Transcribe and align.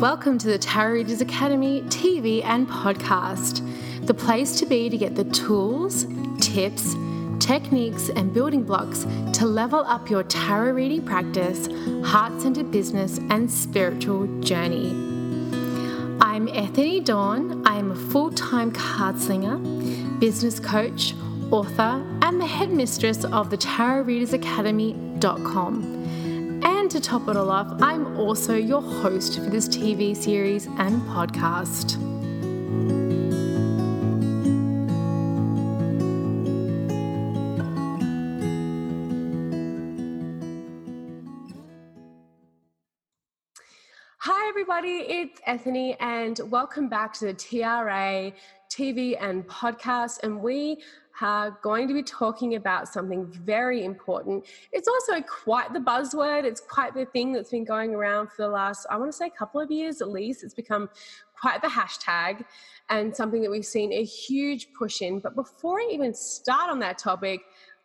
Welcome 0.00 0.36
to 0.40 0.48
the 0.48 0.58
Tarot 0.58 0.92
Readers 0.92 1.22
Academy 1.22 1.80
TV 1.84 2.44
and 2.44 2.68
podcast, 2.68 3.66
the 4.06 4.12
place 4.12 4.58
to 4.58 4.66
be 4.66 4.90
to 4.90 4.98
get 4.98 5.14
the 5.14 5.24
tools, 5.24 6.06
tips, 6.38 6.94
techniques, 7.40 8.10
and 8.10 8.30
building 8.30 8.62
blocks 8.62 9.06
to 9.32 9.46
level 9.46 9.78
up 9.86 10.10
your 10.10 10.22
tarot 10.24 10.72
reading 10.72 11.02
practice, 11.02 11.66
heart 12.06 12.38
centered 12.42 12.70
business, 12.70 13.16
and 13.30 13.50
spiritual 13.50 14.26
journey. 14.42 14.90
I'm 16.20 16.46
Ethany 16.48 17.00
Dawn. 17.00 17.66
I 17.66 17.78
am 17.78 17.90
a 17.92 17.96
full 17.96 18.30
time 18.32 18.72
card 18.72 19.18
slinger, 19.18 19.56
business 20.18 20.60
coach, 20.60 21.14
author, 21.50 22.04
and 22.20 22.38
the 22.38 22.46
headmistress 22.46 23.24
of 23.24 23.48
the 23.48 23.56
Tarot 23.56 24.02
Readers 24.02 24.34
Academy.com. 24.34 25.95
And 26.86 26.92
to 26.92 27.00
top 27.00 27.26
it 27.26 27.36
all 27.36 27.50
off, 27.50 27.82
I'm 27.82 28.16
also 28.16 28.54
your 28.54 28.80
host 28.80 29.40
for 29.40 29.50
this 29.50 29.68
TV 29.68 30.16
series 30.16 30.66
and 30.66 31.02
podcast. 31.02 31.96
Hi, 44.18 44.48
everybody, 44.48 45.06
it's 45.08 45.40
Ethany, 45.44 45.96
and 45.98 46.38
welcome 46.52 46.88
back 46.88 47.14
to 47.14 47.24
the 47.24 47.34
TRA 47.34 48.32
TV 48.70 49.16
and 49.20 49.44
podcast. 49.48 50.20
And 50.22 50.40
we 50.40 50.80
are 51.20 51.58
going 51.62 51.88
to 51.88 51.94
be 51.94 52.02
talking 52.02 52.56
about 52.56 52.88
something 52.88 53.26
very 53.26 53.84
important. 53.84 54.44
It's 54.72 54.88
also 54.88 55.20
quite 55.22 55.72
the 55.72 55.78
buzzword, 55.78 56.44
it's 56.44 56.60
quite 56.60 56.94
the 56.94 57.06
thing 57.06 57.32
that's 57.32 57.50
been 57.50 57.64
going 57.64 57.94
around 57.94 58.30
for 58.30 58.42
the 58.42 58.48
last, 58.48 58.86
I 58.90 58.96
want 58.96 59.10
to 59.10 59.16
say, 59.16 59.26
a 59.26 59.30
couple 59.30 59.60
of 59.60 59.70
years 59.70 60.02
at 60.02 60.08
least. 60.08 60.44
It's 60.44 60.54
become 60.54 60.90
quite 61.38 61.62
the 61.62 61.68
hashtag 61.68 62.44
and 62.88 63.14
something 63.14 63.42
that 63.42 63.50
we've 63.50 63.64
seen 63.64 63.92
a 63.92 64.04
huge 64.04 64.68
push 64.78 65.02
in. 65.02 65.20
But 65.20 65.34
before 65.34 65.80
I 65.80 65.88
even 65.92 66.14
start 66.14 66.70
on 66.70 66.78
that 66.80 66.98
topic, 66.98 67.40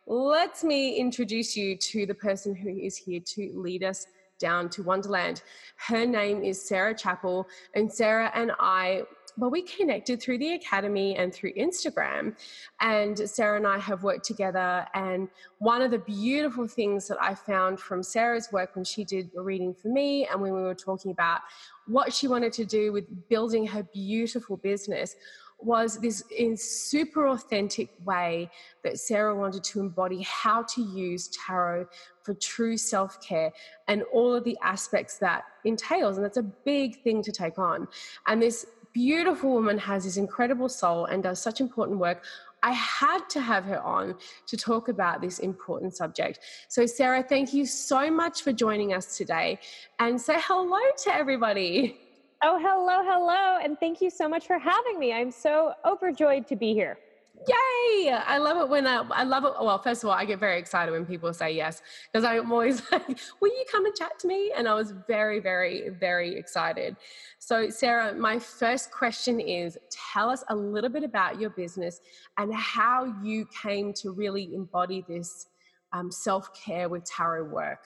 let 0.06 0.62
me 0.64 0.96
introduce 0.96 1.56
you 1.56 1.76
to 1.76 2.06
the 2.06 2.14
person 2.14 2.54
who 2.54 2.70
is 2.70 2.96
here 2.96 3.20
to 3.20 3.52
lead 3.54 3.84
us 3.84 4.06
down 4.38 4.68
to 4.68 4.82
Wonderland. 4.82 5.42
Her 5.76 6.04
name 6.04 6.42
is 6.42 6.66
Sarah 6.66 6.94
Chappell, 6.94 7.46
and 7.74 7.90
Sarah 7.90 8.32
and 8.34 8.50
I 8.58 9.04
well, 9.36 9.50
we 9.50 9.62
connected 9.62 10.20
through 10.20 10.38
the 10.38 10.52
academy 10.54 11.16
and 11.16 11.32
through 11.32 11.52
Instagram. 11.54 12.36
And 12.80 13.18
Sarah 13.18 13.56
and 13.56 13.66
I 13.66 13.78
have 13.78 14.02
worked 14.02 14.24
together. 14.24 14.86
And 14.94 15.28
one 15.58 15.82
of 15.82 15.90
the 15.90 15.98
beautiful 15.98 16.68
things 16.68 17.08
that 17.08 17.18
I 17.20 17.34
found 17.34 17.80
from 17.80 18.02
Sarah's 18.02 18.48
work 18.52 18.76
when 18.76 18.84
she 18.84 19.04
did 19.04 19.30
a 19.36 19.40
reading 19.40 19.74
for 19.74 19.88
me 19.88 20.26
and 20.26 20.40
when 20.40 20.52
we 20.52 20.62
were 20.62 20.74
talking 20.74 21.10
about 21.10 21.40
what 21.86 22.12
she 22.12 22.28
wanted 22.28 22.52
to 22.54 22.64
do 22.64 22.92
with 22.92 23.28
building 23.28 23.66
her 23.66 23.82
beautiful 23.82 24.56
business 24.56 25.16
was 25.64 25.98
this 25.98 26.24
in 26.36 26.56
super 26.56 27.28
authentic 27.28 27.90
way 28.04 28.50
that 28.82 28.98
Sarah 28.98 29.34
wanted 29.34 29.62
to 29.64 29.80
embody 29.80 30.22
how 30.22 30.62
to 30.62 30.82
use 30.82 31.28
tarot 31.28 31.86
for 32.22 32.34
true 32.34 32.76
self-care 32.76 33.52
and 33.88 34.02
all 34.12 34.34
of 34.34 34.44
the 34.44 34.58
aspects 34.62 35.18
that 35.18 35.44
entails 35.64 36.16
and 36.16 36.24
that's 36.24 36.36
a 36.36 36.42
big 36.42 37.02
thing 37.02 37.22
to 37.22 37.32
take 37.32 37.58
on 37.58 37.86
and 38.26 38.42
this 38.42 38.66
beautiful 38.92 39.52
woman 39.52 39.78
has 39.78 40.04
this 40.04 40.16
incredible 40.16 40.68
soul 40.68 41.06
and 41.06 41.22
does 41.22 41.40
such 41.40 41.60
important 41.60 41.98
work. 41.98 42.24
I 42.62 42.72
had 42.72 43.28
to 43.30 43.40
have 43.40 43.64
her 43.64 43.80
on 43.82 44.14
to 44.46 44.56
talk 44.56 44.88
about 44.88 45.20
this 45.20 45.40
important 45.40 45.96
subject. 45.96 46.38
So, 46.68 46.86
Sarah, 46.86 47.22
thank 47.22 47.52
you 47.52 47.66
so 47.66 48.10
much 48.10 48.42
for 48.42 48.52
joining 48.52 48.92
us 48.92 49.16
today 49.16 49.58
and 49.98 50.20
say 50.20 50.36
hello 50.38 50.78
to 51.04 51.14
everybody. 51.14 51.98
Oh, 52.44 52.58
hello, 52.60 53.02
hello. 53.04 53.58
And 53.62 53.78
thank 53.78 54.00
you 54.00 54.10
so 54.10 54.28
much 54.28 54.46
for 54.46 54.58
having 54.58 54.98
me. 54.98 55.12
I'm 55.12 55.30
so 55.30 55.74
overjoyed 55.84 56.46
to 56.48 56.56
be 56.56 56.72
here. 56.72 56.98
Yay! 57.34 58.10
I 58.10 58.38
love 58.38 58.58
it 58.58 58.68
when 58.68 58.86
I, 58.86 58.96
uh, 58.96 59.04
I 59.10 59.24
love 59.24 59.44
it. 59.44 59.52
Well, 59.60 59.78
first 59.78 60.04
of 60.04 60.10
all, 60.10 60.14
I 60.14 60.24
get 60.24 60.38
very 60.38 60.58
excited 60.58 60.92
when 60.92 61.06
people 61.06 61.32
say 61.32 61.52
yes 61.52 61.82
because 62.12 62.24
I'm 62.24 62.52
always 62.52 62.82
like, 62.92 63.18
"Will 63.40 63.50
you 63.50 63.64
come 63.70 63.86
and 63.86 63.94
chat 63.94 64.18
to 64.20 64.28
me?" 64.28 64.52
And 64.56 64.68
I 64.68 64.74
was 64.74 64.92
very, 65.08 65.40
very, 65.40 65.88
very 65.88 66.36
excited. 66.36 66.96
So, 67.38 67.68
Sarah, 67.70 68.14
my 68.14 68.38
first 68.38 68.92
question 68.92 69.40
is: 69.40 69.78
Tell 70.12 70.30
us 70.30 70.44
a 70.50 70.56
little 70.56 70.90
bit 70.90 71.04
about 71.04 71.40
your 71.40 71.50
business 71.50 72.00
and 72.38 72.54
how 72.54 73.12
you 73.22 73.48
came 73.62 73.92
to 73.94 74.12
really 74.12 74.54
embody 74.54 75.04
this 75.08 75.46
um, 75.92 76.10
self 76.10 76.54
care 76.54 76.88
with 76.88 77.04
tarot 77.04 77.44
work. 77.44 77.80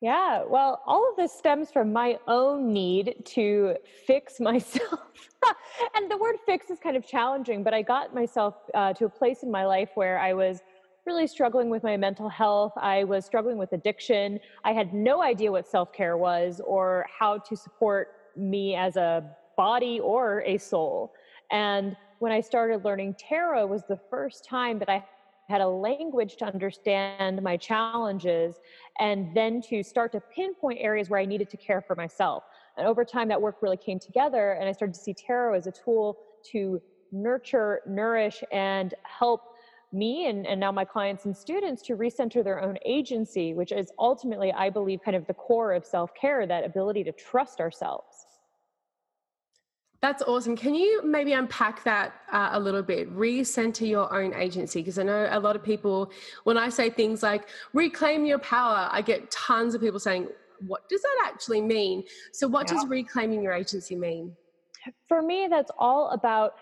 Yeah, 0.00 0.44
well, 0.48 0.80
all 0.86 1.10
of 1.10 1.16
this 1.16 1.32
stems 1.32 1.72
from 1.72 1.92
my 1.92 2.18
own 2.28 2.72
need 2.72 3.16
to 3.26 3.74
fix 4.06 4.38
myself. 4.40 5.00
and 5.96 6.10
the 6.10 6.16
word 6.16 6.36
fix 6.46 6.70
is 6.70 6.78
kind 6.78 6.96
of 6.96 7.06
challenging, 7.06 7.62
but 7.64 7.74
I 7.74 7.82
got 7.82 8.14
myself 8.14 8.54
uh, 8.74 8.92
to 8.94 9.06
a 9.06 9.08
place 9.08 9.42
in 9.42 9.50
my 9.50 9.66
life 9.66 9.90
where 9.94 10.18
I 10.18 10.34
was 10.34 10.60
really 11.04 11.26
struggling 11.26 11.70
with 11.70 11.82
my 11.82 11.96
mental 11.96 12.28
health. 12.28 12.72
I 12.76 13.04
was 13.04 13.24
struggling 13.24 13.56
with 13.56 13.72
addiction. 13.72 14.38
I 14.64 14.72
had 14.72 14.92
no 14.92 15.22
idea 15.22 15.50
what 15.50 15.66
self 15.66 15.92
care 15.92 16.16
was 16.16 16.60
or 16.64 17.06
how 17.18 17.38
to 17.38 17.56
support 17.56 18.08
me 18.36 18.76
as 18.76 18.96
a 18.96 19.24
body 19.56 19.98
or 20.00 20.42
a 20.42 20.58
soul. 20.58 21.12
And 21.50 21.96
when 22.20 22.30
I 22.30 22.40
started 22.40 22.84
learning 22.84 23.16
tarot 23.18 23.66
was 23.66 23.82
the 23.88 23.98
first 24.10 24.44
time 24.44 24.78
that 24.80 24.88
I 24.88 25.04
had 25.48 25.60
a 25.62 25.68
language 25.68 26.36
to 26.36 26.44
understand 26.44 27.42
my 27.42 27.56
challenges 27.56 28.56
and 28.98 29.34
then 29.34 29.62
to 29.62 29.82
start 29.82 30.12
to 30.12 30.20
pinpoint 30.20 30.78
areas 30.80 31.08
where 31.08 31.20
I 31.20 31.24
needed 31.24 31.48
to 31.50 31.56
care 31.56 31.80
for 31.80 31.96
myself. 31.96 32.44
And 32.76 32.86
over 32.86 33.04
time, 33.04 33.28
that 33.28 33.40
work 33.40 33.56
really 33.62 33.76
came 33.76 33.98
together, 33.98 34.52
and 34.52 34.68
I 34.68 34.72
started 34.72 34.94
to 34.94 35.00
see 35.00 35.14
tarot 35.14 35.56
as 35.56 35.66
a 35.66 35.72
tool 35.72 36.18
to 36.52 36.80
nurture, 37.12 37.80
nourish, 37.86 38.44
and 38.52 38.94
help 39.02 39.42
me 39.90 40.26
and, 40.26 40.46
and 40.46 40.60
now 40.60 40.70
my 40.70 40.84
clients 40.84 41.24
and 41.24 41.34
students 41.34 41.80
to 41.80 41.96
recenter 41.96 42.44
their 42.44 42.62
own 42.62 42.78
agency, 42.84 43.54
which 43.54 43.72
is 43.72 43.90
ultimately, 43.98 44.52
I 44.52 44.68
believe, 44.68 45.00
kind 45.02 45.16
of 45.16 45.26
the 45.26 45.34
core 45.34 45.72
of 45.72 45.86
self 45.86 46.14
care 46.14 46.46
that 46.46 46.64
ability 46.64 47.04
to 47.04 47.12
trust 47.12 47.58
ourselves. 47.58 48.27
That's 50.00 50.22
awesome. 50.22 50.56
Can 50.56 50.76
you 50.76 51.02
maybe 51.04 51.32
unpack 51.32 51.82
that 51.82 52.14
uh, 52.30 52.50
a 52.52 52.60
little 52.60 52.82
bit? 52.82 53.12
Recenter 53.14 53.88
your 53.88 54.12
own 54.14 54.32
agency. 54.34 54.80
Because 54.80 54.98
I 54.98 55.02
know 55.02 55.28
a 55.30 55.40
lot 55.40 55.56
of 55.56 55.62
people, 55.62 56.12
when 56.44 56.56
I 56.56 56.68
say 56.68 56.88
things 56.88 57.22
like 57.22 57.48
reclaim 57.72 58.24
your 58.24 58.38
power, 58.38 58.88
I 58.92 59.02
get 59.02 59.28
tons 59.30 59.74
of 59.74 59.80
people 59.80 59.98
saying, 59.98 60.28
what 60.60 60.88
does 60.88 61.02
that 61.02 61.30
actually 61.32 61.60
mean? 61.60 62.04
So, 62.32 62.46
what 62.46 62.68
yeah. 62.68 62.74
does 62.74 62.86
reclaiming 62.86 63.42
your 63.42 63.52
agency 63.52 63.96
mean? 63.96 64.36
For 65.08 65.22
me, 65.22 65.48
that's 65.50 65.70
all 65.78 66.10
about 66.10 66.54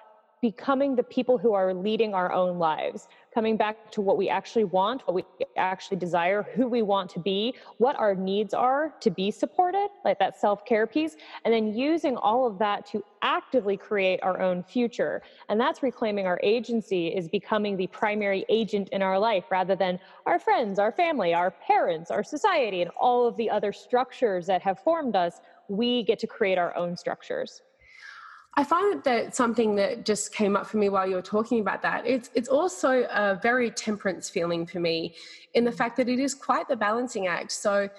becoming 0.51 0.95
the 0.95 1.03
people 1.03 1.37
who 1.37 1.55
are 1.55 1.75
leading 1.75 2.15
our 2.15 2.31
own 2.33 2.57
lives, 2.57 3.09
coming 3.35 3.57
back 3.57 3.91
to 3.91 4.01
what 4.01 4.17
we 4.17 4.29
actually 4.29 4.63
want, 4.63 5.03
what 5.05 5.15
we 5.15 5.25
actually 5.57 5.97
desire, 5.97 6.45
who 6.55 6.69
we 6.69 6.83
want 6.83 7.11
to 7.11 7.19
be, 7.19 7.53
what 7.79 7.97
our 7.97 8.15
needs 8.15 8.55
are 8.55 8.95
to 9.01 9.11
be 9.11 9.29
supported, 9.29 9.89
like 10.05 10.21
that 10.21 10.39
self 10.41 10.65
care 10.65 10.87
piece, 10.87 11.17
and 11.45 11.53
then 11.53 11.75
using 11.75 12.17
all 12.17 12.47
of 12.47 12.61
that 12.61 12.87
to 12.87 13.03
actively 13.23 13.77
create 13.77 14.21
our 14.23 14.41
own 14.41 14.63
future. 14.63 15.21
And 15.49 15.61
that's 15.61 15.83
reclaiming 15.83 16.29
our 16.29 16.39
agency, 16.45 17.09
is 17.09 17.27
becoming 17.29 17.77
the 17.77 17.89
primary 17.89 18.45
agent 18.49 18.91
in 18.91 19.03
our 19.03 19.19
life 19.19 19.47
rather 19.51 19.75
than 19.75 19.99
our 20.27 20.39
friends, 20.39 20.79
our 20.79 20.93
family, 20.93 21.35
our 21.35 21.51
parents, 21.51 22.13
our 22.13 22.23
society, 22.23 22.83
and 22.83 22.91
all 23.01 23.27
of 23.27 23.37
the 23.37 23.51
other 23.51 23.73
structures 23.73 24.47
that 24.47 24.63
have 24.63 24.79
formed 24.79 25.17
us. 25.17 25.41
We 25.67 26.05
get 26.05 26.21
to 26.21 26.29
create 26.29 26.57
our 26.57 26.73
own 26.77 26.97
structures. 26.97 27.63
I 28.59 28.65
find 28.65 29.05
that 29.05 29.37
something 29.37 29.75
that 29.77 30.07
just 30.07 30.33
came 30.33 30.57
up 30.57 30.67
for 30.67 30.79
me 30.79 30.89
while 30.89 31.07
you 31.07 31.17
were 31.17 31.23
talking 31.23 31.61
about 31.61 31.83
that. 31.83 32.07
It's 32.07 32.31
it's 32.35 32.49
also 32.49 33.07
a 33.11 33.39
very 33.43 33.71
temperance 33.71 34.31
feeling 34.31 34.67
for 34.67 34.81
me, 34.81 35.15
in 35.53 35.65
the 35.65 35.73
fact 35.73 35.97
that 35.99 36.09
it 36.09 36.19
is 36.19 36.33
quite 36.35 36.67
the 36.67 36.77
balancing 36.77 37.27
act. 37.27 37.53
So, 37.53 37.91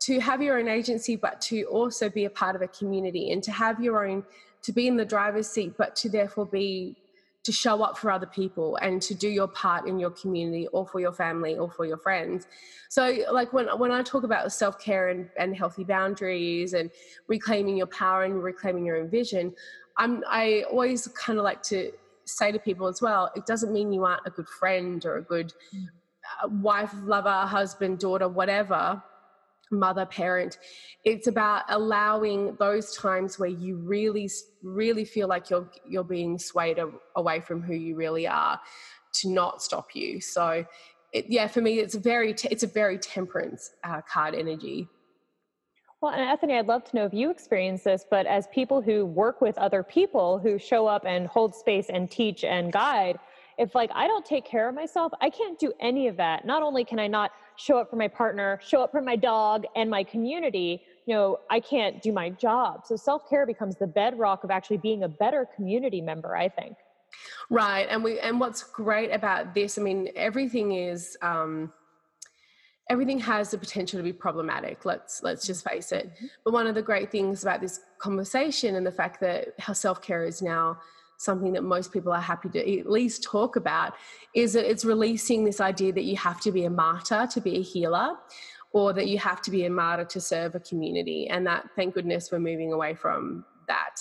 to 0.00 0.20
have 0.20 0.40
your 0.42 0.58
own 0.58 0.68
agency, 0.68 1.14
but 1.16 1.40
to 1.42 1.64
also 1.64 2.08
be 2.08 2.24
a 2.24 2.30
part 2.30 2.56
of 2.56 2.62
a 2.62 2.68
community, 2.68 3.32
and 3.32 3.42
to 3.42 3.52
have 3.52 3.82
your 3.82 4.08
own, 4.08 4.24
to 4.62 4.72
be 4.72 4.88
in 4.88 4.96
the 4.96 5.04
driver's 5.04 5.48
seat, 5.48 5.74
but 5.76 5.94
to 5.96 6.08
therefore 6.08 6.46
be 6.46 6.96
to 7.44 7.52
show 7.52 7.82
up 7.82 7.96
for 7.96 8.10
other 8.10 8.26
people 8.26 8.76
and 8.82 9.00
to 9.00 9.14
do 9.14 9.28
your 9.28 9.48
part 9.48 9.86
in 9.86 9.98
your 9.98 10.10
community 10.10 10.66
or 10.68 10.86
for 10.86 11.00
your 11.00 11.12
family 11.12 11.56
or 11.56 11.70
for 11.70 11.86
your 11.86 11.96
friends. 11.96 12.46
So 12.90 13.16
like 13.32 13.52
when 13.52 13.66
when 13.78 13.90
I 13.90 14.02
talk 14.02 14.24
about 14.24 14.52
self-care 14.52 15.08
and, 15.08 15.30
and 15.38 15.56
healthy 15.56 15.84
boundaries 15.84 16.74
and 16.74 16.90
reclaiming 17.26 17.76
your 17.76 17.86
power 17.86 18.24
and 18.24 18.42
reclaiming 18.42 18.84
your 18.84 18.96
own 18.96 19.08
vision, 19.08 19.54
I'm 19.98 20.22
I 20.28 20.64
always 20.70 21.08
kind 21.08 21.38
of 21.38 21.44
like 21.44 21.62
to 21.64 21.92
say 22.24 22.52
to 22.52 22.58
people 22.58 22.86
as 22.86 23.02
well, 23.02 23.30
it 23.34 23.46
doesn't 23.46 23.72
mean 23.72 23.92
you 23.92 24.04
aren't 24.04 24.26
a 24.26 24.30
good 24.30 24.48
friend 24.48 25.04
or 25.04 25.16
a 25.16 25.22
good 25.22 25.52
uh, 26.42 26.48
wife, 26.48 26.92
lover, 27.04 27.30
husband, 27.30 27.98
daughter, 27.98 28.28
whatever, 28.28 29.02
mother, 29.70 30.06
parent. 30.06 30.58
It's 31.04 31.26
about 31.26 31.64
allowing 31.68 32.56
those 32.56 32.96
times 32.96 33.38
where 33.38 33.48
you 33.48 33.76
really, 33.76 34.30
really 34.62 35.04
feel 35.04 35.28
like 35.28 35.50
you're 35.50 35.70
you're 35.86 36.04
being 36.04 36.38
swayed 36.38 36.78
away 37.16 37.40
from 37.40 37.62
who 37.62 37.74
you 37.74 37.96
really 37.96 38.26
are, 38.26 38.60
to 39.14 39.30
not 39.30 39.62
stop 39.62 39.94
you. 39.94 40.20
So, 40.20 40.64
it, 41.12 41.26
yeah, 41.28 41.48
for 41.48 41.60
me, 41.60 41.80
it's 41.80 41.94
a 41.94 42.00
very 42.00 42.34
it's 42.50 42.62
a 42.62 42.68
very 42.68 42.98
temperance 42.98 43.70
uh, 43.84 44.02
card 44.02 44.34
energy. 44.34 44.88
Well, 46.00 46.12
and 46.12 46.30
Ethany, 46.30 46.54
I'd 46.54 46.68
love 46.68 46.84
to 46.84 46.96
know 46.96 47.04
if 47.06 47.12
you 47.12 47.28
experience 47.30 47.82
this, 47.82 48.04
but 48.08 48.24
as 48.26 48.46
people 48.48 48.80
who 48.80 49.04
work 49.04 49.40
with 49.40 49.58
other 49.58 49.82
people 49.82 50.38
who 50.38 50.56
show 50.56 50.86
up 50.86 51.04
and 51.04 51.26
hold 51.26 51.56
space 51.56 51.88
and 51.88 52.08
teach 52.08 52.44
and 52.44 52.72
guide, 52.72 53.18
if 53.58 53.74
like 53.74 53.90
I 53.92 54.06
don't 54.06 54.24
take 54.24 54.44
care 54.44 54.68
of 54.68 54.76
myself, 54.76 55.12
I 55.20 55.28
can't 55.28 55.58
do 55.58 55.72
any 55.80 56.06
of 56.06 56.16
that. 56.18 56.46
Not 56.46 56.62
only 56.62 56.84
can 56.84 57.00
I 57.00 57.08
not 57.08 57.32
show 57.56 57.78
up 57.78 57.90
for 57.90 57.96
my 57.96 58.06
partner, 58.06 58.60
show 58.64 58.80
up 58.80 58.92
for 58.92 59.02
my 59.02 59.16
dog 59.16 59.64
and 59.74 59.90
my 59.90 60.04
community, 60.04 60.82
you 61.06 61.14
know, 61.14 61.40
I 61.50 61.58
can't 61.58 62.00
do 62.00 62.12
my 62.12 62.30
job. 62.30 62.86
So 62.86 62.94
self-care 62.94 63.44
becomes 63.44 63.74
the 63.74 63.88
bedrock 63.88 64.44
of 64.44 64.52
actually 64.52 64.76
being 64.76 65.02
a 65.02 65.08
better 65.08 65.48
community 65.56 66.00
member, 66.00 66.36
I 66.36 66.48
think. 66.48 66.76
Right. 67.50 67.88
And 67.90 68.04
we 68.04 68.20
and 68.20 68.38
what's 68.38 68.62
great 68.62 69.10
about 69.10 69.52
this, 69.52 69.78
I 69.78 69.82
mean, 69.82 70.10
everything 70.14 70.72
is 70.72 71.16
um 71.22 71.72
everything 72.90 73.18
has 73.18 73.50
the 73.50 73.58
potential 73.58 73.98
to 73.98 74.02
be 74.02 74.12
problematic 74.12 74.84
let's 74.84 75.22
let's 75.22 75.46
just 75.46 75.68
face 75.68 75.92
it. 75.92 76.06
Mm-hmm. 76.14 76.26
but 76.44 76.52
one 76.52 76.66
of 76.66 76.74
the 76.74 76.82
great 76.82 77.10
things 77.10 77.42
about 77.42 77.60
this 77.60 77.80
conversation 77.98 78.76
and 78.76 78.86
the 78.86 78.92
fact 78.92 79.20
that 79.20 79.48
how 79.58 79.72
self-care 79.72 80.24
is 80.24 80.42
now 80.42 80.78
something 81.18 81.52
that 81.52 81.64
most 81.64 81.92
people 81.92 82.12
are 82.12 82.20
happy 82.20 82.48
to 82.48 82.78
at 82.78 82.88
least 82.88 83.22
talk 83.24 83.56
about 83.56 83.94
is 84.34 84.52
that 84.52 84.70
it's 84.70 84.84
releasing 84.84 85.44
this 85.44 85.60
idea 85.60 85.92
that 85.92 86.04
you 86.04 86.16
have 86.16 86.40
to 86.40 86.52
be 86.52 86.64
a 86.64 86.70
martyr 86.70 87.26
to 87.26 87.40
be 87.40 87.56
a 87.56 87.62
healer 87.62 88.14
or 88.72 88.92
that 88.92 89.08
you 89.08 89.18
have 89.18 89.42
to 89.42 89.50
be 89.50 89.64
a 89.64 89.70
martyr 89.70 90.04
to 90.04 90.20
serve 90.20 90.54
a 90.54 90.60
community. 90.60 91.26
And 91.28 91.46
that 91.46 91.68
thank 91.74 91.94
goodness 91.94 92.30
we're 92.30 92.38
moving 92.38 92.72
away 92.72 92.94
from 92.94 93.44
that 93.66 93.96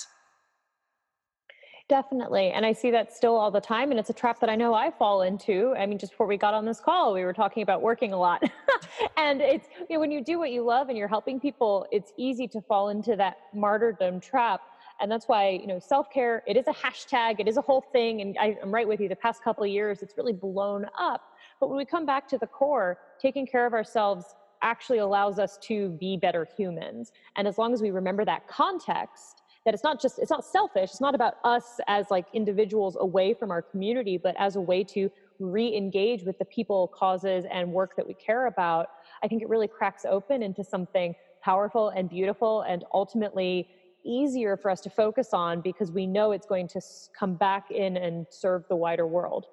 Definitely. 1.90 2.52
And 2.52 2.66
I 2.66 2.74
see 2.74 2.92
that 2.92 3.14
still 3.14 3.38
all 3.38 3.50
the 3.50 3.62
time. 3.62 3.92
And 3.92 4.00
it's 4.00 4.10
a 4.10 4.14
trap 4.14 4.42
that 4.42 4.50
I 4.50 4.58
know 4.58 4.74
I 4.74 4.92
fall 4.92 5.22
into. 5.22 5.74
I 5.78 5.86
mean, 5.86 5.98
just 5.98 6.12
before 6.12 6.28
we 6.28 6.36
got 6.36 6.54
on 6.54 6.66
this 6.66 6.82
call, 6.82 7.14
we 7.14 7.24
were 7.24 7.32
talking 7.32 7.64
about 7.64 7.82
working 7.82 8.12
a 8.12 8.18
lot. 8.18 8.44
and 9.18 9.40
it's, 9.40 9.68
you 9.90 9.96
know, 9.96 10.02
when 10.02 10.12
you 10.12 10.22
do 10.22 10.38
what 10.38 10.52
you 10.52 10.64
love 10.64 10.90
and 10.90 10.98
you're 10.98 11.08
helping 11.08 11.40
people, 11.40 11.88
it's 11.90 12.12
easy 12.18 12.46
to 12.50 12.62
fall 12.62 12.90
into 12.90 13.16
that 13.16 13.38
martyrdom 13.54 14.20
trap. 14.20 14.62
And 15.00 15.10
that's 15.10 15.30
why, 15.30 15.50
you 15.50 15.68
know, 15.68 15.80
self 15.80 16.10
care, 16.12 16.44
it 16.46 16.58
is 16.58 16.68
a 16.68 16.74
hashtag, 16.74 17.40
it 17.40 17.48
is 17.48 17.56
a 17.56 17.62
whole 17.62 17.82
thing. 17.94 18.20
And 18.20 18.38
I, 18.38 18.58
am 18.62 18.74
right 18.74 18.88
with 18.88 19.00
you. 19.00 19.08
The 19.08 19.16
past 19.16 19.42
couple 19.42 19.64
of 19.64 19.70
years, 19.70 20.02
it's 20.02 20.18
really 20.18 20.34
blown 20.34 20.88
up. 21.00 21.22
But 21.62 21.70
when 21.70 21.78
we 21.78 21.86
come 21.86 22.06
back 22.06 22.28
to 22.30 22.38
the 22.38 22.48
core, 22.48 22.98
taking 23.22 23.48
care 23.48 23.66
of 23.66 23.74
ourselves 23.74 24.26
actually 24.62 24.98
allows 24.98 25.40
us 25.40 25.58
to 25.62 25.90
be 26.00 26.18
better 26.18 26.48
humans. 26.58 27.14
And 27.38 27.48
as 27.48 27.58
long 27.58 27.74
as 27.74 27.82
we 27.82 27.92
remember 27.92 28.26
that 28.26 28.48
context, 28.48 29.44
that 29.68 29.74
it's 29.74 29.84
not 29.84 30.02
just 30.02 30.18
it's 30.18 30.32
not 30.32 30.46
selfish 30.46 30.92
it's 30.92 31.02
not 31.02 31.14
about 31.14 31.40
us 31.44 31.82
as 31.88 32.10
like 32.10 32.26
individuals 32.32 32.96
away 33.02 33.34
from 33.34 33.52
our 33.52 33.62
community 33.62 34.18
but 34.18 34.34
as 34.40 34.56
a 34.56 34.62
way 34.62 34.82
to 34.82 35.12
re-engage 35.40 36.24
with 36.24 36.40
the 36.40 36.46
people 36.46 36.88
causes 36.88 37.44
and 37.52 37.70
work 37.70 37.94
that 37.98 38.08
we 38.08 38.14
care 38.14 38.48
about 38.48 38.88
i 39.24 39.28
think 39.28 39.42
it 39.42 39.50
really 39.50 39.68
cracks 39.68 40.06
open 40.06 40.42
into 40.42 40.64
something 40.64 41.14
powerful 41.44 41.90
and 41.90 42.10
beautiful 42.10 42.62
and 42.62 42.86
ultimately 42.94 43.68
easier 44.06 44.56
for 44.56 44.72
us 44.72 44.80
to 44.80 44.90
focus 44.90 45.34
on 45.34 45.60
because 45.60 45.92
we 45.92 46.08
know 46.08 46.32
it's 46.32 46.48
going 46.48 46.66
to 46.66 46.80
come 47.20 47.36
back 47.36 47.70
in 47.70 47.98
and 47.98 48.26
serve 48.30 48.64
the 48.70 48.76
wider 48.76 49.06
world 49.06 49.48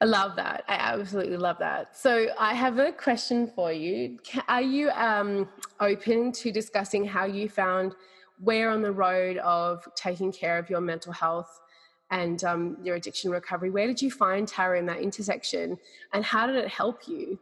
I 0.00 0.06
love 0.06 0.36
that. 0.36 0.64
I 0.68 0.74
absolutely 0.74 1.38
love 1.38 1.56
that. 1.60 1.96
So 1.96 2.26
I 2.38 2.52
have 2.52 2.78
a 2.78 2.92
question 2.92 3.46
for 3.46 3.72
you. 3.72 4.18
Are 4.48 4.60
you 4.60 4.90
um, 4.90 5.48
open 5.80 6.32
to 6.32 6.52
discussing 6.52 7.06
how 7.06 7.24
you 7.24 7.48
found 7.48 7.94
where 8.44 8.70
on 8.70 8.82
the 8.82 8.92
road 8.92 9.38
of 9.38 9.86
taking 9.94 10.30
care 10.32 10.58
of 10.58 10.70
your 10.70 10.80
mental 10.80 11.12
health 11.12 11.60
and 12.10 12.44
um, 12.44 12.76
your 12.82 12.96
addiction 12.96 13.30
recovery, 13.30 13.70
where 13.70 13.86
did 13.86 14.00
you 14.00 14.10
find 14.10 14.46
tarot 14.46 14.78
in 14.78 14.86
that 14.86 15.00
intersection 15.00 15.78
and 16.12 16.24
how 16.24 16.46
did 16.46 16.56
it 16.56 16.68
help 16.68 17.08
you? 17.08 17.38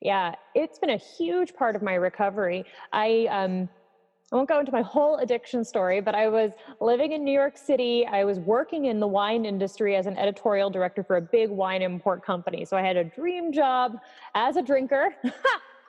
Yeah, 0.00 0.34
it's 0.54 0.78
been 0.78 0.90
a 0.90 0.96
huge 0.96 1.54
part 1.54 1.76
of 1.76 1.82
my 1.82 1.94
recovery. 1.94 2.64
I, 2.92 3.26
um, 3.30 3.68
I 4.32 4.36
won't 4.36 4.48
go 4.48 4.60
into 4.60 4.70
my 4.70 4.82
whole 4.82 5.16
addiction 5.16 5.64
story, 5.64 6.00
but 6.00 6.14
I 6.14 6.28
was 6.28 6.52
living 6.80 7.12
in 7.12 7.24
New 7.24 7.32
York 7.32 7.58
City. 7.58 8.06
I 8.06 8.24
was 8.24 8.38
working 8.38 8.84
in 8.84 9.00
the 9.00 9.06
wine 9.06 9.44
industry 9.44 9.96
as 9.96 10.06
an 10.06 10.16
editorial 10.16 10.70
director 10.70 11.02
for 11.02 11.16
a 11.16 11.20
big 11.20 11.50
wine 11.50 11.82
import 11.82 12.24
company. 12.24 12.64
So 12.64 12.76
I 12.76 12.82
had 12.82 12.96
a 12.96 13.04
dream 13.04 13.52
job 13.52 13.98
as 14.34 14.56
a 14.56 14.62
drinker, 14.62 15.16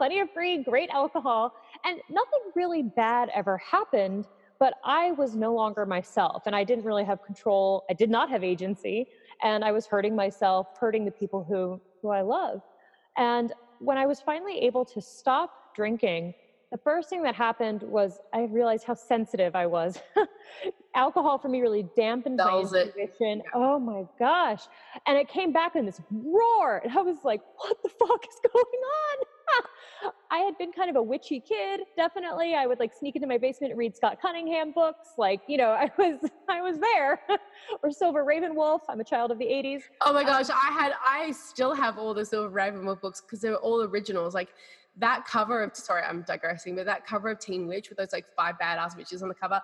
plenty 0.02 0.20
of 0.20 0.32
free, 0.32 0.64
great 0.64 0.90
alcohol. 0.90 1.54
And 1.86 2.00
nothing 2.10 2.40
really 2.56 2.82
bad 2.82 3.30
ever 3.36 3.60
happened, 3.60 4.26
but 4.60 4.74
I 4.84 5.12
was 5.12 5.36
no 5.36 5.54
longer 5.54 5.86
myself 5.86 6.48
and 6.48 6.56
I 6.56 6.64
didn't 6.64 6.86
really 6.86 7.04
have 7.04 7.22
control. 7.22 7.86
I 7.88 7.94
did 7.94 8.10
not 8.10 8.28
have 8.32 8.44
agency 8.44 9.06
and 9.44 9.64
I 9.64 9.72
was 9.72 9.86
hurting 9.86 10.16
myself, 10.16 10.70
hurting 10.80 11.06
the 11.06 11.12
people 11.12 11.44
who, 11.44 11.80
who 12.02 12.10
I 12.10 12.22
love. 12.22 12.64
And 13.16 13.54
when 13.78 14.00
I 14.00 14.08
was 14.08 14.20
finally 14.20 14.58
able 14.62 14.86
to 14.86 15.00
stop 15.02 15.76
drinking, 15.76 16.34
the 16.72 16.80
first 16.80 17.08
thing 17.08 17.22
that 17.22 17.36
happened 17.36 17.84
was 17.84 18.18
I 18.34 18.46
realized 18.46 18.86
how 18.86 18.96
sensitive 18.96 19.56
I 19.56 19.68
was. 19.68 20.00
Alcohol 20.96 21.38
for 21.38 21.48
me 21.48 21.62
really 21.62 21.86
dampened 21.96 22.40
Dulls 22.40 22.72
my 22.72 22.80
intuition. 22.80 23.44
Oh 23.54 23.78
my 23.78 24.06
gosh. 24.18 24.64
And 25.06 25.16
it 25.16 25.28
came 25.28 25.54
back 25.54 25.76
in 25.76 25.86
this 25.86 26.02
roar. 26.10 26.80
And 26.84 26.98
I 26.98 27.02
was 27.04 27.18
like, 27.24 27.42
what 27.58 27.78
the 27.84 27.90
fuck 27.90 28.26
is 28.28 28.40
going 28.52 28.66
on? 28.66 29.26
I 30.32 30.40
had 30.40 30.58
been 30.58 30.72
kind 30.72 30.90
of 30.90 30.96
a 30.96 31.04
witchy 31.04 31.40
kid, 31.40 31.82
definitely. 31.96 32.56
I 32.56 32.66
would 32.66 32.80
like 32.80 32.92
sneak 32.98 33.16
into 33.16 33.28
my 33.28 33.38
basement 33.38 33.72
and 33.72 33.80
read 33.80 33.96
Scott 33.96 34.18
Cunningham 34.22 34.72
books. 34.72 35.10
Like, 35.18 35.42
you 35.48 35.58
know, 35.58 35.70
I 35.80 35.92
was 35.98 36.18
I 36.50 36.62
was 36.62 36.80
there. 36.80 37.22
or 37.84 37.92
Silver 37.92 38.24
Ravenwolf. 38.24 38.80
I'm 38.90 39.00
a 39.00 39.04
child 39.04 39.32
of 39.32 39.40
the 39.40 39.46
80s. 39.46 39.82
Oh 40.02 40.14
my 40.14 40.24
gosh, 40.24 40.50
um, 40.50 40.56
I 40.56 40.72
had 40.72 40.94
I 41.06 41.32
still 41.32 41.74
have 41.74 41.98
all 41.98 42.14
the 42.14 42.26
Silver 42.26 42.50
Ravenwolf 42.50 43.02
books 43.02 43.22
because 43.22 43.42
they 43.42 43.50
were 43.50 43.58
all 43.58 43.84
originals. 43.84 44.34
Like 44.34 44.50
that 44.98 45.26
cover 45.26 45.64
of 45.64 45.76
sorry, 45.76 46.04
I'm 46.04 46.24
digressing, 46.24 46.76
but 46.76 46.86
that 46.86 47.06
cover 47.06 47.30
of 47.30 47.40
Teen 47.40 47.68
Witch 47.68 47.90
with 47.90 47.98
those 47.98 48.14
like 48.14 48.26
five 48.36 48.56
badass 48.62 48.98
witches 48.98 49.22
on 49.22 49.30
the 49.30 49.36
cover. 49.36 49.62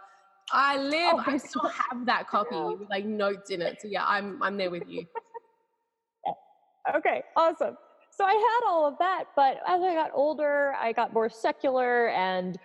I 0.54 0.78
live, 0.78 1.16
oh, 1.16 1.24
I 1.26 1.38
still 1.38 1.68
have 1.68 2.06
that 2.06 2.30
copy 2.30 2.56
with 2.56 2.90
like 2.90 3.06
notes 3.06 3.50
in 3.50 3.62
it. 3.62 3.82
So 3.82 3.90
yeah, 3.90 4.06
I'm 4.06 4.42
I'm 4.42 4.58
there 4.58 4.72
with 4.72 4.88
you. 4.88 5.06
okay, 6.96 7.24
awesome 7.36 7.76
so 8.18 8.26
I 8.26 8.34
had 8.34 8.68
all 8.68 8.88
of 8.88 8.98
that, 8.98 9.26
but 9.36 9.60
as 9.68 9.82
I 9.82 9.94
got 9.94 10.10
older, 10.14 10.74
I 10.80 10.92
got 10.92 11.14
more 11.14 11.30
secular 11.30 12.08
and 12.10 12.58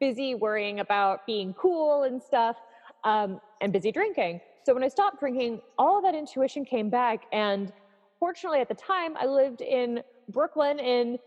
busy 0.00 0.34
worrying 0.34 0.80
about 0.80 1.26
being 1.26 1.52
cool 1.54 2.04
and 2.04 2.22
stuff, 2.22 2.56
um, 3.04 3.38
and 3.60 3.70
busy 3.70 3.92
drinking. 3.92 4.40
So 4.64 4.72
when 4.72 4.82
I 4.82 4.88
stopped 4.88 5.20
drinking, 5.20 5.60
all 5.78 5.98
of 5.98 6.04
that 6.04 6.14
intuition 6.14 6.64
came 6.64 6.88
back. 6.88 7.24
And 7.32 7.70
fortunately, 8.18 8.60
at 8.60 8.68
the 8.68 8.74
time, 8.74 9.14
I 9.18 9.26
lived 9.26 9.60
in 9.60 10.02
Brooklyn 10.30 10.78
in 10.78 11.18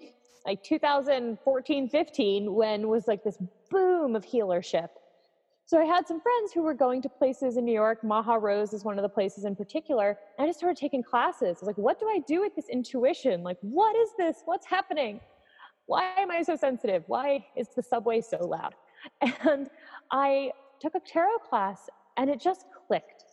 like 0.44 0.63
2014, 0.63 1.89
15, 1.89 2.53
when 2.53 2.88
was 2.88 3.07
like 3.07 3.23
this 3.23 3.38
boom 3.69 4.15
of 4.15 4.25
healership. 4.25 4.89
So 5.68 5.78
I 5.78 5.83
had 5.83 6.07
some 6.07 6.21
friends 6.21 6.54
who 6.54 6.62
were 6.62 6.74
going 6.74 7.02
to 7.02 7.09
places 7.09 7.57
in 7.57 7.66
New 7.66 7.74
York. 7.74 8.02
Maha 8.02 8.40
Rose 8.40 8.71
is 8.71 8.86
one 8.86 8.97
of 8.97 9.04
the 9.04 9.09
places 9.09 9.44
in 9.44 9.54
particular. 9.54 10.18
I 10.40 10.45
just 10.45 10.59
started 10.59 10.78
taking 10.80 11.04
classes. 11.04 11.57
I 11.57 11.59
was 11.59 11.68
like, 11.68 11.78
what 11.78 12.00
do 12.00 12.07
I 12.07 12.19
do 12.26 12.40
with 12.40 12.56
this 12.56 12.69
intuition? 12.69 13.44
Like, 13.44 13.57
what 13.59 13.94
is 13.97 14.12
this? 14.18 14.44
What's 14.45 14.66
happening? 14.66 15.19
Why 15.86 16.14
am 16.18 16.31
I 16.31 16.42
so 16.42 16.56
sensitive? 16.56 17.04
Why 17.07 17.45
is 17.57 17.68
the 17.76 17.83
subway 17.83 18.21
so 18.21 18.38
loud? 18.45 18.76
And 19.44 19.69
I 20.09 20.52
took 20.80 20.95
a 20.95 21.02
tarot 21.02 21.40
class 21.50 21.90
and 22.16 22.30
it 22.30 22.40
just 22.40 22.66
clicked. 22.88 23.26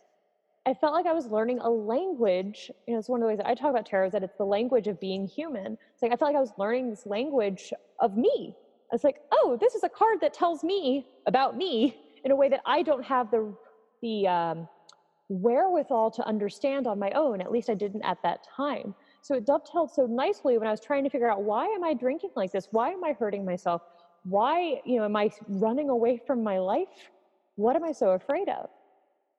I 0.65 0.73
felt 0.73 0.93
like 0.93 1.05
I 1.05 1.13
was 1.13 1.27
learning 1.27 1.59
a 1.59 1.69
language. 1.69 2.69
You 2.85 2.93
know, 2.93 2.99
it's 2.99 3.07
one 3.07 3.21
of 3.21 3.23
the 3.23 3.29
ways 3.29 3.37
that 3.37 3.47
I 3.47 3.55
talk 3.55 3.69
about 3.69 3.85
tarot 3.85 4.07
is 4.07 4.11
that 4.11 4.23
it's 4.23 4.35
the 4.37 4.45
language 4.45 4.87
of 4.87 4.99
being 4.99 5.25
human. 5.25 5.77
It's 5.93 6.01
like 6.01 6.11
I 6.11 6.17
felt 6.17 6.33
like 6.33 6.37
I 6.37 6.41
was 6.41 6.51
learning 6.57 6.89
this 6.89 7.05
language 7.05 7.71
of 8.01 8.17
me. 8.17 8.53
I 8.91 8.95
was 8.95 9.05
like, 9.05 9.21
oh, 9.31 9.57
this 9.61 9.73
is 9.73 9.83
a 9.83 9.89
card 9.89 10.19
that 10.19 10.33
tells 10.33 10.65
me 10.65 11.07
about 11.27 11.55
me 11.55 12.01
in 12.25 12.31
a 12.31 12.35
way 12.35 12.49
that 12.49 12.61
I 12.65 12.81
don't 12.81 13.03
have 13.03 13.31
the 13.31 13.55
the 14.01 14.27
um, 14.27 14.67
wherewithal 15.29 16.11
to 16.11 16.27
understand 16.27 16.87
on 16.87 16.99
my 16.99 17.11
own. 17.11 17.39
At 17.39 17.51
least 17.51 17.69
I 17.69 17.75
didn't 17.75 18.03
at 18.03 18.17
that 18.23 18.45
time. 18.55 18.93
So 19.21 19.35
it 19.35 19.45
dovetailed 19.45 19.91
so 19.91 20.05
nicely 20.05 20.57
when 20.57 20.67
I 20.67 20.71
was 20.71 20.81
trying 20.81 21.03
to 21.03 21.09
figure 21.09 21.29
out 21.29 21.41
why 21.43 21.65
am 21.65 21.83
I 21.83 21.93
drinking 21.93 22.31
like 22.35 22.51
this? 22.51 22.67
Why 22.71 22.89
am 22.89 23.03
I 23.03 23.13
hurting 23.13 23.45
myself? 23.45 23.81
Why, 24.23 24.81
you 24.85 24.97
know, 24.97 25.05
am 25.05 25.15
I 25.15 25.31
running 25.47 25.89
away 25.89 26.21
from 26.27 26.43
my 26.43 26.59
life? 26.59 27.09
What 27.55 27.75
am 27.75 27.83
I 27.83 27.91
so 27.91 28.11
afraid 28.11 28.49
of? 28.49 28.69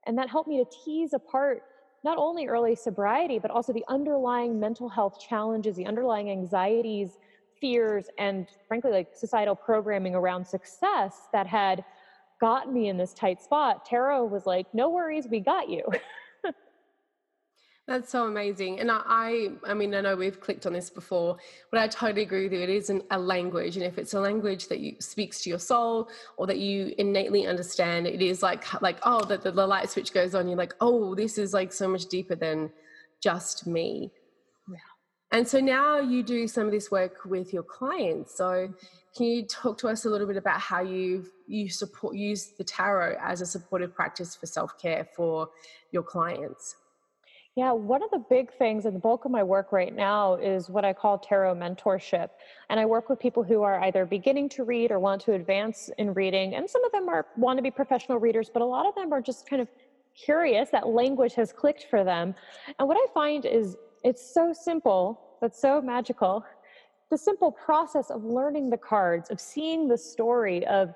And 0.07 0.17
that 0.19 0.29
helped 0.29 0.49
me 0.49 0.59
to 0.59 0.71
tease 0.85 1.13
apart 1.13 1.63
not 2.05 2.19
only 2.19 2.47
early 2.47 2.75
sobriety, 2.75 3.39
but 3.39 3.51
also 3.51 3.73
the 3.73 3.85
underlying 3.89 4.59
mental 4.59 4.89
health 4.89 5.21
challenges, 5.21 5.77
the 5.77 5.87
underlying 5.87 6.31
anxieties, 6.31 7.19
fears, 7.61 8.07
and 8.19 8.47
frankly, 8.69 8.91
like 8.91 9.09
societal 9.15 9.55
programming 9.55 10.15
around 10.15 10.45
success 10.45 11.29
that 11.33 11.47
had 11.47 11.85
gotten 12.41 12.73
me 12.73 12.89
in 12.89 12.97
this 12.97 13.15
tight 13.15 13.43
spot, 13.43 13.85
Tarot 13.85 14.25
was 14.27 14.47
like, 14.47 14.67
no 14.73 14.91
worries, 14.91 15.27
we 15.31 15.41
got 15.41 15.69
you. 15.69 15.83
That's 17.89 18.11
so 18.11 18.27
amazing. 18.27 18.81
And 18.81 18.91
I, 18.91 19.51
I 19.65 19.73
mean, 19.73 19.95
I 19.95 20.01
know 20.01 20.17
we've 20.17 20.41
clicked 20.41 20.67
on 20.67 20.73
this 20.73 20.91
before, 20.91 21.37
but 21.71 21.81
I 21.81 21.87
totally 21.87 22.23
agree 22.23 22.43
with 22.43 22.53
you. 22.53 22.59
It 22.59 22.69
isn't 22.69 23.05
a 23.13 23.19
language. 23.19 23.77
And 23.77 23.85
if 23.85 23.97
it's 23.97 24.13
a 24.15 24.19
language 24.19 24.67
that 24.67 24.81
you 24.81 24.97
speaks 24.99 25.41
to 25.43 25.51
your 25.51 25.61
soul 25.61 26.09
or 26.37 26.49
that 26.49 26.59
you 26.59 26.93
innately 26.99 27.47
understand, 27.47 28.09
it 28.09 28.21
is 28.21 28.43
like, 28.43 28.83
like, 28.83 28.99
oh, 29.05 29.25
the, 29.25 29.39
the, 29.39 29.53
the 29.53 29.65
light 29.65 29.89
switch 29.89 30.13
goes 30.13 30.35
on. 30.35 30.49
You're 30.49 30.59
like, 30.59 30.75
oh, 30.81 31.15
this 31.15 31.39
is 31.39 31.55
like 31.55 31.73
so 31.73 31.87
much 31.87 32.07
deeper 32.07 32.35
than 32.35 32.73
just 33.23 33.69
me. 33.69 34.11
Yeah. 34.69 34.79
And 35.31 35.47
so 35.47 35.61
now 35.61 36.01
you 36.01 36.25
do 36.25 36.49
some 36.49 36.67
of 36.67 36.73
this 36.73 36.91
work 36.91 37.25
with 37.25 37.53
your 37.53 37.63
clients. 37.63 38.37
So 38.37 38.75
can 39.17 39.27
you 39.27 39.47
talk 39.47 39.79
to 39.79 39.89
us 39.89 40.05
a 40.05 40.11
little 40.11 40.27
bit 40.27 40.37
about 40.37 40.61
how 40.61 40.83
you 40.83 41.27
you 41.49 41.69
support 41.71 42.17
use 42.17 42.53
the 42.59 42.65
tarot 42.65 43.17
as 43.23 43.41
a 43.41 43.47
supportive 43.47 43.95
practice 43.95 44.35
for 44.37 44.47
self-care 44.47 45.09
for 45.17 45.49
your 45.93 46.03
clients? 46.03 46.77
Yeah, 47.55 47.73
one 47.73 48.03
of 48.03 48.11
the 48.11 48.23
big 48.29 48.53
things 48.53 48.85
and 48.85 48.95
the 48.95 49.01
bulk 49.01 49.25
of 49.25 49.31
my 49.31 49.43
work 49.43 49.73
right 49.73 49.95
now 49.95 50.35
is 50.35 50.69
what 50.69 50.85
I 50.85 50.93
call 50.93 51.19
tarot 51.19 51.55
mentorship. 51.55 52.29
And 52.69 52.79
I 52.79 52.85
work 52.85 53.09
with 53.09 53.19
people 53.19 53.43
who 53.43 53.63
are 53.63 53.83
either 53.85 54.05
beginning 54.05 54.51
to 54.51 54.65
read 54.65 54.91
or 54.91 54.99
want 54.99 55.23
to 55.23 55.33
advance 55.33 55.89
in 55.97 56.13
reading. 56.13 56.55
And 56.55 56.69
some 56.69 56.85
of 56.85 56.93
them 56.93 57.09
are 57.09 57.27
want 57.39 57.57
to 57.57 57.63
be 57.63 57.71
professional 57.71 58.19
readers, 58.19 58.51
but 58.53 58.61
a 58.61 58.65
lot 58.67 58.87
of 58.87 58.95
them 58.95 59.11
are 59.11 59.23
just 59.23 59.49
kind 59.49 59.63
of 59.63 59.69
curious 60.15 60.69
that 60.71 60.89
language 60.89 61.33
has 61.35 61.51
clicked 61.51 61.87
for 61.89 62.05
them. 62.05 62.35
And 62.79 62.87
what 62.87 62.99
I 62.99 63.07
find 63.15 63.47
is 63.47 63.77
it's 64.05 64.35
so 64.35 64.53
simple, 64.53 65.19
but 65.41 65.57
so 65.57 65.81
magical. 65.81 66.45
The 67.11 67.19
simple 67.19 67.53
process 67.53 68.11
of 68.11 68.25
learning 68.25 68.71
the 68.71 68.77
cards, 68.77 69.31
of 69.31 69.41
seeing 69.41 69.89
the 69.89 69.99
story, 69.99 70.67
of 70.67 70.93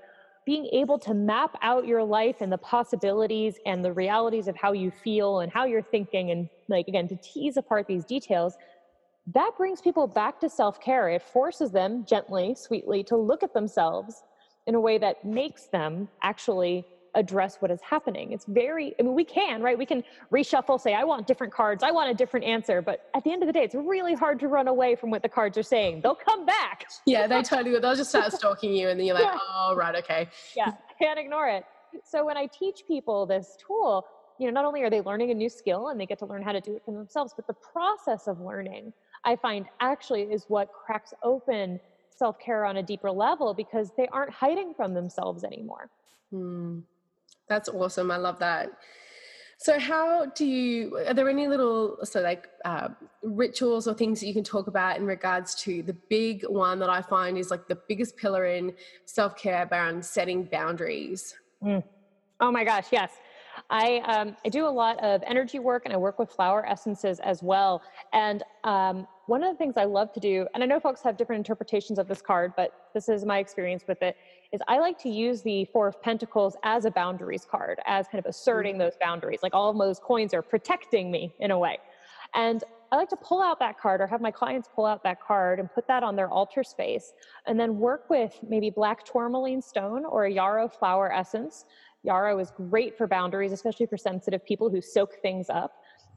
being 0.46 0.68
able 0.72 0.98
to 0.98 1.14
map 1.14 1.56
out 1.62 1.86
your 1.86 2.02
life 2.02 2.36
and 2.40 2.50
the 2.50 2.58
possibilities 2.58 3.56
and 3.66 3.84
the 3.84 3.92
realities 3.92 4.48
of 4.48 4.56
how 4.56 4.72
you 4.72 4.90
feel 4.90 5.40
and 5.40 5.52
how 5.52 5.64
you're 5.66 5.82
thinking 5.82 6.30
and 6.30 6.48
like 6.68 6.88
again 6.88 7.06
to 7.08 7.16
tease 7.16 7.56
apart 7.56 7.86
these 7.86 8.04
details 8.04 8.56
that 9.34 9.52
brings 9.56 9.80
people 9.80 10.06
back 10.06 10.40
to 10.40 10.48
self-care. 10.48 11.10
It 11.10 11.22
forces 11.22 11.70
them 11.70 12.04
gently 12.04 12.54
sweetly 12.54 13.04
to 13.04 13.16
look 13.16 13.42
at 13.42 13.54
themselves 13.54 14.22
in 14.66 14.74
a 14.74 14.80
way 14.80 14.98
that 14.98 15.24
makes 15.24 15.66
them 15.66 16.08
actually 16.22 16.84
address 17.14 17.56
what 17.60 17.70
is 17.70 17.80
happening. 17.82 18.32
It's 18.32 18.44
very, 18.46 18.94
I 18.98 19.02
mean, 19.02 19.14
we 19.14 19.24
can, 19.24 19.62
right? 19.62 19.76
We 19.76 19.86
can 19.86 20.02
reshuffle, 20.32 20.80
say, 20.80 20.94
I 20.94 21.04
want 21.04 21.26
different 21.26 21.52
cards, 21.52 21.82
I 21.82 21.90
want 21.90 22.10
a 22.10 22.14
different 22.14 22.46
answer. 22.46 22.82
But 22.82 23.08
at 23.14 23.24
the 23.24 23.32
end 23.32 23.42
of 23.42 23.46
the 23.46 23.52
day, 23.52 23.62
it's 23.62 23.74
really 23.74 24.14
hard 24.14 24.38
to 24.40 24.48
run 24.48 24.68
away 24.68 24.94
from 24.96 25.10
what 25.10 25.22
the 25.22 25.28
cards 25.28 25.58
are 25.58 25.62
saying. 25.62 26.00
They'll 26.02 26.14
come 26.14 26.46
back. 26.46 26.86
Yeah, 27.06 27.26
they 27.26 27.42
totally 27.42 27.72
will. 27.72 27.80
They'll 27.80 27.96
just 27.96 28.10
start 28.10 28.32
stalking 28.32 28.72
you, 28.72 28.88
and 28.88 28.98
then 28.98 29.06
you're 29.06 29.14
like, 29.14 29.24
yeah. 29.24 29.38
oh, 29.54 29.74
right, 29.76 29.94
okay. 29.96 30.28
Yeah, 30.56 30.72
can't 31.00 31.18
ignore 31.18 31.48
it. 31.48 31.64
So 32.04 32.24
when 32.24 32.36
I 32.36 32.46
teach 32.46 32.84
people 32.86 33.26
this 33.26 33.56
tool, 33.66 34.06
you 34.38 34.46
know, 34.46 34.52
not 34.52 34.64
only 34.64 34.82
are 34.82 34.90
they 34.90 35.00
learning 35.02 35.30
a 35.30 35.34
new 35.34 35.50
skill 35.50 35.88
and 35.88 36.00
they 36.00 36.06
get 36.06 36.18
to 36.20 36.26
learn 36.26 36.42
how 36.42 36.52
to 36.52 36.60
do 36.60 36.74
it 36.76 36.82
for 36.84 36.92
themselves, 36.92 37.32
but 37.36 37.46
the 37.46 37.54
process 37.54 38.26
of 38.26 38.40
learning, 38.40 38.92
I 39.24 39.36
find 39.36 39.66
actually 39.80 40.22
is 40.22 40.46
what 40.48 40.72
cracks 40.72 41.12
open 41.22 41.78
self 42.16 42.38
care 42.38 42.64
on 42.64 42.78
a 42.78 42.82
deeper 42.82 43.10
level 43.10 43.54
because 43.54 43.90
they 43.96 44.06
aren't 44.08 44.32
hiding 44.32 44.74
from 44.74 44.94
themselves 44.94 45.44
anymore. 45.44 45.90
Hmm. 46.30 46.80
That's 47.50 47.69
awesome. 47.69 48.12
I 48.12 48.16
love 48.16 48.38
that. 48.38 48.71
So, 49.59 49.78
how 49.78 50.26
do 50.26 50.47
you? 50.47 50.97
Are 51.07 51.12
there 51.12 51.28
any 51.28 51.49
little 51.49 51.99
so 52.04 52.21
like 52.21 52.49
uh, 52.64 52.90
rituals 53.23 53.87
or 53.88 53.92
things 53.92 54.21
that 54.21 54.26
you 54.26 54.33
can 54.33 54.45
talk 54.45 54.69
about 54.69 54.97
in 54.97 55.04
regards 55.04 55.54
to 55.64 55.83
the 55.83 55.92
big 56.09 56.45
one 56.45 56.78
that 56.78 56.88
I 56.88 57.02
find 57.02 57.37
is 57.37 57.50
like 57.50 57.66
the 57.66 57.78
biggest 57.88 58.16
pillar 58.16 58.47
in 58.47 58.73
self 59.04 59.37
care 59.37 59.69
around 59.71 60.02
setting 60.02 60.45
boundaries? 60.45 61.35
Mm. 61.62 61.83
Oh 62.40 62.52
my 62.52 62.64
gosh, 62.64 62.87
yes. 62.92 63.11
I 63.69 63.99
um, 64.07 64.37
I 64.45 64.49
do 64.49 64.66
a 64.66 64.69
lot 64.69 65.02
of 65.02 65.23
energy 65.26 65.59
work 65.59 65.83
and 65.85 65.95
I 65.95 65.97
work 65.97 66.19
with 66.19 66.30
flower 66.30 66.66
essences 66.66 67.21
as 67.21 67.42
well. 67.42 67.83
And 68.12 68.42
um, 68.64 69.07
one 69.26 69.42
of 69.42 69.52
the 69.52 69.57
things 69.57 69.76
I 69.76 69.85
love 69.85 70.12
to 70.14 70.21
do, 70.21 70.47
and 70.54 70.62
I 70.62 70.66
know 70.66 70.80
folks 70.80 71.02
have 71.02 71.16
different 71.16 71.40
interpretations 71.40 71.99
of 71.99 72.09
this 72.09 72.21
card, 72.21 72.52
but 72.57 72.88
this 72.95 73.09
is 73.09 73.25
my 73.25 73.38
experience 73.38 73.85
with 73.87 74.02
it, 74.02 74.16
is 74.52 74.61
I 74.66 74.78
like 74.78 74.99
to 75.02 75.09
use 75.09 75.42
the 75.42 75.64
Four 75.66 75.88
of 75.88 76.02
Pentacles 76.02 76.57
as 76.64 76.85
a 76.85 76.90
boundaries 76.90 77.47
card, 77.49 77.78
as 77.87 78.07
kind 78.09 78.19
of 78.19 78.28
asserting 78.28 78.75
mm-hmm. 78.75 78.83
those 78.83 78.97
boundaries. 79.00 79.40
Like 79.42 79.54
all 79.54 79.71
of 79.71 79.78
those 79.78 80.00
coins 80.00 80.35
are 80.35 80.42
protecting 80.42 81.11
me 81.11 81.33
in 81.38 81.52
a 81.52 81.59
way. 81.59 81.78
And 82.35 82.62
I 82.92 82.97
like 82.97 83.09
to 83.11 83.16
pull 83.16 83.40
out 83.40 83.61
that 83.61 83.78
card 83.78 84.00
or 84.00 84.09
have 84.09 84.21
my 84.21 84.33
clients 84.33 84.69
pull 84.75 84.85
out 84.85 85.04
that 85.04 85.21
card 85.21 85.61
and 85.61 85.73
put 85.73 85.87
that 85.87 86.02
on 86.02 86.16
their 86.16 86.28
altar 86.28 86.64
space 86.64 87.12
and 87.47 87.59
then 87.59 87.78
work 87.78 88.11
with 88.11 88.37
maybe 88.47 88.69
black 88.69 89.04
tourmaline 89.04 89.62
stone 89.62 90.04
or 90.04 90.25
a 90.25 90.30
yarrow 90.30 90.69
flower 90.69 91.12
essence. 91.12 91.66
Yarrow 92.02 92.38
is 92.38 92.50
great 92.57 92.97
for 92.97 93.07
boundaries, 93.07 93.52
especially 93.52 93.87
for 93.87 93.97
sensitive 93.97 94.45
people 94.45 94.71
who 94.71 94.80
soak 94.80 95.14
things 95.23 95.50
up. 95.50 95.73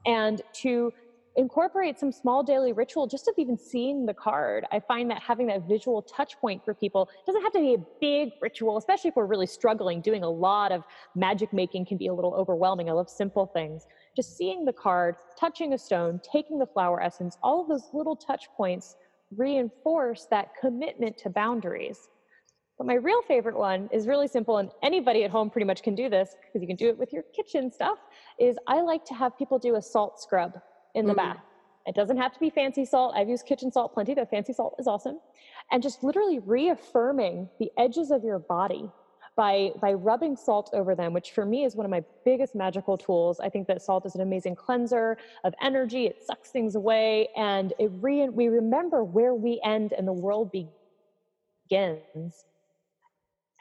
And 0.05 0.41
to 0.61 0.91
incorporate 1.35 1.99
some 1.99 2.11
small 2.11 2.43
daily 2.43 2.73
ritual 2.73 3.07
just 3.07 3.27
of 3.27 3.33
even 3.37 3.57
seeing 3.57 4.05
the 4.05 4.13
card. 4.13 4.65
I 4.71 4.79
find 4.79 5.09
that 5.09 5.21
having 5.21 5.47
that 5.47 5.67
visual 5.67 6.01
touch 6.03 6.39
point 6.39 6.63
for 6.63 6.73
people 6.73 7.09
doesn't 7.25 7.41
have 7.41 7.53
to 7.53 7.59
be 7.59 7.73
a 7.73 7.85
big 7.99 8.33
ritual, 8.41 8.77
especially 8.77 9.09
if 9.09 9.15
we're 9.15 9.25
really 9.25 9.47
struggling. 9.47 10.01
Doing 10.01 10.23
a 10.23 10.29
lot 10.29 10.71
of 10.71 10.83
magic 11.15 11.51
making 11.51 11.85
can 11.85 11.97
be 11.97 12.07
a 12.07 12.13
little 12.13 12.33
overwhelming. 12.35 12.89
I 12.89 12.93
love 12.93 13.09
simple 13.09 13.47
things. 13.47 13.87
Just 14.15 14.37
seeing 14.37 14.65
the 14.65 14.73
card, 14.73 15.15
touching 15.39 15.73
a 15.73 15.77
stone, 15.77 16.21
taking 16.31 16.59
the 16.59 16.67
flower 16.67 17.01
essence, 17.01 17.37
all 17.41 17.61
of 17.61 17.67
those 17.67 17.89
little 17.93 18.15
touch 18.15 18.45
points 18.55 18.95
reinforce 19.35 20.27
that 20.29 20.49
commitment 20.59 21.17
to 21.17 21.29
boundaries. 21.29 22.09
But 22.83 22.87
my 22.87 22.95
real 22.95 23.21
favorite 23.21 23.55
one 23.55 23.89
is 23.93 24.07
really 24.07 24.27
simple, 24.27 24.57
and 24.57 24.69
anybody 24.81 25.23
at 25.23 25.31
home 25.31 25.49
pretty 25.49 25.63
much 25.63 25.83
can 25.83 25.95
do 25.95 26.09
this 26.09 26.35
because 26.41 26.61
you 26.61 26.67
can 26.67 26.75
do 26.75 26.89
it 26.89 26.97
with 26.97 27.13
your 27.13 27.23
kitchen 27.33 27.71
stuff. 27.71 27.97
Is 28.37 28.57
I 28.67 28.81
like 28.81 29.05
to 29.05 29.13
have 29.13 29.37
people 29.37 29.57
do 29.57 29.75
a 29.75 29.81
salt 29.81 30.19
scrub 30.19 30.59
in 30.93 31.07
the 31.07 31.13
mm. 31.13 31.17
bath. 31.17 31.37
It 31.85 31.95
doesn't 31.95 32.17
have 32.17 32.33
to 32.33 32.39
be 32.41 32.49
fancy 32.49 32.83
salt. 32.83 33.13
I've 33.15 33.29
used 33.29 33.45
kitchen 33.45 33.71
salt 33.71 33.93
plenty, 33.93 34.13
but 34.15 34.29
fancy 34.29 34.51
salt 34.51 34.75
is 34.79 34.87
awesome. 34.87 35.21
And 35.71 35.81
just 35.81 36.03
literally 36.03 36.39
reaffirming 36.39 37.47
the 37.57 37.71
edges 37.77 38.11
of 38.11 38.25
your 38.25 38.39
body 38.39 38.91
by 39.37 39.71
by 39.81 39.93
rubbing 39.93 40.35
salt 40.35 40.69
over 40.73 40.93
them, 40.93 41.13
which 41.13 41.31
for 41.31 41.45
me 41.45 41.63
is 41.63 41.77
one 41.77 41.85
of 41.85 41.89
my 41.89 42.03
biggest 42.25 42.53
magical 42.53 42.97
tools. 42.97 43.39
I 43.39 43.47
think 43.47 43.65
that 43.67 43.81
salt 43.81 44.05
is 44.05 44.15
an 44.15 44.19
amazing 44.19 44.55
cleanser 44.55 45.17
of 45.45 45.53
energy. 45.61 46.05
It 46.05 46.21
sucks 46.21 46.49
things 46.49 46.75
away, 46.75 47.29
and 47.37 47.71
it 47.79 47.91
re- 48.01 48.27
we 48.27 48.49
remember 48.49 49.05
where 49.05 49.35
we 49.35 49.61
end 49.63 49.93
and 49.93 50.05
the 50.05 50.11
world 50.11 50.51
begins. 50.51 52.43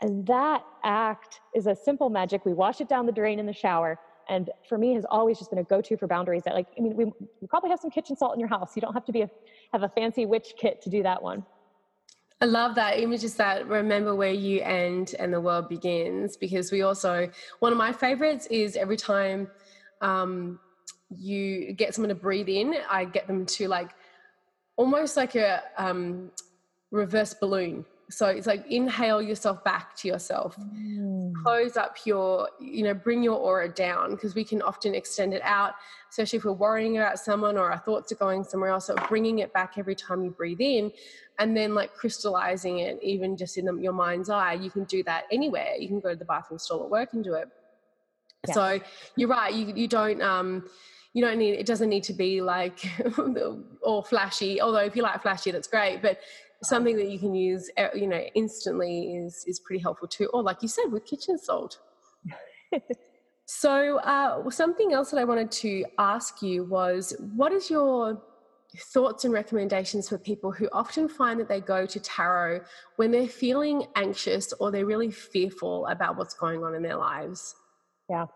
And 0.03 0.27
that 0.27 0.65
act 0.85 1.41
is 1.55 1.67
a 1.67 1.75
simple 1.75 2.11
magic. 2.11 2.45
We 2.45 2.53
wash 2.53 2.81
it 2.81 2.89
down 2.89 3.07
the 3.07 3.13
drain 3.13 3.39
in 3.39 3.47
the 3.47 3.53
shower 3.53 3.99
and 4.29 4.51
for 4.69 4.79
me 4.79 4.95
has 4.95 5.05
always 5.11 5.39
just 5.39 5.51
been 5.51 5.59
a 5.59 5.65
go-to 5.65 5.97
for 5.97 6.07
boundaries 6.07 6.43
that 6.45 6.55
like 6.55 6.69
i 6.79 6.81
mean 6.81 6.95
we, 6.97 7.47
probably 7.49 7.71
have 7.71 7.81
some 7.81 7.91
kitchen 7.91 8.17
salt 8.17 8.35
in 8.35 8.41
your 8.41 8.49
house 8.49 8.77
you 8.77 8.81
don't 8.81 8.95
have 8.95 9.05
to 9.05 9.13
be 9.13 9.23
a, 9.23 9.31
have 9.73 9.83
a 9.83 9.89
fancy 9.89 10.27
witch 10.27 10.55
kit 10.57 10.81
to 10.81 10.89
do 10.89 11.03
that 11.03 11.23
one 11.23 11.45
I 12.41 12.47
love 12.47 12.75
that 12.75 12.99
image 12.99 13.23
is 13.23 13.37
that 13.37 13.69
remember 13.69 14.17
where 14.17 14.33
you 14.33 14.61
end 14.63 15.15
and 15.21 15.33
the 15.33 15.41
world 15.41 15.69
begins 15.69 16.37
because 16.37 16.73
we 16.73 16.83
also 16.83 17.31
one 17.61 17.71
of 17.71 17.79
my 17.79 17.93
favorites 17.93 18.47
is 18.47 18.75
every 18.75 18.97
time 18.97 19.49
um, 20.01 20.59
you 21.17 21.73
get 21.73 21.95
someone 21.95 22.09
to 22.09 22.17
breathe 22.17 22.49
in, 22.49 22.75
I 22.91 23.05
get 23.05 23.29
them 23.29 23.47
to 23.47 23.69
like 23.69 23.91
almost 24.77 25.17
like 25.17 25.37
a 25.37 25.63
um, 25.79 26.33
reverse 26.91 27.33
balloon. 27.33 27.85
So 28.13 28.27
it's 28.27 28.47
like 28.47 28.65
inhale 28.71 29.23
yourself 29.23 29.65
back 29.65 29.97
to 29.97 30.09
yourself, 30.09 30.57
mm. 30.57 31.33
close 31.43 31.77
up 31.77 31.97
your, 32.05 32.49
you 32.61 32.85
know, 32.85 32.95
bring 32.95 33.23
your 33.23 33.39
aura 33.39 33.69
down 33.69 34.13
because 34.13 34.35
we 34.35 34.45
can 34.45 34.63
often 34.63 34.95
extend 34.95 35.35
it 35.35 35.43
out, 35.43 35.75
especially 36.11 36.39
if 36.39 36.45
we're 36.45 36.53
worrying 36.53 36.99
about 36.99 37.19
someone 37.19 37.57
or 37.57 37.71
our 37.71 37.79
thoughts 37.79 38.13
are 38.13 38.17
going 38.17 38.45
somewhere 38.45 38.71
else. 38.71 38.87
So 38.87 38.95
bringing 39.09 39.41
it 39.41 39.53
back 39.53 39.75
every 39.79 39.95
time 39.95 40.23
you 40.23 40.31
breathe 40.31 40.61
in 40.61 40.93
and 41.39 41.57
then 41.57 41.75
like 41.75 41.95
crystallizing 41.95 42.81
it, 42.81 42.99
even 43.03 43.37
just 43.37 43.57
in 43.57 43.65
the, 43.65 43.75
your 43.77 43.93
mind's 43.93 44.31
eye. 44.31 44.55
You 44.55 44.71
can 44.71 44.85
do 44.85 45.03
that 45.05 45.25
anywhere. 45.33 45.75
You 45.79 45.89
can 45.89 46.01
go 46.01 46.11
to 46.11 46.17
the 46.17 46.25
bathroom 46.25 46.59
stall 46.59 46.85
at 46.85 46.91
work 46.91 47.15
and 47.15 47.25
do 47.25 47.35
it. 47.35 47.49
Yeah. 48.49 48.55
So 48.55 48.81
you're 49.17 49.29
right. 49.29 49.53
You, 49.53 49.73
you 49.75 49.89
don't, 49.89 50.21
um, 50.21 50.65
you 51.15 51.23
don't 51.23 51.39
need 51.39 51.53
it 51.53 51.67
doesn't 51.67 51.89
need 51.89 52.05
to 52.05 52.13
be 52.13 52.41
like 52.41 52.89
all 53.83 54.03
flashy 54.03 54.61
although 54.61 54.79
if 54.79 54.97
you 54.97 55.03
like 55.03 55.21
flashy 55.21 55.51
that's 55.51 55.69
great 55.69 56.01
but 56.01 56.19
something 56.63 56.97
that 56.97 57.09
you 57.09 57.19
can 57.19 57.35
use 57.35 57.71
uh, 57.79 57.89
you 57.95 58.07
know 58.07 58.21
instantly 58.35 59.17
is 59.17 59.45
is 59.47 59.59
pretty 59.61 59.83
helpful 59.83 60.09
too 60.09 60.29
or 60.33 60.43
like 60.43 60.63
you 60.63 60.69
said 60.69 60.87
with 60.91 61.05
kitchen 61.05 61.39
salt. 61.39 61.79
So 63.45 63.99
uh, 63.99 64.49
something 64.51 64.95
else 64.95 65.11
that 65.11 65.19
i 65.19 65.25
wanted 65.25 65.51
to 65.51 65.85
ask 65.99 66.41
you 66.41 66.65
was 66.65 67.15
what 67.35 67.53
is 67.53 67.69
your 67.69 68.23
thoughts 68.95 69.25
and 69.25 69.35
recommendations 69.35 70.09
for 70.09 70.17
people 70.17 70.51
who 70.51 70.69
often 70.73 71.07
find 71.07 71.39
that 71.39 71.49
they 71.49 71.61
go 71.61 71.85
to 71.85 72.01
tarot 72.01 72.61
when 72.97 73.11
they're 73.11 73.29
feeling 73.29 73.85
anxious 73.95 74.55
or 74.55 74.71
they're 74.71 74.87
really 74.87 75.11
fearful 75.11 75.87
about 75.89 76.17
what's 76.17 76.33
going 76.33 76.65
on 76.65 76.75
in 76.75 76.83
their 76.83 76.97
lives? 76.97 77.55
Yeah 78.09 78.27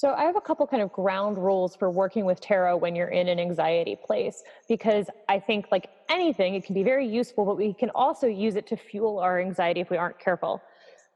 so 0.00 0.14
I 0.14 0.22
have 0.22 0.34
a 0.34 0.40
couple 0.40 0.66
kind 0.66 0.82
of 0.82 0.90
ground 0.94 1.36
rules 1.36 1.76
for 1.76 1.90
working 1.90 2.24
with 2.24 2.40
tarot 2.40 2.78
when 2.78 2.96
you're 2.96 3.08
in 3.08 3.28
an 3.28 3.38
anxiety 3.38 3.98
place 4.02 4.42
because 4.66 5.10
I 5.28 5.38
think 5.38 5.66
like 5.70 5.90
anything 6.08 6.54
it 6.54 6.64
can 6.64 6.74
be 6.74 6.82
very 6.82 7.06
useful 7.06 7.44
but 7.44 7.58
we 7.58 7.74
can 7.74 7.90
also 7.90 8.26
use 8.26 8.56
it 8.56 8.66
to 8.68 8.78
fuel 8.78 9.18
our 9.18 9.38
anxiety 9.38 9.80
if 9.80 9.90
we 9.90 9.98
aren't 9.98 10.18
careful. 10.18 10.62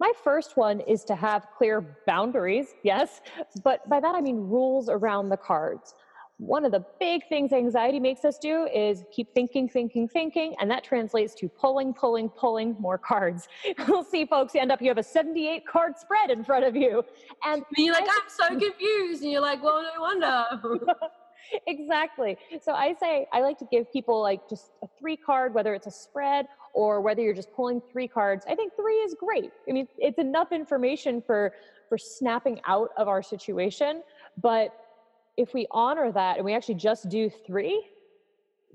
My 0.01 0.13
first 0.23 0.59
one 0.59 0.81
is 0.81 1.03
to 1.05 1.15
have 1.15 1.47
clear 1.57 1.97
boundaries, 2.07 2.75
yes, 2.85 3.23
but 3.63 3.89
by 3.89 4.01
that 4.01 4.15
I 4.15 4.21
mean 4.21 4.37
rules 4.37 4.91
around 4.91 5.31
the 5.31 5.39
cards 5.39 5.95
one 6.39 6.65
of 6.65 6.73
the 6.73 6.85
big 6.99 7.29
things 7.29 7.53
anxiety 7.53 8.01
makes 8.01 8.25
us 8.25 8.39
do 8.39 8.67
is 8.75 9.05
keep 9.13 9.33
thinking, 9.35 9.69
thinking, 9.69 10.09
thinking, 10.09 10.55
and 10.61 10.71
that 10.71 10.83
translates 10.83 11.35
to 11.37 11.49
pulling, 11.49 11.95
pulling, 11.95 12.29
pulling 12.29 12.75
more 12.81 12.99
cards. 12.99 13.49
You'll 13.87 14.05
see 14.05 14.27
folks 14.27 14.55
end 14.55 14.73
up, 14.73 14.83
you 14.83 14.89
have 14.89 14.99
a 14.99 15.03
78 15.03 15.67
card 15.67 15.97
spread 15.97 16.31
in 16.31 16.45
front 16.45 16.65
of 16.65 16.75
you. 16.75 17.05
And, 17.45 17.63
and 17.77 17.87
you're 17.87 17.95
like, 17.95 18.09
I'm 18.09 18.29
so 18.29 18.49
confused. 18.49 19.23
And 19.23 19.31
you're 19.31 19.41
like, 19.41 19.63
well, 19.63 19.83
no 19.83 20.01
wonder. 20.01 20.45
exactly. 21.67 22.37
So 22.61 22.73
I 22.73 22.95
say 22.95 23.27
I 23.33 23.41
like 23.41 23.59
to 23.59 23.67
give 23.71 23.93
people 23.93 24.21
like 24.21 24.49
just 24.49 24.73
a 24.83 24.89
three 24.99 25.17
card, 25.17 25.55
whether 25.55 25.75
it's 25.75 25.87
a 25.87 25.91
spread 25.91 26.47
or 26.73 27.01
whether 27.01 27.23
you're 27.23 27.35
just 27.35 27.53
pulling 27.53 27.81
three 27.93 28.09
cards. 28.09 28.45
I 28.49 28.55
think 28.55 28.75
three 28.75 28.97
is 28.97 29.15
great. 29.15 29.53
I 29.69 29.73
mean, 29.73 29.89
it's 29.99 30.19
enough 30.19 30.53
information 30.53 31.23
for 31.23 31.53
for 31.89 31.99
snapping 31.99 32.61
out 32.67 32.91
of 32.97 33.09
our 33.09 33.23
situation. 33.23 34.03
But 34.41 34.75
if 35.37 35.55
we 35.55 35.67
honor 35.71 36.13
that 36.13 36.37
and 36.37 36.45
we 36.45 36.55
actually 36.55 36.77
just 36.77 37.09
do 37.09 37.31
three, 37.47 37.85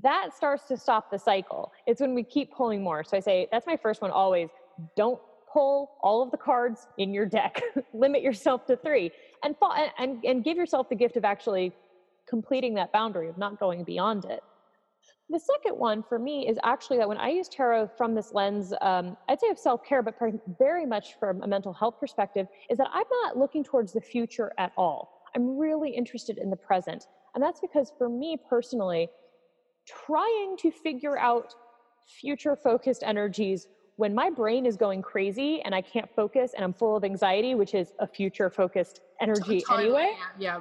that 0.02 0.36
starts 0.36 0.68
to 0.68 0.78
stop 0.78 1.12
the 1.12 1.20
cycle. 1.20 1.72
It's 1.86 2.02
when 2.02 2.16
we 2.16 2.24
keep 2.24 2.54
pulling 2.54 2.84
more. 2.84 3.04
So 3.04 3.18
I 3.18 3.20
say 3.20 3.48
that's 3.52 3.68
my 3.68 3.78
first 3.78 4.02
one 4.02 4.12
always. 4.12 4.50
Don't 4.96 5.20
pull 5.52 5.92
all 6.02 6.22
of 6.22 6.32
the 6.32 6.38
cards 6.38 6.88
in 6.98 7.14
your 7.14 7.26
deck. 7.26 7.62
Limit 7.94 8.22
yourself 8.22 8.66
to 8.68 8.78
three, 8.78 9.12
and, 9.44 9.56
and 9.98 10.24
and 10.24 10.44
give 10.44 10.58
yourself 10.58 10.90
the 10.90 10.96
gift 10.96 11.18
of 11.18 11.26
actually 11.26 11.74
completing 12.28 12.76
that 12.76 12.94
boundary 12.94 13.28
of 13.28 13.38
not 13.38 13.60
going 13.60 13.84
beyond 13.84 14.26
it. 14.26 14.42
The 15.32 15.40
second 15.40 15.78
one 15.78 16.04
for 16.08 16.18
me 16.18 16.48
is 16.48 16.58
actually 16.64 16.98
that 16.98 17.08
when 17.08 17.18
I 17.18 17.30
use 17.30 17.48
tarot 17.48 17.92
from 17.98 18.16
this 18.16 18.34
lens, 18.34 18.74
um, 18.82 19.16
I'd 19.28 19.40
say 19.40 19.50
of 19.50 19.60
self 19.60 19.84
care, 19.84 20.02
but 20.02 20.16
very 20.58 20.86
much 20.86 21.20
from 21.20 21.44
a 21.44 21.48
mental 21.48 21.74
health 21.74 22.00
perspective, 22.00 22.48
is 22.70 22.78
that 22.80 22.90
I'm 22.92 23.06
not 23.24 23.38
looking 23.38 23.64
towards 23.64 23.94
the 23.94 24.02
future 24.02 24.52
at 24.58 24.72
all. 24.76 25.19
I'm 25.36 25.58
really 25.58 25.92
interested 25.92 26.38
in 26.38 26.50
the 26.50 26.56
present. 26.56 27.08
And 27.36 27.44
that's 27.44 27.60
because 27.60 27.92
for 27.98 28.10
me 28.10 28.38
personally, 28.50 29.10
trying 29.88 30.58
to 30.58 30.72
figure 30.72 31.18
out 31.18 31.54
future 32.20 32.56
focused 32.56 33.04
energies 33.04 33.68
when 33.98 34.16
my 34.16 34.30
brain 34.30 34.66
is 34.66 34.78
going 34.78 35.02
crazy 35.02 35.62
and 35.64 35.76
I 35.76 35.82
can't 35.82 36.10
focus 36.16 36.54
and 36.56 36.64
I'm 36.64 36.74
full 36.74 36.96
of 36.96 37.04
anxiety, 37.04 37.54
which 37.54 37.74
is 37.74 37.94
a 38.00 38.08
future 38.08 38.50
focused 38.50 39.02
energy 39.22 39.62
totally, 39.62 39.86
anyway. 39.86 40.14
Yeah. 40.40 40.60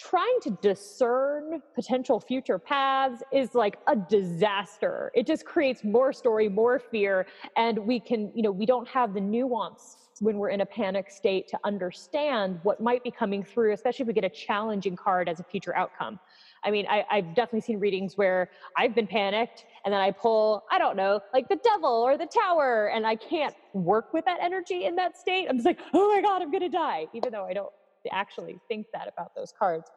Trying 0.00 0.38
to 0.42 0.50
discern 0.60 1.62
potential 1.74 2.20
future 2.20 2.58
paths 2.58 3.22
is 3.32 3.54
like 3.54 3.78
a 3.86 3.96
disaster. 3.96 5.10
It 5.14 5.26
just 5.26 5.44
creates 5.44 5.82
more 5.82 6.12
story, 6.12 6.48
more 6.48 6.78
fear, 6.78 7.26
and 7.56 7.78
we 7.78 7.98
can, 7.98 8.30
you 8.34 8.42
know, 8.42 8.50
we 8.50 8.66
don't 8.66 8.88
have 8.88 9.14
the 9.14 9.20
nuance 9.20 10.07
when 10.20 10.38
we're 10.38 10.50
in 10.50 10.60
a 10.60 10.66
panic 10.66 11.10
state 11.10 11.48
to 11.48 11.58
understand 11.64 12.58
what 12.62 12.80
might 12.80 13.02
be 13.04 13.10
coming 13.10 13.42
through, 13.42 13.72
especially 13.72 14.02
if 14.04 14.08
we 14.08 14.12
get 14.12 14.24
a 14.24 14.28
challenging 14.28 14.96
card 14.96 15.28
as 15.28 15.40
a 15.40 15.44
future 15.44 15.74
outcome. 15.76 16.18
I 16.64 16.70
mean, 16.70 16.86
I, 16.88 17.04
have 17.10 17.34
definitely 17.34 17.60
seen 17.60 17.78
readings 17.78 18.16
where 18.16 18.50
I've 18.76 18.94
been 18.94 19.06
panicked 19.06 19.64
and 19.84 19.92
then 19.92 20.00
I 20.00 20.10
pull, 20.10 20.64
I 20.70 20.78
don't 20.78 20.96
know, 20.96 21.20
like 21.32 21.48
the 21.48 21.58
devil 21.62 21.90
or 21.90 22.18
the 22.18 22.26
tower, 22.26 22.88
and 22.88 23.06
I 23.06 23.14
can't 23.16 23.54
work 23.72 24.12
with 24.12 24.24
that 24.24 24.38
energy 24.40 24.84
in 24.84 24.96
that 24.96 25.16
state. 25.16 25.46
I'm 25.48 25.56
just 25.56 25.66
like, 25.66 25.78
oh 25.94 26.14
my 26.14 26.20
God, 26.20 26.42
I'm 26.42 26.50
gonna 26.50 26.68
die, 26.68 27.06
even 27.14 27.30
though 27.32 27.44
I 27.44 27.52
don't 27.52 27.72
actually 28.10 28.58
think 28.68 28.86
that 28.92 29.08
about 29.08 29.34
those 29.34 29.52
cards. 29.56 29.90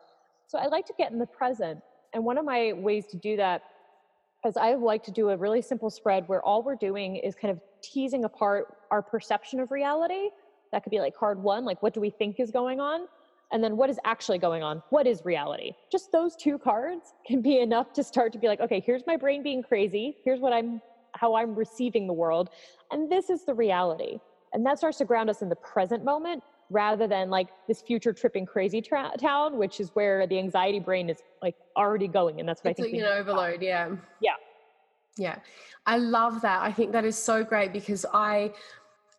So 0.47 0.57
I 0.57 0.67
like 0.67 0.85
to 0.87 0.93
get 0.97 1.11
in 1.11 1.19
the 1.19 1.25
present. 1.25 1.79
And 2.13 2.25
one 2.25 2.37
of 2.37 2.45
my 2.45 2.73
ways 2.73 3.05
to 3.07 3.17
do 3.17 3.37
that 3.37 3.63
is 4.45 4.57
I 4.57 4.73
like 4.73 5.03
to 5.03 5.11
do 5.11 5.29
a 5.29 5.37
really 5.37 5.61
simple 5.61 5.89
spread 5.89 6.27
where 6.27 6.41
all 6.41 6.63
we're 6.63 6.75
doing 6.75 7.17
is 7.17 7.35
kind 7.35 7.51
of 7.51 7.59
teasing 7.81 8.25
apart 8.25 8.75
our 8.89 9.01
perception 9.01 9.59
of 9.59 9.71
reality. 9.71 10.29
That 10.71 10.83
could 10.83 10.91
be 10.91 10.99
like 10.99 11.15
card 11.15 11.41
one, 11.41 11.65
like 11.65 11.81
what 11.83 11.93
do 11.93 11.99
we 11.99 12.09
think 12.09 12.39
is 12.39 12.51
going 12.51 12.79
on? 12.79 13.07
and 13.51 13.63
then 13.63 13.77
what 13.77 13.89
is 13.89 13.99
actually 14.05 14.37
going 14.37 14.63
on? 14.63 14.81
What 14.89 15.05
is 15.05 15.23
reality? 15.25 15.73
Just 15.91 16.11
those 16.11 16.35
two 16.35 16.57
cards 16.57 17.13
can 17.27 17.41
be 17.41 17.59
enough 17.59 17.93
to 17.93 18.03
start 18.03 18.33
to 18.33 18.39
be 18.39 18.47
like 18.47 18.61
okay 18.61 18.81
here's 18.85 19.03
my 19.05 19.17
brain 19.17 19.43
being 19.43 19.63
crazy. 19.63 20.17
Here's 20.23 20.39
what 20.39 20.53
i'm 20.53 20.81
how 21.13 21.35
i'm 21.35 21.55
receiving 21.55 22.07
the 22.07 22.13
world. 22.13 22.49
And 22.91 23.11
this 23.11 23.29
is 23.29 23.45
the 23.45 23.53
reality. 23.53 24.19
And 24.53 24.65
that 24.65 24.77
starts 24.77 24.97
to 24.97 25.05
ground 25.05 25.29
us 25.29 25.41
in 25.41 25.49
the 25.49 25.55
present 25.57 26.03
moment 26.03 26.43
rather 26.71 27.07
than 27.07 27.29
like 27.29 27.49
this 27.67 27.81
future 27.81 28.13
tripping 28.13 28.45
crazy 28.45 28.81
tra- 28.81 29.11
town 29.19 29.57
which 29.57 29.79
is 29.79 29.89
where 29.93 30.25
the 30.25 30.39
anxiety 30.39 30.79
brain 30.79 31.09
is 31.09 31.19
like 31.41 31.55
already 31.75 32.07
going 32.07 32.39
and 32.39 32.47
that's 32.47 32.63
what 32.63 32.71
it's 32.71 32.79
i 32.79 32.83
think 32.83 32.95
like 32.95 33.03
an 33.03 33.17
overload 33.19 33.61
yeah 33.61 33.89
yeah 34.21 34.31
yeah 35.17 35.35
i 35.85 35.97
love 35.97 36.41
that 36.41 36.61
i 36.61 36.71
think 36.71 36.91
that 36.91 37.05
is 37.05 37.17
so 37.17 37.43
great 37.43 37.73
because 37.73 38.05
i 38.13 38.51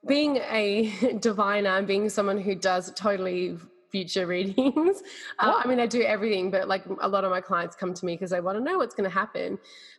being 0.07 0.37
a 0.37 0.93
diviner 1.21 1.71
and 1.71 1.87
being 1.87 2.09
someone 2.09 2.41
who 2.41 2.55
does 2.55 2.93
totally 2.95 3.59
future 3.93 4.27
readings. 4.27 5.03
Uh, 5.39 5.61
I 5.65 5.67
mean, 5.67 5.81
I 5.81 5.87
do 5.87 6.03
everything, 6.03 6.53
but 6.53 6.69
like 6.69 6.85
a 7.01 7.09
lot 7.09 7.25
of 7.25 7.31
my 7.31 7.41
clients 7.41 7.75
come 7.75 7.95
to 7.95 8.07
me 8.07 8.15
because 8.15 8.31
they 8.31 8.41
want 8.41 8.57
to 8.57 8.63
know 8.63 8.79
what's 8.79 8.95
going 8.95 9.09
to 9.11 9.15
happen. 9.15 9.59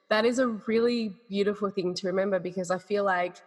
That 0.10 0.26
is 0.26 0.40
a 0.40 0.48
really 0.48 1.18
beautiful 1.28 1.70
thing 1.70 1.94
to 1.96 2.08
remember 2.08 2.40
because 2.40 2.72
I 2.72 2.78
feel 2.78 3.04
like 3.04 3.42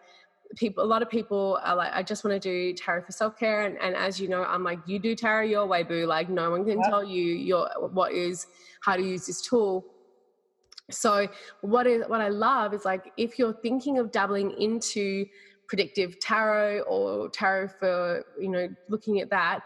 people 0.55 0.85
a 0.85 0.87
lot 0.87 1.03
of 1.03 1.11
people 1.11 1.59
are 1.65 1.75
like 1.75 1.91
i 1.93 2.03
just 2.03 2.25
want 2.25 2.41
to 2.41 2.41
do 2.41 2.73
tarot 2.73 3.03
for 3.03 3.13
self-care 3.13 3.63
and, 3.63 3.77
and 3.79 3.97
as 3.97 4.21
you 4.21 4.29
know 4.29 4.45
i'm 4.45 4.63
like 4.63 4.79
you 4.87 4.99
do 4.99 5.15
tarot 5.15 5.45
your 5.45 5.67
way 5.67 5.83
boo 5.83 6.07
like 6.07 6.29
no 6.29 6.51
one 6.51 6.65
can 6.65 6.81
tell 6.83 7.03
you 7.03 7.23
your 7.35 7.69
what 7.91 8.13
is 8.13 8.47
how 8.81 8.95
to 8.95 9.03
use 9.03 9.27
this 9.27 9.43
tool. 9.43 9.85
So 10.89 11.27
what 11.63 11.89
is 11.89 12.05
what 12.07 12.21
i 12.21 12.29
love 12.29 12.73
is 12.73 12.85
like 12.85 13.13
if 13.17 13.41
you're 13.41 13.55
thinking 13.55 13.99
of 13.99 14.13
dabbling 14.13 14.53
into 14.53 15.27
predictive 15.67 16.21
tarot 16.21 16.83
or 16.83 17.29
tarot 17.31 17.69
for 17.81 18.25
you 18.39 18.49
know 18.49 18.69
looking 18.89 19.21
at 19.21 19.29
that 19.31 19.65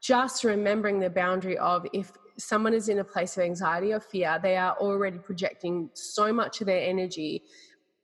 just 0.00 0.44
remembering 0.44 1.00
the 1.00 1.08
boundary 1.08 1.56
of 1.56 1.86
if 1.94 2.12
someone 2.40 2.74
is 2.74 2.88
in 2.88 2.98
a 2.98 3.04
place 3.04 3.36
of 3.36 3.42
anxiety 3.42 3.92
or 3.92 4.00
fear, 4.00 4.38
they 4.42 4.56
are 4.56 4.76
already 4.78 5.18
projecting 5.18 5.90
so 5.92 6.32
much 6.32 6.60
of 6.60 6.66
their 6.66 6.88
energy 6.88 7.42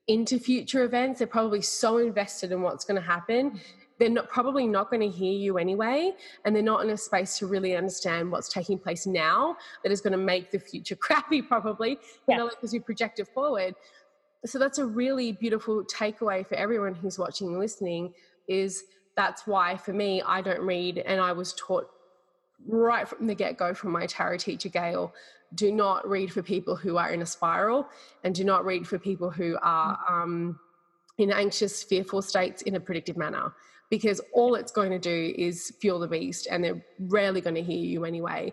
into 0.08 0.38
future 0.38 0.84
events. 0.84 1.18
They're 1.18 1.26
probably 1.26 1.62
so 1.62 1.98
invested 1.98 2.52
in 2.52 2.62
what's 2.62 2.84
going 2.84 3.00
to 3.00 3.06
happen. 3.06 3.50
Mm-hmm. 3.50 3.58
They're 3.98 4.10
not 4.10 4.28
probably 4.28 4.66
not 4.66 4.90
going 4.90 5.00
to 5.00 5.08
hear 5.08 5.32
you 5.32 5.56
anyway, 5.56 6.12
and 6.44 6.54
they're 6.54 6.62
not 6.62 6.84
in 6.84 6.90
a 6.90 6.96
space 6.96 7.38
to 7.38 7.46
really 7.46 7.76
understand 7.76 8.30
what's 8.30 8.48
taking 8.48 8.78
place 8.78 9.06
now 9.06 9.56
that 9.82 9.90
is 9.90 10.02
going 10.02 10.12
to 10.12 10.18
make 10.18 10.50
the 10.50 10.58
future 10.58 10.96
crappy, 11.00 11.40
probably, 11.40 11.98
yeah. 12.28 12.34
you 12.34 12.36
know, 12.36 12.50
because 12.50 12.74
you 12.74 12.80
project 12.80 13.20
it 13.20 13.28
forward. 13.28 13.74
So 14.44 14.58
that's 14.58 14.78
a 14.78 14.84
really 14.84 15.32
beautiful 15.32 15.82
takeaway 15.84 16.46
for 16.46 16.56
everyone 16.56 16.94
who's 16.94 17.18
watching 17.18 17.48
and 17.48 17.58
listening 17.58 18.12
is 18.48 18.84
that's 19.16 19.46
why 19.46 19.76
for 19.76 19.94
me, 19.94 20.22
I 20.22 20.42
don't 20.42 20.60
read, 20.60 20.98
and 20.98 21.20
I 21.20 21.32
was 21.32 21.54
taught 21.54 21.88
right 22.68 23.08
from 23.08 23.26
the 23.26 23.34
get 23.34 23.56
go 23.56 23.72
from 23.72 23.92
my 23.92 24.06
tarot 24.06 24.38
teacher, 24.38 24.68
Gail 24.68 25.12
do 25.54 25.72
not 25.72 26.06
read 26.08 26.32
for 26.32 26.42
people 26.42 26.76
who 26.76 26.96
are 26.96 27.10
in 27.10 27.22
a 27.22 27.26
spiral 27.26 27.86
and 28.24 28.34
do 28.34 28.44
not 28.44 28.64
read 28.64 28.86
for 28.86 28.98
people 28.98 29.30
who 29.30 29.56
are 29.62 29.96
mm. 29.96 30.12
um, 30.12 30.58
in 31.18 31.30
anxious, 31.30 31.82
fearful 31.82 32.22
states 32.22 32.62
in 32.62 32.74
a 32.74 32.80
predictive 32.80 33.16
manner 33.16 33.52
because 33.90 34.20
all 34.32 34.54
it's 34.54 34.72
going 34.72 34.90
to 34.90 34.98
do 34.98 35.32
is 35.38 35.72
fuel 35.80 35.98
the 35.98 36.08
beast 36.08 36.48
and 36.50 36.62
they're 36.62 36.84
rarely 36.98 37.40
going 37.40 37.54
to 37.54 37.62
hear 37.62 37.78
you 37.78 38.04
anyway. 38.04 38.52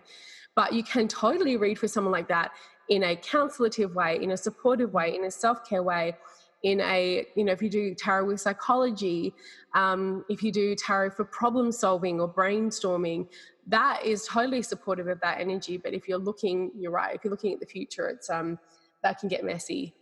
But 0.54 0.72
you 0.72 0.84
can 0.84 1.08
totally 1.08 1.56
read 1.56 1.78
for 1.78 1.88
someone 1.88 2.12
like 2.12 2.28
that 2.28 2.52
in 2.88 3.02
a 3.02 3.16
consultative 3.16 3.94
way, 3.94 4.20
in 4.22 4.30
a 4.30 4.36
supportive 4.36 4.92
way, 4.92 5.16
in 5.16 5.24
a 5.24 5.30
self 5.30 5.68
care 5.68 5.82
way 5.82 6.16
in 6.64 6.80
a 6.80 7.26
you 7.36 7.44
know 7.44 7.52
if 7.52 7.62
you 7.62 7.70
do 7.70 7.94
tarot 7.94 8.24
with 8.24 8.40
psychology 8.40 9.32
um, 9.74 10.24
if 10.28 10.42
you 10.42 10.50
do 10.50 10.74
tarot 10.74 11.10
for 11.10 11.24
problem 11.24 11.70
solving 11.70 12.20
or 12.20 12.32
brainstorming 12.32 13.28
that 13.66 14.04
is 14.04 14.26
totally 14.26 14.62
supportive 14.62 15.06
of 15.06 15.20
that 15.20 15.40
energy 15.40 15.76
but 15.76 15.94
if 15.94 16.08
you're 16.08 16.18
looking 16.18 16.72
you're 16.76 16.90
right 16.90 17.14
if 17.14 17.22
you're 17.22 17.30
looking 17.30 17.52
at 17.52 17.60
the 17.60 17.66
future 17.66 18.08
it's 18.08 18.28
um 18.28 18.58
that 19.02 19.18
can 19.18 19.28
get 19.28 19.44
messy 19.44 19.94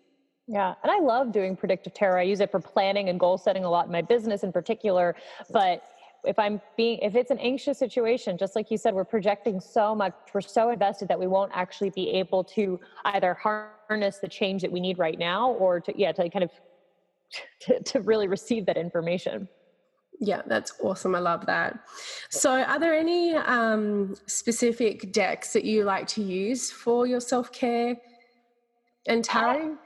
yeah, 0.49 0.75
and 0.83 0.91
I 0.91 0.99
love 0.99 1.33
doing 1.33 1.57
predictive 1.57 1.95
tarot. 1.95 2.19
I 2.19 2.25
use 2.25 2.41
it 2.41 2.51
for 2.51 2.59
planning 2.59 3.09
and 3.09 3.19
goal 3.19 3.39
setting 3.39 3.65
a 3.65 3.71
lot 3.71 3.87
in 3.87 3.93
my 3.93 4.03
business 4.03 4.43
in 4.43 4.53
particular. 4.53 5.15
But 5.51 5.85
if 6.25 6.39
I'm 6.39 6.61
being, 6.77 6.99
if 6.99 7.15
it's 7.15 7.31
an 7.31 7.39
anxious 7.39 7.79
situation, 7.79 8.39
just 8.39 8.55
like 8.55 8.71
you 8.71 8.79
said, 8.79 8.95
we're 8.95 9.05
projecting 9.05 9.61
so 9.61 9.95
much, 9.95 10.15
we're 10.33 10.41
so 10.41 10.71
invested 10.71 11.09
that 11.09 11.19
we 11.19 11.27
won't 11.27 11.51
actually 11.55 11.91
be 11.91 12.11
able 12.11 12.45
to 12.45 12.79
either 13.07 13.35
harness 13.35 14.19
the 14.19 14.29
change 14.29 14.63
that 14.63 14.71
we 14.71 14.81
need 14.81 14.99
right 14.99 15.19
now 15.19 15.51
or 15.53 15.81
to, 15.81 15.93
yeah, 15.97 16.13
to 16.13 16.29
kind 16.31 16.45
of, 16.45 16.51
to, 17.61 17.83
to 17.83 18.01
really 18.01 18.29
receive 18.29 18.67
that 18.67 18.77
information. 18.77 19.49
Yeah, 20.21 20.43
that's 20.47 20.75
awesome. 20.81 21.17
I 21.17 21.19
love 21.19 21.47
that. 21.47 21.81
So, 22.31 22.53
are 22.53 22.79
there 22.79 22.95
any 22.95 23.35
um, 23.35 24.15
specific 24.27 25.11
decks 25.13 25.53
that 25.53 25.65
you 25.65 25.83
like 25.83 26.07
to 26.09 26.23
use 26.23 26.71
for 26.71 27.09
your 27.09 27.19
self 27.19 27.51
care 27.51 27.97
and 29.09 29.25
tarot? 29.25 29.77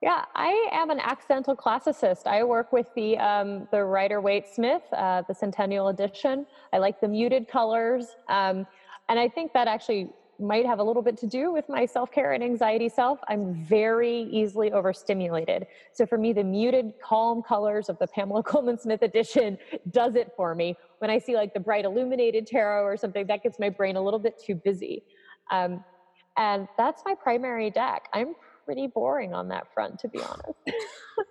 Yeah, 0.00 0.24
I 0.36 0.68
am 0.70 0.90
an 0.90 1.00
accidental 1.00 1.56
classicist. 1.56 2.26
I 2.26 2.44
work 2.44 2.72
with 2.72 2.86
the 2.94 3.18
um, 3.18 3.66
the 3.72 3.82
Rider 3.82 4.20
Waite 4.20 4.46
Smith, 4.46 4.82
uh, 4.92 5.22
the 5.26 5.34
Centennial 5.34 5.88
Edition. 5.88 6.46
I 6.72 6.78
like 6.78 7.00
the 7.00 7.08
muted 7.08 7.48
colors, 7.48 8.06
um, 8.28 8.64
and 9.08 9.18
I 9.18 9.28
think 9.28 9.52
that 9.54 9.66
actually 9.66 10.10
might 10.38 10.64
have 10.64 10.78
a 10.78 10.82
little 10.84 11.02
bit 11.02 11.16
to 11.16 11.26
do 11.26 11.50
with 11.52 11.68
my 11.68 11.84
self 11.84 12.12
care 12.12 12.32
and 12.34 12.44
anxiety 12.44 12.88
self. 12.88 13.18
I'm 13.26 13.52
very 13.52 14.28
easily 14.30 14.70
overstimulated, 14.70 15.66
so 15.92 16.06
for 16.06 16.16
me, 16.16 16.32
the 16.32 16.44
muted, 16.44 16.92
calm 17.02 17.42
colors 17.42 17.88
of 17.88 17.98
the 17.98 18.06
Pamela 18.06 18.42
Colman 18.44 18.78
Smith 18.78 19.02
Edition 19.02 19.58
does 19.90 20.14
it 20.14 20.30
for 20.36 20.54
me. 20.54 20.76
When 20.98 21.10
I 21.10 21.18
see 21.18 21.34
like 21.34 21.54
the 21.54 21.60
bright 21.60 21.84
illuminated 21.84 22.46
tarot 22.46 22.84
or 22.84 22.96
something, 22.96 23.26
that 23.26 23.42
gets 23.42 23.58
my 23.58 23.68
brain 23.68 23.96
a 23.96 24.00
little 24.00 24.20
bit 24.20 24.40
too 24.40 24.54
busy. 24.54 25.02
Um, 25.50 25.82
and 26.36 26.68
that's 26.78 27.02
my 27.04 27.16
primary 27.20 27.68
deck. 27.68 28.08
I'm 28.12 28.36
pretty 28.68 28.86
boring 28.86 29.32
on 29.32 29.48
that 29.48 29.72
front, 29.72 29.98
to 29.98 30.08
be 30.08 30.18
honest. 30.18 30.58
I 30.68 30.74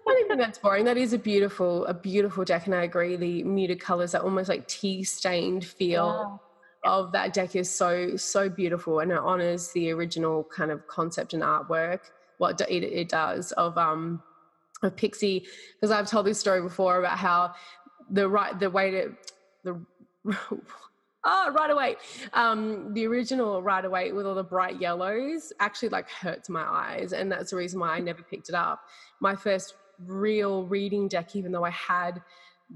don't 0.08 0.28
think 0.28 0.40
that's 0.40 0.58
boring. 0.58 0.86
That 0.86 0.98
is 0.98 1.14
a 1.14 1.20
beautiful, 1.20 1.86
a 1.86 1.94
beautiful 1.94 2.44
deck, 2.44 2.66
and 2.66 2.74
I 2.74 2.82
agree. 2.82 3.16
The 3.16 3.44
muted 3.44 3.80
colors 3.80 4.16
are 4.16 4.24
almost 4.24 4.50
like 4.50 4.68
tea 4.68 5.04
stained 5.04 5.64
feel. 5.64 6.42
of 6.84 7.12
that 7.12 7.34
deck 7.34 7.56
is 7.56 7.70
so 7.70 8.16
so 8.16 8.48
beautiful 8.48 9.00
and 9.00 9.12
it 9.12 9.18
honors 9.18 9.72
the 9.74 9.92
original 9.92 10.48
kind 10.56 10.72
of 10.72 10.88
concept 10.88 11.34
and 11.34 11.44
artwork 11.44 12.00
what 12.38 12.62
it, 12.62 12.84
it 12.84 13.10
does 13.10 13.52
of 13.54 13.78
um 13.78 14.22
of 14.84 14.96
pixie 14.96 15.46
because 15.74 15.92
i've 15.92 16.08
told 16.08 16.26
this 16.26 16.40
story 16.40 16.62
before 16.62 17.00
about 17.00 17.18
how 17.18 17.52
the 18.12 18.30
right 18.30 18.60
the 18.60 18.70
way 18.70 18.92
to 18.92 19.12
the 19.64 19.86
ah 21.24 21.52
Rider 21.54 21.76
Waite. 21.76 21.98
Um 22.34 22.94
the 22.94 23.06
original 23.08 23.62
Rider 23.62 23.90
Waite 23.90 24.16
with 24.16 24.26
all 24.26 24.36
the 24.36 24.44
bright 24.44 24.80
yellows 24.80 25.52
actually 25.60 25.90
like 25.90 26.10
hurts 26.10 26.50
my 26.50 26.64
eyes 26.64 27.14
and 27.14 27.32
that's 27.32 27.52
the 27.52 27.58
reason 27.58 27.80
why 27.80 27.90
i 27.90 28.00
never 28.00 28.24
picked 28.24 28.50
it 28.50 28.56
up. 28.56 28.82
My 29.20 29.36
first 29.36 29.76
real 30.06 30.66
reading 30.66 31.08
deck 31.08 31.36
even 31.36 31.52
though 31.52 31.64
i 31.64 31.72
had 31.72 32.22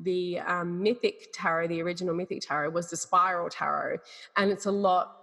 the 0.03 0.39
um, 0.39 0.81
mythic 0.81 1.29
tarot 1.33 1.67
the 1.67 1.81
original 1.81 2.15
mythic 2.15 2.41
tarot 2.41 2.69
was 2.69 2.89
the 2.89 2.97
spiral 2.97 3.49
tarot 3.49 3.97
and 4.37 4.49
it's 4.49 4.65
a 4.65 4.71
lot 4.71 5.20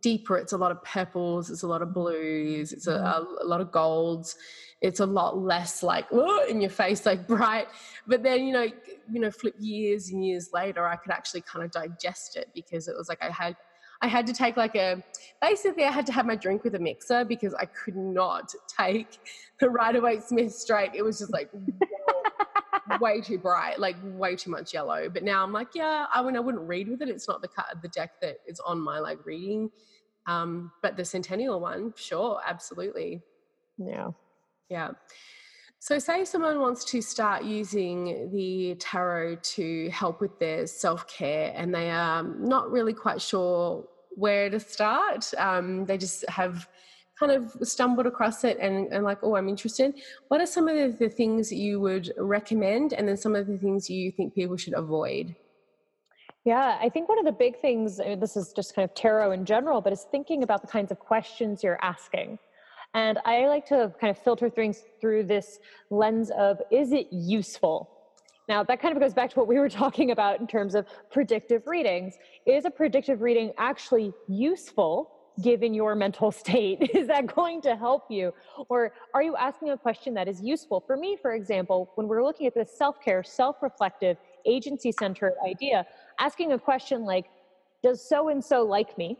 deeper 0.00 0.38
it's 0.38 0.52
a 0.52 0.56
lot 0.56 0.70
of 0.70 0.82
purples 0.84 1.50
it's 1.50 1.62
a 1.62 1.66
lot 1.66 1.82
of 1.82 1.92
blues 1.92 2.72
it's 2.72 2.86
a, 2.86 2.92
mm-hmm. 2.92 3.42
a, 3.42 3.46
lot 3.46 3.60
of 3.60 3.70
golds. 3.70 4.36
It's 4.80 4.98
a 4.98 5.06
lot 5.06 5.38
less 5.38 5.84
like 5.84 6.06
in 6.48 6.60
your 6.60 6.70
face 6.70 7.06
like 7.06 7.26
bright. 7.28 7.68
But 8.06 8.24
then 8.24 8.44
you 8.44 8.52
know 8.52 8.66
you 9.10 9.20
know 9.20 9.30
flip 9.30 9.54
years 9.58 10.10
and 10.10 10.24
years 10.24 10.50
later 10.52 10.86
i 10.86 10.96
could 10.96 11.12
actually 11.12 11.40
kind 11.42 11.64
of 11.64 11.70
digest 11.70 12.36
it 12.36 12.48
because 12.54 12.88
it 12.88 12.94
was 12.96 13.08
like 13.08 13.22
i 13.22 13.28
had 13.28 13.56
i 14.00 14.06
had 14.06 14.26
to 14.26 14.32
take 14.32 14.56
like 14.56 14.76
a 14.76 15.02
basically 15.40 15.84
i 15.84 15.90
had 15.90 16.06
to 16.06 16.12
have 16.12 16.24
my 16.24 16.36
drink 16.36 16.62
with 16.64 16.74
a 16.76 16.78
mixer 16.78 17.24
because 17.24 17.52
i 17.54 17.64
could 17.64 17.96
not 17.96 18.54
take 18.68 19.18
the 19.62 19.70
Rider 19.70 20.00
Waite 20.00 20.24
Smith 20.24 20.52
straight. 20.52 20.90
It 20.92 21.02
was 21.02 21.20
just 21.20 21.32
like 21.32 21.48
way 23.00 23.20
too 23.20 23.38
bright, 23.38 23.78
like 23.78 23.96
way 24.02 24.36
too 24.36 24.50
much 24.50 24.72
yellow. 24.74 25.08
But 25.08 25.22
now 25.22 25.42
I'm 25.42 25.52
like, 25.52 25.74
yeah, 25.74 26.06
I 26.12 26.22
mean, 26.22 26.36
I 26.36 26.40
wouldn't 26.40 26.66
read 26.66 26.88
with 26.88 27.02
it. 27.02 27.08
It's 27.08 27.28
not 27.28 27.42
the 27.42 27.48
cut 27.48 27.66
the 27.82 27.88
deck 27.88 28.20
that 28.20 28.38
is 28.46 28.60
on 28.60 28.80
my 28.80 28.98
like 28.98 29.24
reading. 29.24 29.70
Um, 30.26 30.72
but 30.82 30.96
the 30.96 31.04
Centennial 31.04 31.60
one, 31.60 31.92
sure, 31.96 32.40
absolutely. 32.46 33.22
Yeah. 33.78 34.10
Yeah. 34.68 34.90
So, 35.80 35.98
say 35.98 36.24
someone 36.24 36.60
wants 36.60 36.84
to 36.86 37.02
start 37.02 37.42
using 37.42 38.30
the 38.32 38.76
tarot 38.76 39.38
to 39.42 39.90
help 39.90 40.20
with 40.20 40.38
their 40.38 40.66
self 40.68 41.08
care 41.08 41.52
and 41.56 41.74
they 41.74 41.90
are 41.90 42.22
not 42.22 42.70
really 42.70 42.92
quite 42.92 43.20
sure 43.20 43.84
where 44.14 44.48
to 44.48 44.60
start. 44.60 45.32
Um, 45.36 45.84
they 45.86 45.98
just 45.98 46.28
have 46.28 46.68
kind 47.22 47.44
of 47.44 47.66
stumbled 47.66 48.06
across 48.06 48.44
it 48.44 48.58
and, 48.60 48.92
and 48.92 49.04
like, 49.04 49.18
oh, 49.22 49.36
I'm 49.36 49.48
interested. 49.48 49.94
What 50.28 50.40
are 50.40 50.46
some 50.46 50.68
of 50.68 50.76
the, 50.76 51.06
the 51.06 51.08
things 51.08 51.48
that 51.50 51.56
you 51.56 51.80
would 51.80 52.12
recommend 52.18 52.92
and 52.92 53.08
then 53.08 53.16
some 53.16 53.36
of 53.36 53.46
the 53.46 53.58
things 53.58 53.88
you 53.88 54.10
think 54.10 54.34
people 54.34 54.56
should 54.56 54.74
avoid? 54.74 55.34
Yeah, 56.44 56.78
I 56.80 56.88
think 56.88 57.08
one 57.08 57.20
of 57.20 57.24
the 57.24 57.32
big 57.32 57.60
things, 57.60 58.00
I 58.00 58.04
mean, 58.08 58.20
this 58.20 58.36
is 58.36 58.52
just 58.52 58.74
kind 58.74 58.88
of 58.88 58.94
tarot 58.96 59.30
in 59.30 59.44
general, 59.44 59.80
but 59.80 59.92
is 59.92 60.06
thinking 60.10 60.42
about 60.42 60.60
the 60.60 60.66
kinds 60.66 60.90
of 60.90 60.98
questions 60.98 61.62
you're 61.62 61.78
asking. 61.82 62.38
And 62.94 63.18
I 63.24 63.46
like 63.46 63.64
to 63.66 63.92
kind 64.00 64.10
of 64.10 64.18
filter 64.18 64.50
things 64.50 64.82
through 65.00 65.24
this 65.24 65.60
lens 65.90 66.32
of 66.36 66.60
is 66.70 66.92
it 66.92 67.06
useful? 67.12 67.88
Now, 68.48 68.64
that 68.64 68.82
kind 68.82 68.94
of 68.94 69.00
goes 69.00 69.14
back 69.14 69.30
to 69.30 69.38
what 69.38 69.46
we 69.46 69.60
were 69.60 69.68
talking 69.82 70.10
about 70.10 70.40
in 70.40 70.48
terms 70.48 70.74
of 70.74 70.86
predictive 71.12 71.62
readings. 71.66 72.14
Is 72.44 72.64
a 72.64 72.70
predictive 72.70 73.22
reading 73.22 73.52
actually 73.56 74.12
useful 74.28 75.11
given 75.40 75.72
your 75.72 75.94
mental 75.94 76.30
state? 76.30 76.90
Is 76.94 77.06
that 77.08 77.34
going 77.34 77.62
to 77.62 77.76
help 77.76 78.10
you? 78.10 78.32
Or 78.68 78.92
are 79.14 79.22
you 79.22 79.36
asking 79.36 79.70
a 79.70 79.78
question 79.78 80.14
that 80.14 80.28
is 80.28 80.40
useful? 80.40 80.80
For 80.86 80.96
me, 80.96 81.16
for 81.20 81.32
example, 81.32 81.90
when 81.94 82.08
we're 82.08 82.24
looking 82.24 82.46
at 82.46 82.54
this 82.54 82.76
self 82.76 83.00
care, 83.00 83.22
self 83.22 83.62
reflective, 83.62 84.16
agency 84.44 84.92
centered 84.92 85.34
idea, 85.46 85.86
asking 86.18 86.52
a 86.52 86.58
question 86.58 87.04
like, 87.04 87.26
Does 87.82 88.06
so 88.06 88.28
and 88.28 88.44
so 88.44 88.62
like 88.62 88.98
me? 88.98 89.16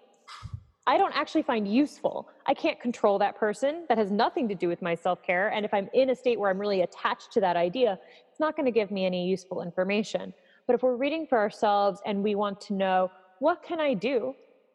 I 0.85 0.98
don't 0.98 1.14
actually 1.14 1.42
find 1.42 1.72
useful. 1.72 2.29
I 2.46 2.55
can't 2.55 2.81
control 2.81 3.16
that 3.20 3.37
person. 3.37 3.85
That 3.88 3.98
has 3.98 4.11
nothing 4.11 4.48
to 4.48 4.55
do 4.55 4.66
with 4.66 4.83
my 4.83 4.96
self 4.96 5.22
care. 5.22 5.48
And 5.51 5.64
if 5.64 5.72
I'm 5.72 5.88
in 5.94 6.11
a 6.11 6.16
state 6.16 6.40
where 6.40 6.51
I'm 6.51 6.59
really 6.59 6.83
attached 6.83 7.33
to 7.33 7.40
that 7.40 7.57
idea, 7.57 7.98
it's 8.29 8.40
not 8.40 8.57
going 8.57 8.66
to 8.66 8.72
give 8.72 8.90
me 8.90 9.07
any 9.07 9.29
useful 9.29 9.62
information. 9.62 10.35
But 10.66 10.75
if 10.75 10.83
we're 10.83 10.96
reading 10.96 11.27
for 11.27 11.38
ourselves 11.38 12.01
and 12.05 12.22
we 12.22 12.35
want 12.35 12.61
to 12.62 12.75
know, 12.75 13.11
what 13.38 13.62
can 13.62 13.81
I 13.81 13.94
do 13.94 14.35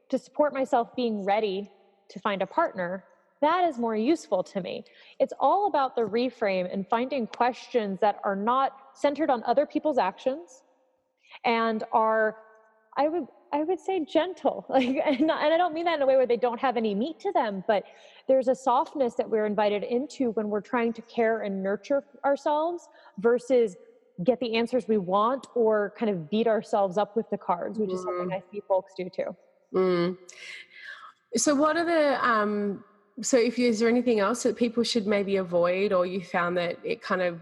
to 0.10 0.18
support 0.18 0.54
myself 0.54 0.96
being 0.96 1.26
ready 1.26 1.72
to 2.10 2.20
find 2.20 2.42
a 2.42 2.46
partner, 2.48 3.04
that 3.42 3.68
is 3.68 3.78
more 3.78 3.96
useful 3.96 4.44
to 4.44 4.62
me. 4.62 4.84
It's 5.20 5.34
all 5.40 5.68
about 5.68 5.96
the 5.96 6.02
reframe 6.02 6.72
and 6.72 6.88
finding 6.88 7.28
questions 7.28 8.00
that 8.02 8.20
are 8.24 8.36
not 8.36 8.72
centered 8.96 9.30
on 9.30 9.44
other 9.44 9.66
people's 9.66 9.98
actions 9.98 10.64
and 11.46 11.84
are, 11.92 12.38
I 12.98 13.10
would, 13.10 13.28
I 13.54 13.64
would 13.64 13.80
say 13.80 14.04
gentle. 14.06 14.66
Like, 14.70 14.98
and, 15.06 15.32
I 15.32 15.56
don't 15.58 15.74
mean 15.74 15.86
that 15.86 15.96
in 15.96 16.02
a 16.02 16.06
way 16.06 16.16
where 16.16 16.26
they 16.26 16.38
don't 16.38 16.60
have 16.60 16.78
any 16.78 16.96
meat 16.96 17.20
to 17.22 17.32
them, 17.32 17.64
but 17.68 17.84
there's 18.28 18.48
a 18.48 18.56
softness 18.56 19.14
that 19.16 19.30
we're 19.30 19.46
invited 19.46 19.84
into 19.84 20.32
when 20.32 20.50
we're 20.50 20.62
trying 20.62 20.94
to 20.94 21.02
care 21.04 21.42
and 21.42 21.62
nurture 21.62 22.04
ourselves 22.26 22.90
versus 23.20 23.76
get 24.24 24.40
the 24.40 24.56
answers 24.56 24.88
we 24.88 24.98
want 24.98 25.48
or 25.54 25.94
kind 25.98 26.10
of 26.10 26.30
beat 26.30 26.48
ourselves 26.48 26.98
up 26.98 27.16
with 27.16 27.30
the 27.30 27.38
cards, 27.38 27.78
which 27.78 27.92
mm. 27.92 27.94
is 27.94 28.02
something 28.02 28.30
mm-hmm. 28.30 28.34
I 28.34 28.52
see 28.52 28.62
folks 28.68 28.94
do 28.98 29.10
too. 29.10 29.36
Mm. 29.74 30.18
So, 31.36 31.56
what 31.56 31.78
are 31.78 31.86
the 31.86 32.26
um, 32.26 32.84
so 33.22 33.38
if 33.38 33.58
you, 33.58 33.68
is 33.68 33.80
there 33.80 33.90
anything 33.90 34.20
else 34.20 34.44
that 34.44 34.56
people 34.56 34.84
should 34.84 35.08
maybe 35.08 35.38
avoid, 35.38 35.92
or 35.92 36.06
you 36.06 36.22
found 36.22 36.58
that 36.58 36.78
it 36.84 37.02
kind 37.02 37.22
of 37.22 37.40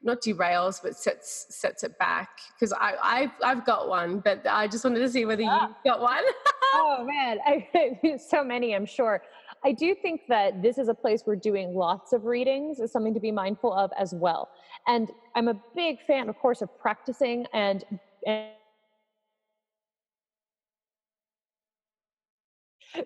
not 0.00 0.22
derails 0.22 0.80
but 0.80 0.96
sets 0.96 1.46
sets 1.50 1.82
it 1.82 1.98
back? 1.98 2.28
Because 2.54 2.72
I 2.72 2.94
I've, 3.02 3.30
I've 3.44 3.66
got 3.66 3.88
one, 3.88 4.20
but 4.20 4.46
I 4.46 4.68
just 4.68 4.84
wanted 4.84 5.00
to 5.00 5.08
see 5.08 5.24
whether 5.24 5.42
you 5.42 5.50
ah. 5.50 5.74
got 5.84 6.00
one. 6.00 6.22
oh 6.74 7.04
man, 7.04 7.38
I, 7.46 8.16
so 8.28 8.44
many, 8.44 8.74
I'm 8.74 8.86
sure. 8.86 9.22
I 9.64 9.72
do 9.72 9.92
think 9.92 10.22
that 10.28 10.62
this 10.62 10.78
is 10.78 10.86
a 10.86 10.94
place 10.94 11.22
where 11.24 11.34
doing 11.34 11.74
lots 11.74 12.12
of 12.12 12.24
readings 12.24 12.78
is 12.78 12.92
something 12.92 13.12
to 13.14 13.20
be 13.20 13.32
mindful 13.32 13.72
of 13.72 13.90
as 13.98 14.14
well. 14.14 14.50
And 14.86 15.10
I'm 15.34 15.48
a 15.48 15.60
big 15.74 15.98
fan, 16.06 16.28
of 16.28 16.38
course, 16.38 16.62
of 16.62 16.68
practicing 16.78 17.44
and, 17.52 17.84
and 18.24 18.50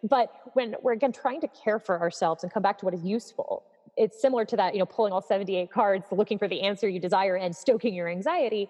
but 0.02 0.32
when 0.54 0.74
we're 0.82 0.92
again 0.92 1.12
trying 1.12 1.40
to 1.40 1.48
care 1.48 1.78
for 1.78 2.00
ourselves 2.00 2.42
and 2.42 2.52
come 2.52 2.62
back 2.62 2.78
to 2.78 2.84
what 2.84 2.94
is 2.94 3.04
useful 3.04 3.64
it's 3.96 4.20
similar 4.20 4.44
to 4.44 4.56
that 4.56 4.74
you 4.74 4.78
know 4.78 4.86
pulling 4.86 5.12
all 5.12 5.22
78 5.22 5.70
cards 5.70 6.06
looking 6.10 6.38
for 6.38 6.48
the 6.48 6.60
answer 6.62 6.88
you 6.88 7.00
desire 7.00 7.36
and 7.36 7.54
stoking 7.54 7.94
your 7.94 8.08
anxiety. 8.08 8.68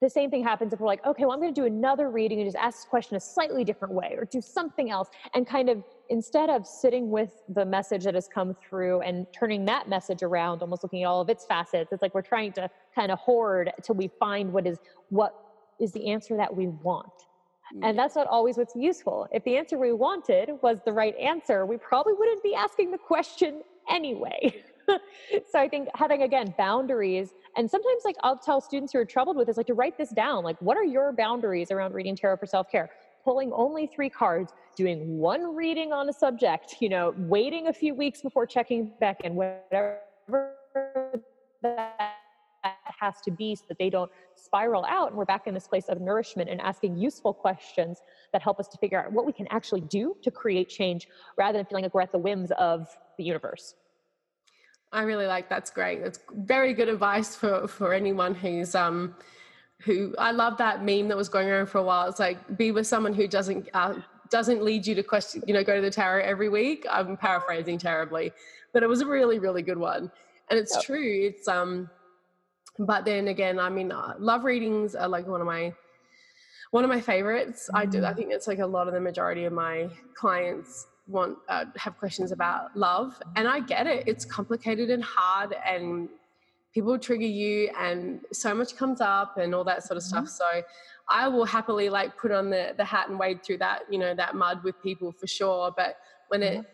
The 0.00 0.08
same 0.08 0.30
thing 0.30 0.42
happens 0.42 0.72
if 0.72 0.80
we're 0.80 0.86
like 0.86 1.04
okay 1.04 1.24
well 1.24 1.32
i'm 1.32 1.40
going 1.40 1.52
to 1.52 1.60
do 1.60 1.66
another 1.66 2.10
reading 2.10 2.40
and 2.40 2.46
just 2.46 2.56
ask 2.56 2.78
this 2.78 2.84
question 2.86 3.16
a 3.16 3.20
slightly 3.20 3.64
different 3.64 3.92
way 3.92 4.14
or 4.16 4.24
do 4.24 4.40
something 4.40 4.90
else 4.90 5.10
and 5.34 5.46
kind 5.46 5.68
of 5.68 5.84
instead 6.08 6.48
of 6.48 6.66
sitting 6.66 7.10
with 7.10 7.42
the 7.50 7.66
message 7.66 8.04
that 8.04 8.14
has 8.14 8.26
come 8.26 8.56
through 8.66 9.02
and 9.02 9.26
turning 9.30 9.66
that 9.66 9.90
message 9.90 10.22
around 10.22 10.62
almost 10.62 10.82
looking 10.82 11.02
at 11.02 11.06
all 11.06 11.20
of 11.20 11.28
its 11.28 11.44
facets 11.44 11.92
it's 11.92 12.00
like 12.00 12.14
we're 12.14 12.22
trying 12.22 12.50
to 12.50 12.66
kind 12.94 13.12
of 13.12 13.18
hoard 13.18 13.70
till 13.82 13.94
we 13.94 14.08
find 14.18 14.50
what 14.50 14.66
is 14.66 14.78
what 15.10 15.34
is 15.78 15.92
the 15.92 16.06
answer 16.10 16.34
that 16.34 16.54
we 16.54 16.68
want 16.68 17.26
and 17.82 17.98
that's 17.98 18.16
not 18.16 18.26
always 18.26 18.56
what's 18.56 18.74
useful. 18.74 19.28
If 19.32 19.44
the 19.44 19.56
answer 19.56 19.78
we 19.78 19.92
wanted 19.92 20.50
was 20.62 20.78
the 20.84 20.92
right 20.92 21.16
answer, 21.16 21.66
we 21.66 21.76
probably 21.76 22.14
wouldn't 22.14 22.42
be 22.42 22.54
asking 22.54 22.90
the 22.90 22.98
question 22.98 23.62
anyway. 23.88 24.62
so 25.50 25.58
I 25.58 25.68
think 25.68 25.88
having 25.94 26.22
again 26.22 26.54
boundaries 26.58 27.30
and 27.56 27.70
sometimes 27.70 28.02
like 28.04 28.16
I'll 28.22 28.38
tell 28.38 28.60
students 28.60 28.92
who 28.92 28.98
are 28.98 29.04
troubled 29.04 29.36
with 29.36 29.46
this 29.46 29.56
like 29.56 29.66
to 29.66 29.74
write 29.74 29.96
this 29.96 30.10
down 30.10 30.42
like 30.42 30.60
what 30.60 30.76
are 30.76 30.84
your 30.84 31.12
boundaries 31.12 31.70
around 31.70 31.94
reading 31.94 32.16
tarot 32.16 32.38
for 32.38 32.46
self-care 32.46 32.90
pulling 33.24 33.52
only 33.52 33.86
3 33.86 34.08
cards 34.08 34.52
doing 34.76 35.18
one 35.18 35.54
reading 35.54 35.92
on 35.92 36.08
a 36.08 36.12
subject 36.12 36.76
you 36.80 36.88
know 36.88 37.14
waiting 37.18 37.68
a 37.68 37.72
few 37.72 37.94
weeks 37.94 38.22
before 38.22 38.46
checking 38.46 38.92
back 39.00 39.20
in 39.22 39.34
whatever 39.34 40.00
that 41.62 42.09
has 43.00 43.20
to 43.22 43.30
be 43.30 43.54
so 43.54 43.64
that 43.68 43.78
they 43.78 43.90
don't 43.90 44.10
spiral 44.36 44.84
out. 44.84 45.08
And 45.08 45.16
we're 45.16 45.24
back 45.24 45.46
in 45.46 45.54
this 45.54 45.66
place 45.66 45.86
of 45.88 46.00
nourishment 46.00 46.50
and 46.50 46.60
asking 46.60 46.96
useful 46.96 47.32
questions 47.32 47.98
that 48.32 48.42
help 48.42 48.60
us 48.60 48.68
to 48.68 48.78
figure 48.78 49.02
out 49.02 49.12
what 49.12 49.26
we 49.26 49.32
can 49.32 49.46
actually 49.50 49.80
do 49.82 50.16
to 50.22 50.30
create 50.30 50.68
change 50.68 51.08
rather 51.36 51.58
than 51.58 51.66
feeling 51.66 51.84
like 51.84 51.94
we're 51.94 52.02
at 52.02 52.12
the 52.12 52.18
whims 52.18 52.50
of 52.58 52.88
the 53.16 53.24
universe. 53.24 53.74
I 54.92 55.02
really 55.02 55.26
like 55.26 55.48
that's 55.48 55.70
great. 55.70 56.02
That's 56.02 56.18
very 56.32 56.74
good 56.74 56.88
advice 56.88 57.36
for 57.36 57.68
for 57.68 57.92
anyone 57.92 58.34
who's 58.34 58.74
um 58.74 59.14
who 59.82 60.14
i 60.18 60.30
love 60.30 60.58
that 60.58 60.84
meme 60.84 61.08
that 61.08 61.16
was 61.16 61.28
going 61.28 61.48
around 61.48 61.66
for 61.66 61.78
a 61.78 61.82
while. 61.82 62.08
It's 62.08 62.18
like 62.18 62.58
be 62.58 62.72
with 62.72 62.86
someone 62.86 63.14
who 63.14 63.28
doesn't 63.28 63.68
uh, 63.72 63.94
doesn't 64.30 64.62
lead 64.62 64.86
you 64.86 64.94
to 64.96 65.02
question 65.02 65.42
you 65.46 65.54
know 65.54 65.62
go 65.62 65.76
to 65.76 65.80
the 65.80 65.90
tarot 65.90 66.24
every 66.24 66.48
week. 66.48 66.86
I'm 66.90 67.16
paraphrasing 67.16 67.78
terribly 67.78 68.32
but 68.72 68.82
it 68.82 68.88
was 68.88 69.00
a 69.00 69.06
really 69.06 69.38
really 69.38 69.62
good 69.62 69.78
one. 69.78 70.10
And 70.48 70.58
it's 70.58 70.74
yep. 70.74 70.84
true. 70.84 71.28
It's 71.28 71.46
um 71.46 71.88
but 72.80 73.04
then 73.04 73.28
again 73.28 73.58
i 73.58 73.68
mean 73.68 73.92
uh, 73.92 74.14
love 74.18 74.44
readings 74.44 74.94
are 74.94 75.08
like 75.08 75.26
one 75.26 75.40
of 75.40 75.46
my 75.46 75.72
one 76.70 76.82
of 76.82 76.90
my 76.90 77.00
favorites 77.00 77.68
mm. 77.72 77.78
i 77.78 77.84
do 77.84 78.04
i 78.04 78.12
mm. 78.12 78.16
think 78.16 78.32
it's 78.32 78.48
like 78.48 78.58
a 78.58 78.66
lot 78.66 78.88
of 78.88 78.94
the 78.94 79.00
majority 79.00 79.44
of 79.44 79.52
my 79.52 79.88
clients 80.14 80.86
want 81.06 81.36
uh, 81.48 81.64
have 81.76 81.96
questions 81.98 82.32
about 82.32 82.74
love 82.76 83.20
and 83.36 83.46
i 83.46 83.60
get 83.60 83.86
it 83.86 84.04
it's 84.06 84.24
complicated 84.24 84.90
and 84.90 85.04
hard 85.04 85.54
and 85.66 86.08
people 86.72 86.98
trigger 86.98 87.26
you 87.26 87.68
and 87.78 88.20
so 88.32 88.54
much 88.54 88.76
comes 88.76 89.00
up 89.00 89.36
and 89.36 89.54
all 89.54 89.64
that 89.64 89.82
sort 89.82 89.96
of 89.96 90.02
mm-hmm. 90.04 90.24
stuff 90.24 90.28
so 90.28 90.62
i 91.08 91.28
will 91.28 91.44
happily 91.44 91.90
like 91.90 92.16
put 92.16 92.30
on 92.30 92.48
the 92.48 92.72
the 92.78 92.84
hat 92.84 93.08
and 93.10 93.18
wade 93.18 93.42
through 93.42 93.58
that 93.58 93.82
you 93.90 93.98
know 93.98 94.14
that 94.14 94.34
mud 94.36 94.62
with 94.64 94.80
people 94.82 95.12
for 95.12 95.26
sure 95.26 95.72
but 95.76 95.96
when 96.28 96.40
mm-hmm. 96.40 96.60
it 96.60 96.66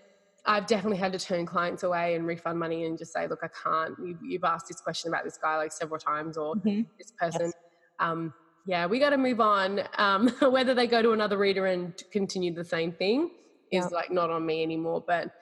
I've 0.47 0.67
definitely 0.67 0.99
had 0.99 1.13
to 1.13 1.19
turn 1.19 1.45
clients 1.45 1.83
away 1.83 2.15
and 2.15 2.27
refund 2.27 2.59
money 2.59 2.85
and 2.85 2.97
just 2.97 3.13
say, 3.13 3.27
look, 3.27 3.41
I 3.43 3.49
can't. 3.49 3.95
You've, 4.03 4.19
you've 4.23 4.45
asked 4.45 4.69
this 4.69 4.81
question 4.81 5.09
about 5.11 5.25
this 5.25 5.37
guy 5.37 5.57
like 5.57 5.73
several 5.73 5.99
times 5.99 6.37
or 6.37 6.55
mm-hmm. 6.55 6.83
this 6.99 7.13
person. 7.19 7.47
Yes. 7.47 7.53
Um, 7.99 8.33
yeah, 8.67 8.87
we 8.87 8.99
got 8.99 9.11
to 9.11 9.17
move 9.17 9.41
on. 9.41 9.81
Um, 9.99 10.29
whether 10.41 10.75
they 10.75 10.87
go 10.87 11.03
to 11.03 11.13
another 11.13 11.37
reader 11.37 11.67
and 11.67 12.01
continue 12.13 12.55
the 12.55 12.65
same 12.65 12.93
thing 12.93 13.31
is 13.73 13.91
like 13.91 14.11
not 14.11 14.31
on 14.31 14.47
me 14.47 14.63
anymore. 14.63 15.03
But 15.07 15.33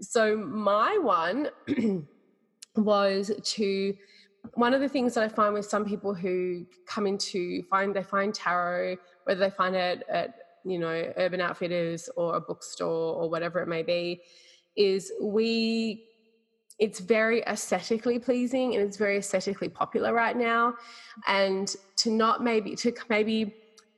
so 0.00 0.36
my 0.36 0.98
one 1.00 1.48
was 2.76 3.30
to 3.42 3.94
one 4.54 4.74
of 4.74 4.80
the 4.80 4.88
things 4.88 5.14
that 5.14 5.24
I 5.24 5.28
find 5.28 5.54
with 5.54 5.66
some 5.66 5.84
people 5.84 6.14
who 6.14 6.66
come 6.86 7.06
into 7.06 7.62
find 7.64 7.94
they 7.94 8.02
find 8.02 8.34
tarot, 8.34 8.96
whether 9.24 9.40
they 9.40 9.50
find 9.50 9.76
it 9.76 10.02
at 10.08 10.34
you 10.64 10.78
know 10.78 11.12
Urban 11.16 11.40
Outfitters 11.40 12.08
or 12.16 12.36
a 12.36 12.40
bookstore 12.40 13.14
or 13.14 13.30
whatever 13.30 13.60
it 13.60 13.68
may 13.68 13.82
be, 13.82 14.22
is 14.76 15.12
we 15.20 16.06
it's 16.78 17.00
very 17.00 17.42
aesthetically 17.42 18.18
pleasing 18.18 18.74
and 18.74 18.82
it's 18.82 18.96
very 18.96 19.18
aesthetically 19.18 19.68
popular 19.68 20.12
right 20.12 20.36
now 20.36 20.74
and 21.28 21.76
to 21.96 22.10
not 22.10 22.42
maybe 22.42 22.74
to 22.74 22.92
maybe 23.08 23.54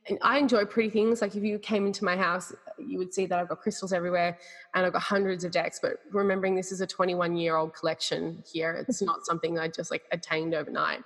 and 0.07 0.19
I 0.21 0.37
enjoy 0.37 0.65
pretty 0.65 0.89
things. 0.89 1.21
Like 1.21 1.35
if 1.35 1.43
you 1.43 1.57
came 1.57 1.85
into 1.87 2.05
my 2.05 2.15
house, 2.15 2.53
you 2.77 2.97
would 2.99 3.13
see 3.13 3.25
that 3.25 3.39
I've 3.39 3.49
got 3.49 3.59
crystals 3.59 3.91
everywhere 3.91 4.37
and 4.73 4.85
I've 4.85 4.93
got 4.93 5.01
hundreds 5.01 5.43
of 5.43 5.51
decks. 5.51 5.79
But 5.81 5.93
remembering 6.11 6.55
this 6.55 6.71
is 6.71 6.81
a 6.81 6.87
21 6.87 7.35
year 7.35 7.55
old 7.55 7.73
collection 7.73 8.43
here, 8.51 8.85
it's 8.87 9.01
not 9.01 9.25
something 9.25 9.57
I 9.57 9.67
just 9.67 9.91
like 9.91 10.03
attained 10.11 10.53
overnight. 10.53 11.01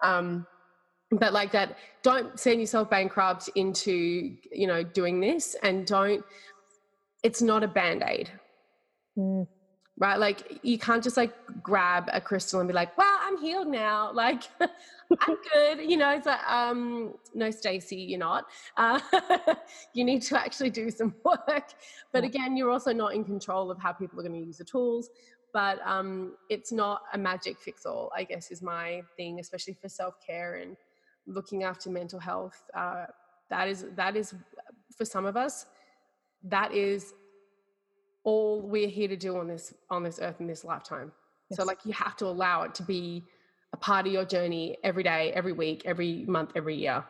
Um, 0.00 0.46
but 1.10 1.32
like 1.32 1.52
that, 1.52 1.76
don't 2.02 2.38
send 2.38 2.60
yourself 2.60 2.90
bankrupt 2.90 3.48
into 3.54 4.36
you 4.52 4.66
know 4.66 4.82
doing 4.82 5.20
this, 5.20 5.56
and 5.62 5.86
don't. 5.86 6.24
It's 7.22 7.42
not 7.42 7.64
a 7.64 7.68
band 7.68 8.04
aid. 8.06 8.30
Mm 9.18 9.46
right? 9.98 10.18
Like 10.18 10.58
you 10.62 10.78
can't 10.78 11.02
just 11.02 11.16
like 11.16 11.32
grab 11.62 12.08
a 12.12 12.20
crystal 12.20 12.60
and 12.60 12.68
be 12.68 12.74
like, 12.74 12.96
"Well, 12.98 13.18
I'm 13.22 13.38
healed 13.38 13.68
now." 13.68 14.12
Like 14.26 14.44
I'm 15.20 15.36
good, 15.52 15.88
you 15.88 15.96
know. 15.96 16.10
It's 16.10 16.26
like, 16.26 16.44
um, 16.50 17.14
no, 17.32 17.50
Stacy, 17.50 17.96
you're 17.96 18.18
not. 18.18 18.46
Uh, 18.76 18.98
you 19.94 20.04
need 20.04 20.20
to 20.22 20.38
actually 20.38 20.70
do 20.70 20.90
some 20.90 21.14
work. 21.24 21.72
But 22.12 22.24
again, 22.24 22.56
you're 22.56 22.70
also 22.70 22.92
not 22.92 23.14
in 23.14 23.24
control 23.24 23.70
of 23.70 23.78
how 23.78 23.92
people 23.92 24.18
are 24.18 24.22
going 24.22 24.40
to 24.40 24.46
use 24.46 24.58
the 24.58 24.64
tools. 24.64 25.10
But 25.52 25.80
um, 25.86 26.32
it's 26.50 26.72
not 26.72 27.02
a 27.12 27.18
magic 27.18 27.58
fix 27.58 27.86
all. 27.86 28.10
I 28.16 28.24
guess 28.24 28.50
is 28.50 28.62
my 28.62 29.02
thing, 29.16 29.38
especially 29.38 29.74
for 29.74 29.88
self 29.88 30.14
care 30.26 30.56
and 30.56 30.76
looking 31.26 31.64
after 31.64 31.90
mental 31.90 32.18
health. 32.18 32.62
Uh, 32.74 33.06
that 33.50 33.68
is 33.68 33.86
that 33.94 34.16
is 34.16 34.34
for 34.96 35.04
some 35.04 35.26
of 35.26 35.36
us. 35.36 35.66
That 36.42 36.72
is 36.72 37.14
all 38.24 38.62
we're 38.62 38.88
here 38.88 39.08
to 39.08 39.16
do 39.16 39.36
on 39.38 39.46
this 39.46 39.74
on 39.90 40.02
this 40.02 40.18
earth 40.20 40.40
in 40.40 40.46
this 40.46 40.64
lifetime. 40.64 41.12
Yes. 41.50 41.58
So 41.58 41.64
like 41.64 41.78
you 41.84 41.92
have 41.92 42.16
to 42.16 42.26
allow 42.26 42.62
it 42.62 42.74
to 42.76 42.82
be 42.82 43.24
a 43.72 43.76
part 43.76 44.06
of 44.06 44.12
your 44.12 44.24
journey 44.24 44.76
every 44.82 45.02
day, 45.02 45.32
every 45.34 45.52
week, 45.52 45.82
every 45.84 46.24
month, 46.26 46.52
every 46.54 46.76
year. 46.76 47.04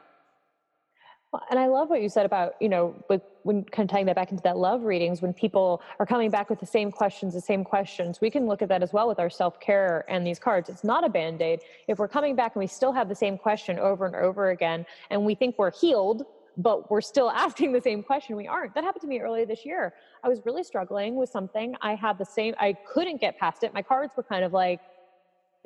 And 1.50 1.58
I 1.58 1.66
love 1.66 1.90
what 1.90 2.02
you 2.02 2.08
said 2.08 2.26
about, 2.26 2.54
you 2.60 2.68
know, 2.68 2.94
with 3.08 3.22
when 3.42 3.64
kind 3.64 3.88
of 3.88 3.92
tying 3.92 4.06
that 4.06 4.16
back 4.16 4.30
into 4.30 4.42
that 4.42 4.56
love 4.56 4.82
readings, 4.82 5.22
when 5.22 5.32
people 5.32 5.80
are 5.98 6.06
coming 6.06 6.30
back 6.30 6.50
with 6.50 6.58
the 6.58 6.66
same 6.66 6.90
questions, 6.90 7.32
the 7.32 7.40
same 7.40 7.64
questions, 7.64 8.20
we 8.20 8.30
can 8.30 8.46
look 8.46 8.60
at 8.60 8.68
that 8.68 8.82
as 8.82 8.92
well 8.92 9.06
with 9.08 9.18
our 9.18 9.30
self 9.30 9.60
care 9.60 10.04
and 10.08 10.26
these 10.26 10.38
cards. 10.38 10.68
It's 10.68 10.84
not 10.84 11.04
a 11.04 11.08
band 11.08 11.40
aid. 11.40 11.60
If 11.88 11.98
we're 11.98 12.08
coming 12.08 12.34
back 12.34 12.56
and 12.56 12.60
we 12.60 12.66
still 12.66 12.92
have 12.92 13.08
the 13.08 13.14
same 13.14 13.38
question 13.38 13.78
over 13.78 14.06
and 14.06 14.16
over 14.16 14.50
again, 14.50 14.84
and 15.10 15.24
we 15.24 15.34
think 15.34 15.56
we're 15.58 15.70
healed, 15.70 16.24
but 16.56 16.90
we're 16.90 17.00
still 17.00 17.30
asking 17.34 17.72
the 17.72 17.80
same 17.80 18.02
question. 18.02 18.36
We 18.36 18.46
aren't. 18.46 18.74
That 18.74 18.84
happened 18.84 19.02
to 19.02 19.08
me 19.08 19.20
earlier 19.20 19.46
this 19.46 19.64
year. 19.64 19.94
I 20.24 20.28
was 20.28 20.40
really 20.44 20.64
struggling 20.64 21.16
with 21.16 21.30
something. 21.30 21.76
I 21.82 21.94
had 21.94 22.18
the 22.18 22.24
same, 22.24 22.54
I 22.58 22.74
couldn't 22.92 23.20
get 23.20 23.38
past 23.38 23.62
it. 23.62 23.72
My 23.72 23.82
cards 23.82 24.12
were 24.16 24.22
kind 24.22 24.44
of 24.44 24.52
like, 24.52 24.80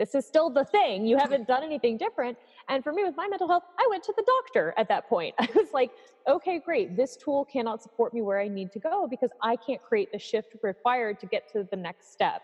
this 0.00 0.14
is 0.14 0.26
still 0.26 0.48
the 0.48 0.64
thing. 0.64 1.06
You 1.06 1.18
haven't 1.18 1.46
done 1.46 1.62
anything 1.62 1.98
different. 1.98 2.38
And 2.70 2.82
for 2.82 2.90
me, 2.90 3.04
with 3.04 3.16
my 3.16 3.28
mental 3.28 3.46
health, 3.46 3.64
I 3.78 3.86
went 3.90 4.02
to 4.04 4.14
the 4.16 4.24
doctor 4.26 4.72
at 4.78 4.88
that 4.88 5.06
point. 5.10 5.34
I 5.38 5.46
was 5.54 5.68
like, 5.74 5.90
okay, 6.26 6.58
great. 6.58 6.96
This 6.96 7.18
tool 7.18 7.44
cannot 7.44 7.82
support 7.82 8.14
me 8.14 8.22
where 8.22 8.40
I 8.40 8.48
need 8.48 8.72
to 8.72 8.78
go 8.78 9.06
because 9.06 9.28
I 9.42 9.56
can't 9.56 9.82
create 9.82 10.10
the 10.10 10.18
shift 10.18 10.56
required 10.62 11.20
to 11.20 11.26
get 11.26 11.52
to 11.52 11.68
the 11.70 11.76
next 11.76 12.12
step. 12.12 12.40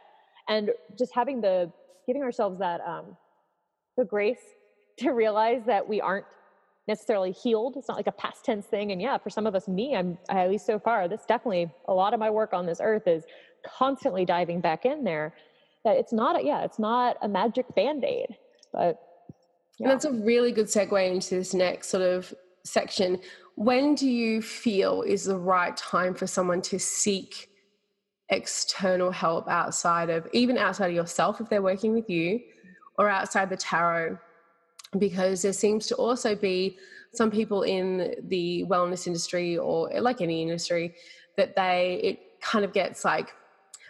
And 0.49 0.71
just 0.99 1.15
having 1.15 1.41
the, 1.41 1.73
giving 2.07 2.23
ourselves 2.23 2.59
that, 2.59 2.83
um, 2.87 3.17
the 3.97 4.05
grace 4.05 4.43
to 4.99 5.13
realize 5.13 5.63
that 5.65 5.89
we 5.89 5.99
aren't 5.99 6.27
necessarily 6.87 7.33
healed. 7.33 7.77
It's 7.79 7.89
not 7.89 7.97
like 7.97 8.07
a 8.07 8.13
past 8.13 8.45
tense 8.45 8.67
thing. 8.67 8.93
And 8.93 9.01
yeah, 9.01 9.17
for 9.17 9.31
some 9.31 9.47
of 9.47 9.55
us, 9.55 9.67
me, 9.67 9.97
I'm 9.97 10.19
at 10.29 10.51
least 10.51 10.67
so 10.67 10.79
far, 10.79 11.09
this 11.09 11.23
definitely 11.27 11.71
a 11.89 11.95
lot 11.95 12.13
of 12.13 12.21
my 12.21 12.29
work 12.29 12.53
on 12.53 12.67
this 12.67 12.81
earth 12.83 13.07
is 13.07 13.25
constantly 13.67 14.27
diving 14.27 14.61
back 14.61 14.85
in 14.85 15.05
there. 15.05 15.35
That 15.87 15.97
it's 15.97 16.13
not 16.13 16.39
a, 16.39 16.45
yeah, 16.45 16.65
it's 16.65 16.81
not 16.81 17.17
a 17.23 17.29
magic 17.29 17.73
band-aid. 17.77 18.37
But 18.73 19.01
yeah. 19.79 19.87
And 19.87 19.93
that's 19.93 20.05
a 20.05 20.13
really 20.13 20.51
good 20.51 20.67
segue 20.67 21.11
into 21.11 21.37
this 21.37 21.55
next 21.55 21.91
sort 21.91 22.03
of 22.03 22.35
section. 22.65 23.21
When 23.55 23.95
do 23.95 24.09
you 24.09 24.43
feel 24.43 25.03
is 25.03 25.27
the 25.27 25.39
right 25.39 25.77
time 25.77 26.13
for 26.13 26.27
someone 26.27 26.61
to 26.63 26.81
seek 26.81 27.49
external 28.31 29.13
help 29.13 29.49
outside 29.49 30.11
of 30.11 30.27
even 30.33 30.59
outside 30.59 30.89
of 30.89 30.97
yourself 30.97 31.41
if 31.41 31.49
they're 31.49 31.63
working 31.63 31.93
with 31.93 32.11
you 32.11 32.41
or 32.99 33.09
outside 33.09 33.49
the 33.49 33.57
tarot 33.57 34.19
because 34.99 35.43
there 35.43 35.53
seems 35.53 35.87
to 35.87 35.95
also 35.95 36.35
be 36.35 36.77
some 37.13 37.31
people 37.31 37.63
in 37.63 38.17
the 38.25 38.65
wellness 38.69 39.07
industry 39.07 39.57
or 39.57 39.89
like 40.01 40.21
any 40.21 40.43
industry 40.43 40.93
that 41.37 41.55
they 41.55 42.01
it 42.03 42.41
kind 42.41 42.65
of 42.65 42.73
gets 42.73 43.05
like 43.05 43.33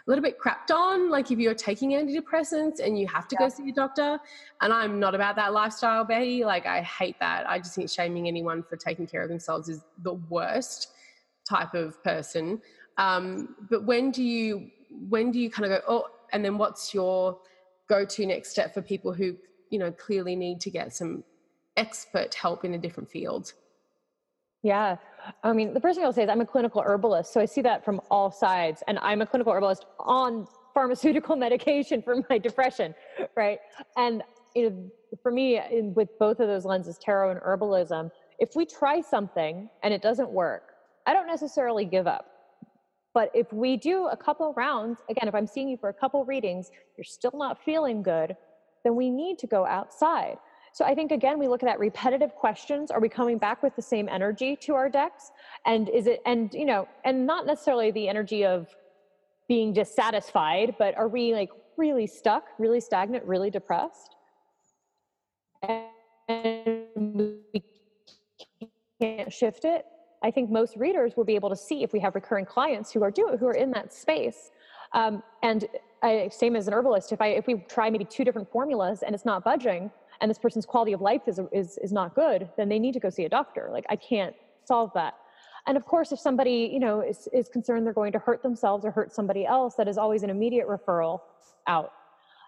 little 0.07 0.23
bit 0.23 0.39
crapped 0.39 0.73
on 0.73 1.09
like 1.09 1.31
if 1.31 1.37
you're 1.37 1.53
taking 1.53 1.91
antidepressants 1.91 2.79
and 2.79 2.97
you 2.97 3.05
have 3.07 3.27
to 3.27 3.35
yeah. 3.39 3.47
go 3.47 3.53
see 3.53 3.69
a 3.69 3.73
doctor 3.73 4.17
and 4.61 4.71
i'm 4.71 4.99
not 4.99 5.13
about 5.13 5.35
that 5.35 5.51
lifestyle 5.53 6.05
betty 6.05 6.45
like 6.45 6.65
i 6.65 6.81
hate 6.81 7.19
that. 7.19 7.47
I 7.47 7.59
just 7.59 7.75
think 7.75 7.89
shaming 7.89 8.27
anyone 8.27 8.63
for 8.63 8.75
taking 8.75 9.07
care 9.07 9.21
of 9.21 9.29
themselves 9.29 9.69
is 9.69 9.81
the 10.03 10.13
worst 10.13 10.89
type 11.47 11.73
of 11.73 12.01
person. 12.03 12.61
Um, 12.97 13.55
but 13.69 13.85
when 13.85 14.11
do 14.11 14.23
you 14.23 14.69
when 15.09 15.31
do 15.31 15.39
you 15.39 15.49
kind 15.49 15.71
of 15.71 15.79
go 15.79 15.85
oh 15.87 16.07
and 16.33 16.43
then 16.43 16.57
what's 16.57 16.93
your 16.93 17.39
go-to 17.89 18.25
next 18.25 18.49
step 18.49 18.73
for 18.73 18.81
people 18.81 19.13
who 19.13 19.35
you 19.69 19.79
know 19.79 19.91
clearly 19.91 20.35
need 20.35 20.59
to 20.61 20.69
get 20.69 20.93
some 20.93 21.23
expert 21.75 22.33
help 22.33 22.65
in 22.65 22.73
a 22.73 22.77
different 22.77 23.09
field 23.09 23.53
yeah. 24.67 24.97
I 25.43 25.53
mean 25.53 25.73
the 25.73 25.79
first 25.79 25.95
thing 25.95 26.05
i'll 26.05 26.13
say 26.13 26.23
is 26.23 26.29
i'm 26.29 26.41
a 26.41 26.45
clinical 26.45 26.81
herbalist 26.81 27.33
so 27.33 27.41
i 27.41 27.45
see 27.45 27.61
that 27.61 27.83
from 27.83 27.99
all 28.11 28.31
sides 28.31 28.83
and 28.87 28.97
i'm 28.99 29.21
a 29.21 29.25
clinical 29.25 29.51
herbalist 29.53 29.85
on 29.99 30.47
pharmaceutical 30.73 31.35
medication 31.47 32.01
for 32.01 32.23
my 32.29 32.37
depression 32.37 32.93
right? 33.35 33.59
And 33.95 34.23
you 34.55 34.69
know 34.69 34.89
for 35.23 35.31
me 35.31 35.59
in, 35.71 35.93
with 35.93 36.09
both 36.19 36.39
of 36.39 36.47
those 36.47 36.65
lenses 36.65 36.97
tarot 36.97 37.31
and 37.31 37.39
herbalism 37.41 38.09
if 38.39 38.49
we 38.55 38.65
try 38.65 39.01
something 39.01 39.69
and 39.83 39.93
it 39.93 40.01
doesn't 40.01 40.29
work 40.29 40.73
i 41.05 41.13
don't 41.13 41.27
necessarily 41.27 41.85
give 41.85 42.07
up. 42.07 42.25
But 43.13 43.31
if 43.33 43.51
we 43.51 43.77
do 43.77 44.07
a 44.07 44.17
couple 44.17 44.53
rounds 44.65 44.97
again 45.09 45.27
if 45.27 45.35
i'm 45.35 45.47
seeing 45.47 45.69
you 45.69 45.77
for 45.77 45.89
a 45.89 45.97
couple 46.01 46.23
readings 46.25 46.71
you're 46.97 47.11
still 47.19 47.37
not 47.45 47.53
feeling 47.63 48.01
good 48.03 48.35
then 48.83 48.95
we 48.95 49.09
need 49.09 49.37
to 49.39 49.47
go 49.47 49.65
outside. 49.65 50.37
So 50.77 50.85
I 50.85 50.93
think 50.93 51.11
again, 51.11 51.39
we 51.39 51.47
look 51.47 51.63
at 51.63 51.65
that 51.65 51.79
repetitive 51.79 52.35
questions. 52.35 52.91
Are 52.91 52.99
we 52.99 53.09
coming 53.09 53.39
back 53.39 53.63
with 53.63 53.75
the 53.75 53.81
same 53.81 54.07
energy 54.07 54.55
to 54.57 54.75
our 54.75 54.89
decks? 54.89 55.31
And 55.65 55.89
is 55.89 56.05
it, 56.05 56.21
and 56.27 56.53
you 56.53 56.65
know, 56.65 56.87
and 57.03 57.25
not 57.25 57.47
necessarily 57.47 57.89
the 57.89 58.07
energy 58.07 58.45
of 58.45 58.67
being 59.47 59.73
dissatisfied, 59.73 60.75
but 60.77 60.95
are 60.95 61.07
we 61.07 61.33
like 61.33 61.49
really 61.77 62.05
stuck, 62.05 62.43
really 62.59 62.79
stagnant, 62.79 63.25
really 63.25 63.49
depressed? 63.49 64.17
And 65.67 65.87
we 67.51 67.63
can't 69.01 69.33
shift 69.33 69.65
it. 69.65 69.83
I 70.21 70.29
think 70.29 70.51
most 70.51 70.75
readers 70.77 71.17
will 71.17 71.25
be 71.25 71.33
able 71.33 71.49
to 71.49 71.55
see 71.55 71.81
if 71.81 71.91
we 71.91 71.99
have 72.01 72.13
recurring 72.13 72.45
clients 72.45 72.91
who 72.91 73.01
are 73.01 73.09
doing 73.09 73.39
who 73.39 73.47
are 73.47 73.55
in 73.55 73.71
that 73.71 73.91
space. 73.91 74.51
Um, 74.93 75.23
and 75.41 75.65
I, 76.03 76.29
same 76.31 76.55
as 76.55 76.67
an 76.67 76.75
herbalist, 76.75 77.11
if 77.11 77.19
I 77.19 77.29
if 77.29 77.47
we 77.47 77.55
try 77.67 77.89
maybe 77.89 78.05
two 78.05 78.23
different 78.23 78.51
formulas 78.51 79.01
and 79.01 79.15
it's 79.15 79.25
not 79.25 79.43
budging, 79.43 79.89
and 80.21 80.29
this 80.29 80.37
person's 80.37 80.65
quality 80.65 80.93
of 80.93 81.01
life 81.01 81.21
is 81.27 81.39
is 81.51 81.77
is 81.81 81.91
not 81.91 82.15
good, 82.15 82.49
then 82.57 82.69
they 82.69 82.79
need 82.79 82.93
to 82.93 82.99
go 82.99 83.09
see 83.09 83.25
a 83.25 83.29
doctor. 83.29 83.69
Like 83.71 83.85
I 83.89 83.95
can't 83.95 84.35
solve 84.65 84.91
that. 84.95 85.15
And 85.65 85.75
of 85.75 85.85
course, 85.85 86.11
if 86.11 86.19
somebody 86.19 86.69
you 86.71 86.79
know 86.79 87.01
is 87.01 87.27
is 87.33 87.49
concerned 87.49 87.85
they're 87.85 87.93
going 87.93 88.13
to 88.13 88.19
hurt 88.19 88.41
themselves 88.43 88.85
or 88.85 88.91
hurt 88.91 89.13
somebody 89.13 89.45
else, 89.45 89.75
that 89.75 89.87
is 89.87 89.97
always 89.97 90.23
an 90.23 90.29
immediate 90.29 90.67
referral 90.67 91.21
out. 91.67 91.91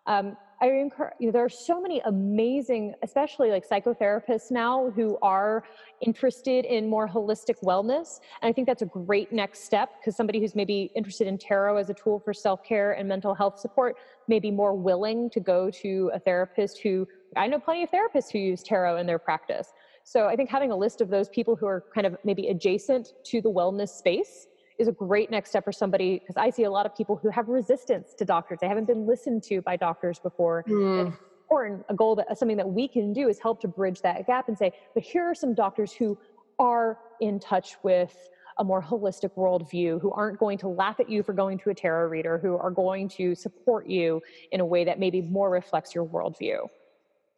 Um, 0.08 0.38
I 0.62 0.71
encourage, 0.71 1.13
you 1.19 1.27
know, 1.27 1.32
there 1.32 1.45
are 1.45 1.49
so 1.49 1.79
many 1.79 2.01
amazing, 2.01 2.93
especially 3.01 3.49
like 3.49 3.67
psychotherapists 3.67 4.51
now 4.51 4.91
who 4.91 5.17
are 5.21 5.63
interested 6.01 6.65
in 6.65 6.89
more 6.89 7.08
holistic 7.08 7.55
wellness. 7.63 8.19
And 8.41 8.49
I 8.49 8.51
think 8.51 8.67
that's 8.67 8.82
a 8.82 8.88
great 8.88 9.32
next 9.32 9.63
step 9.63 9.89
because 9.99 10.17
somebody 10.17 10.41
who's 10.41 10.55
maybe 10.55 10.91
interested 10.95 11.27
in 11.27 11.38
tarot 11.38 11.77
as 11.77 11.89
a 11.89 11.93
tool 11.93 12.19
for 12.19 12.34
self 12.34 12.63
care 12.63 12.91
and 12.93 13.08
mental 13.08 13.34
health 13.34 13.58
support 13.60 13.95
may 14.27 14.39
be 14.39 14.51
more 14.51 14.73
willing 14.73 15.29
to 15.29 15.39
go 15.39 15.69
to 15.69 16.12
a 16.13 16.19
therapist 16.19 16.79
who 16.79 17.08
I 17.35 17.47
know 17.47 17.59
plenty 17.59 17.83
of 17.83 17.89
therapists 17.91 18.31
who 18.31 18.39
use 18.39 18.63
tarot 18.63 18.97
in 18.97 19.07
their 19.07 19.19
practice. 19.19 19.71
So 20.03 20.27
I 20.27 20.35
think 20.35 20.49
having 20.49 20.71
a 20.71 20.75
list 20.75 21.01
of 21.01 21.09
those 21.09 21.29
people 21.29 21.55
who 21.55 21.67
are 21.67 21.83
kind 21.93 22.07
of 22.07 22.17
maybe 22.23 22.47
adjacent 22.47 23.13
to 23.25 23.41
the 23.41 23.49
wellness 23.49 23.89
space 23.89 24.47
is 24.79 24.87
a 24.87 24.91
great 24.91 25.29
next 25.29 25.49
step 25.49 25.65
for 25.65 25.71
somebody 25.71 26.19
because 26.19 26.37
I 26.37 26.49
see 26.49 26.63
a 26.63 26.71
lot 26.71 26.85
of 26.85 26.95
people 26.95 27.17
who 27.17 27.29
have 27.29 27.49
resistance 27.49 28.13
to 28.17 28.25
doctors. 28.25 28.59
They 28.61 28.67
haven't 28.67 28.87
been 28.87 29.05
listened 29.05 29.43
to 29.43 29.61
by 29.61 29.75
doctors 29.75 30.19
before. 30.19 30.63
Mm. 30.67 31.15
important. 31.43 31.85
A 31.89 31.93
goal 31.93 32.15
that 32.15 32.37
something 32.37 32.57
that 32.57 32.69
we 32.69 32.87
can 32.87 33.11
do 33.11 33.27
is 33.27 33.39
help 33.39 33.59
to 33.61 33.67
bridge 33.67 34.01
that 34.01 34.25
gap 34.25 34.47
and 34.47 34.57
say, 34.57 34.71
but 34.93 35.03
here 35.03 35.23
are 35.23 35.35
some 35.35 35.53
doctors 35.53 35.91
who 35.91 36.17
are 36.59 36.99
in 37.21 37.39
touch 37.39 37.75
with 37.83 38.15
a 38.59 38.63
more 38.63 38.81
holistic 38.81 39.31
worldview, 39.35 39.99
who 40.01 40.11
aren't 40.11 40.37
going 40.37 40.57
to 40.59 40.67
laugh 40.67 40.99
at 40.99 41.09
you 41.09 41.23
for 41.23 41.33
going 41.33 41.57
to 41.59 41.69
a 41.69 41.73
tarot 41.73 42.07
reader, 42.09 42.37
who 42.37 42.57
are 42.57 42.71
going 42.71 43.07
to 43.07 43.33
support 43.33 43.87
you 43.87 44.21
in 44.51 44.59
a 44.59 44.65
way 44.65 44.83
that 44.83 44.99
maybe 44.99 45.21
more 45.21 45.49
reflects 45.49 45.95
your 45.95 46.05
worldview. 46.05 46.67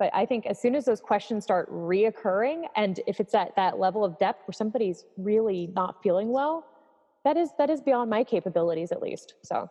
But 0.02 0.10
I 0.16 0.26
think 0.26 0.48
as 0.48 0.60
soon 0.60 0.74
as 0.74 0.86
those 0.86 1.00
questions 1.00 1.44
start 1.44 1.72
reoccurring, 1.72 2.64
and 2.76 3.00
if 3.06 3.20
it's 3.20 3.36
at 3.36 3.56
that 3.56 3.78
level 3.78 4.04
of 4.04 4.18
depth 4.18 4.48
where 4.48 4.54
somebody's 4.54 5.06
really 5.16 5.70
not 5.76 6.02
feeling 6.02 6.30
well, 6.30 6.66
that 7.24 7.38
is 7.38 7.50
that 7.60 7.70
is 7.70 7.82
beyond 7.82 8.10
my 8.10 8.24
capabilities 8.24 8.92
at 8.92 9.00
least 9.00 9.36
so 9.44 9.70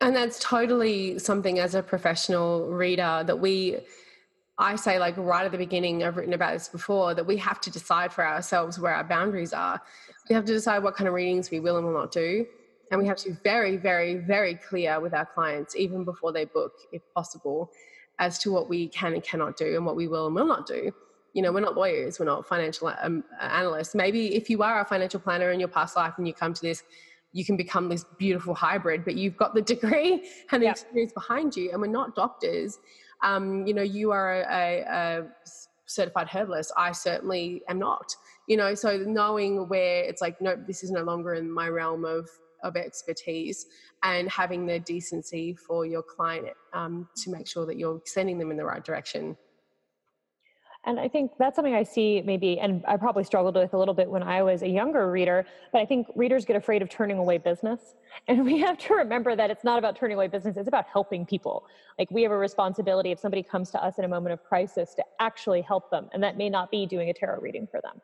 and 0.00 0.16
that's 0.16 0.40
totally 0.40 1.16
something 1.16 1.60
as 1.60 1.76
a 1.76 1.82
professional 1.82 2.66
reader 2.66 3.22
that 3.24 3.38
we 3.38 3.76
I 4.58 4.74
say, 4.74 4.98
like 4.98 5.16
right 5.16 5.44
at 5.44 5.52
the 5.52 5.58
beginning, 5.58 6.02
I've 6.02 6.16
written 6.16 6.34
about 6.34 6.54
this 6.54 6.68
before, 6.68 7.14
that 7.14 7.24
we 7.24 7.36
have 7.36 7.60
to 7.60 7.70
decide 7.70 8.12
for 8.12 8.26
ourselves 8.26 8.80
where 8.80 8.92
our 8.92 9.04
boundaries 9.04 9.52
are. 9.52 9.80
We 10.28 10.34
have 10.34 10.44
to 10.46 10.52
decide 10.52 10.82
what 10.82 10.96
kind 10.96 11.06
of 11.06 11.14
readings 11.14 11.52
we 11.52 11.60
will 11.60 11.76
and 11.76 11.86
will 11.86 11.94
not 11.94 12.10
do. 12.10 12.44
And 12.90 13.00
we 13.00 13.06
have 13.06 13.18
to 13.18 13.30
be 13.30 13.36
very, 13.44 13.76
very, 13.76 14.16
very 14.16 14.56
clear 14.56 14.98
with 14.98 15.14
our 15.14 15.26
clients, 15.26 15.76
even 15.76 16.02
before 16.02 16.32
they 16.32 16.44
book, 16.44 16.72
if 16.90 17.02
possible, 17.14 17.70
as 18.18 18.38
to 18.40 18.52
what 18.52 18.68
we 18.68 18.88
can 18.88 19.14
and 19.14 19.22
cannot 19.22 19.56
do 19.56 19.76
and 19.76 19.86
what 19.86 19.96
we 19.96 20.08
will 20.08 20.26
and 20.26 20.34
will 20.34 20.46
not 20.46 20.66
do. 20.66 20.92
You 21.34 21.42
know 21.42 21.52
we're 21.52 21.60
not 21.60 21.76
lawyers 21.76 22.18
we're 22.18 22.26
not 22.26 22.46
financial 22.46 22.92
um, 23.00 23.22
analysts. 23.40 23.94
Maybe 23.94 24.34
if 24.34 24.50
you 24.50 24.62
are 24.62 24.80
a 24.80 24.84
financial 24.84 25.20
planner 25.20 25.50
in 25.50 25.60
your 25.60 25.68
past 25.68 25.96
life 25.96 26.14
and 26.18 26.26
you 26.26 26.34
come 26.34 26.54
to 26.54 26.62
this 26.62 26.82
you 27.32 27.44
can 27.44 27.56
become 27.56 27.88
this 27.88 28.04
beautiful 28.18 28.54
hybrid 28.54 29.04
but 29.04 29.14
you've 29.14 29.36
got 29.36 29.54
the 29.54 29.62
degree 29.74 30.28
and 30.50 30.62
the 30.62 30.66
yeah. 30.66 30.72
experience 30.72 31.12
behind 31.12 31.54
you 31.54 31.70
and 31.72 31.80
we're 31.80 31.86
not 31.86 32.14
doctors. 32.14 32.78
Um, 33.22 33.66
you 33.66 33.74
know 33.74 33.82
you 33.82 34.10
are 34.10 34.42
a, 34.42 34.80
a 34.80 35.26
certified 35.86 36.28
herbalist. 36.28 36.72
I 36.76 36.92
certainly 36.92 37.62
am 37.68 37.78
not. 37.78 38.14
You 38.46 38.56
know 38.56 38.74
so 38.74 38.98
knowing 38.98 39.68
where 39.68 40.02
it's 40.02 40.22
like 40.22 40.40
no 40.40 40.56
this 40.66 40.82
is 40.82 40.90
no 40.90 41.02
longer 41.02 41.34
in 41.34 41.50
my 41.50 41.68
realm 41.68 42.04
of 42.04 42.28
of 42.62 42.76
expertise 42.76 43.66
and 44.02 44.28
having 44.30 44.66
the 44.66 44.78
decency 44.80 45.54
for 45.54 45.86
your 45.86 46.02
client 46.02 46.56
um, 46.72 47.08
to 47.16 47.30
make 47.30 47.46
sure 47.46 47.66
that 47.66 47.78
you're 47.78 48.00
sending 48.04 48.38
them 48.38 48.50
in 48.50 48.56
the 48.56 48.64
right 48.64 48.84
direction 48.84 49.36
and 50.84 50.98
I 50.98 51.08
think 51.08 51.32
that's 51.38 51.56
something 51.56 51.74
I 51.74 51.82
see 51.82 52.22
maybe, 52.24 52.58
and 52.60 52.84
I 52.86 52.96
probably 52.96 53.24
struggled 53.24 53.56
with 53.56 53.74
a 53.74 53.78
little 53.78 53.94
bit 53.94 54.08
when 54.08 54.22
I 54.22 54.42
was 54.42 54.62
a 54.62 54.68
younger 54.68 55.10
reader, 55.10 55.44
but 55.72 55.82
I 55.82 55.84
think 55.84 56.06
readers 56.14 56.44
get 56.44 56.56
afraid 56.56 56.82
of 56.82 56.88
turning 56.88 57.18
away 57.18 57.38
business. 57.38 57.80
And 58.26 58.44
we 58.44 58.58
have 58.58 58.78
to 58.78 58.94
remember 58.94 59.36
that 59.36 59.50
it's 59.50 59.64
not 59.64 59.78
about 59.78 59.94
turning 59.94 60.16
away 60.16 60.28
business, 60.28 60.56
it's 60.56 60.66
about 60.66 60.86
helping 60.90 61.26
people. 61.26 61.66
Like 61.98 62.10
we 62.10 62.22
have 62.22 62.32
a 62.32 62.36
responsibility 62.38 63.12
if 63.12 63.20
somebody 63.20 63.42
comes 63.42 63.70
to 63.72 63.84
us 63.84 63.98
in 63.98 64.04
a 64.04 64.08
moment 64.08 64.32
of 64.32 64.42
crisis 64.42 64.94
to 64.94 65.04
actually 65.20 65.60
help 65.60 65.90
them. 65.90 66.08
And 66.12 66.22
that 66.22 66.38
may 66.38 66.48
not 66.48 66.70
be 66.70 66.86
doing 66.86 67.10
a 67.10 67.12
tarot 67.12 67.40
reading 67.40 67.68
for 67.70 67.80
them. 67.82 68.00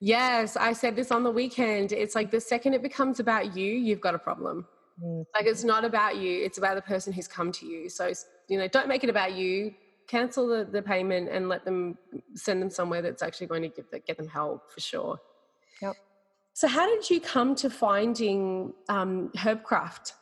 Yes, 0.00 0.56
I 0.56 0.72
said 0.72 0.96
this 0.96 1.10
on 1.10 1.22
the 1.22 1.30
weekend. 1.30 1.92
It's 1.92 2.14
like 2.14 2.30
the 2.30 2.40
second 2.40 2.74
it 2.74 2.82
becomes 2.82 3.20
about 3.20 3.56
you, 3.56 3.72
you've 3.72 4.00
got 4.00 4.14
a 4.14 4.18
problem. 4.18 4.66
Mm-hmm. 5.02 5.22
Like 5.34 5.46
it's 5.46 5.64
not 5.64 5.84
about 5.84 6.16
you, 6.16 6.44
it's 6.44 6.58
about 6.58 6.76
the 6.76 6.82
person 6.82 7.12
who's 7.12 7.28
come 7.28 7.52
to 7.52 7.66
you. 7.66 7.88
So, 7.88 8.12
you 8.48 8.58
know, 8.58 8.68
don't 8.68 8.88
make 8.88 9.04
it 9.04 9.10
about 9.10 9.34
you 9.34 9.74
cancel 10.06 10.48
the, 10.48 10.64
the 10.64 10.82
payment 10.82 11.28
and 11.30 11.48
let 11.48 11.64
them 11.64 11.96
send 12.34 12.60
them 12.60 12.70
somewhere 12.70 13.02
that's 13.02 13.22
actually 13.22 13.46
going 13.46 13.62
to 13.62 13.68
give 13.68 13.86
get 14.06 14.16
them 14.16 14.28
help 14.28 14.70
for 14.72 14.80
sure. 14.80 15.18
Yep. 15.82 15.96
So, 16.52 16.68
how 16.68 16.86
did 16.86 17.08
you 17.10 17.20
come 17.20 17.54
to 17.56 17.70
finding 17.70 18.72
um, 18.88 19.30
Herbcraft? 19.36 20.12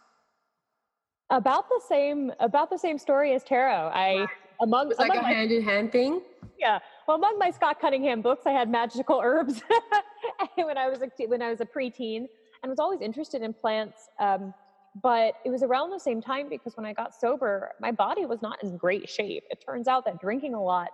About 1.30 1.68
the 1.68 1.80
same, 1.88 2.32
about 2.40 2.70
the 2.70 2.78
same 2.78 2.98
story 2.98 3.34
as 3.34 3.42
tarot. 3.42 3.88
I 3.88 4.20
right. 4.20 4.28
among 4.60 4.88
was 4.88 4.98
like 4.98 5.14
a 5.14 5.22
hand 5.22 5.50
in 5.50 5.62
hand 5.62 5.92
thing. 5.92 6.22
Yeah. 6.58 6.78
Well, 7.06 7.16
among 7.16 7.38
my 7.38 7.50
Scott 7.50 7.80
Cunningham 7.80 8.22
books, 8.22 8.46
I 8.46 8.52
had 8.52 8.70
magical 8.70 9.20
herbs 9.22 9.62
when 10.54 10.78
I 10.78 10.88
was 10.88 11.02
a 11.02 11.26
when 11.26 11.42
I 11.42 11.50
was 11.50 11.60
a 11.60 11.66
preteen, 11.66 12.26
and 12.62 12.70
was 12.70 12.78
always 12.78 13.00
interested 13.00 13.42
in 13.42 13.52
plants. 13.52 14.08
Um, 14.20 14.54
but 15.02 15.34
it 15.44 15.50
was 15.50 15.62
around 15.62 15.90
the 15.90 15.98
same 15.98 16.20
time 16.20 16.48
because 16.48 16.76
when 16.76 16.84
I 16.84 16.92
got 16.92 17.14
sober, 17.14 17.70
my 17.80 17.92
body 17.92 18.26
was 18.26 18.42
not 18.42 18.62
in 18.62 18.76
great 18.76 19.08
shape. 19.08 19.44
It 19.50 19.64
turns 19.64 19.88
out 19.88 20.04
that 20.04 20.20
drinking 20.20 20.54
a 20.54 20.62
lot 20.62 20.90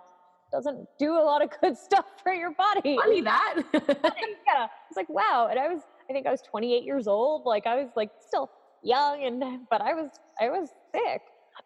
doesn't 0.51 0.87
do 0.97 1.13
a 1.13 1.23
lot 1.23 1.41
of 1.41 1.49
good 1.61 1.77
stuff 1.85 2.05
for 2.23 2.33
your 2.33 2.51
body. 2.51 2.97
Funny 2.97 3.21
that. 3.21 3.61
yeah. 3.73 4.67
It's 4.89 4.97
like, 4.97 5.09
wow. 5.09 5.47
And 5.49 5.59
I 5.59 5.67
was, 5.67 5.81
I 6.09 6.13
think 6.13 6.27
I 6.27 6.31
was 6.31 6.41
28 6.41 6.83
years 6.83 7.07
old. 7.07 7.45
Like 7.45 7.67
I 7.67 7.75
was 7.75 7.89
like 7.95 8.11
still 8.25 8.49
young 8.83 9.23
and, 9.23 9.67
but 9.69 9.81
I 9.81 9.93
was, 9.93 10.11
I 10.39 10.49
was 10.49 10.69
sick. 10.93 11.21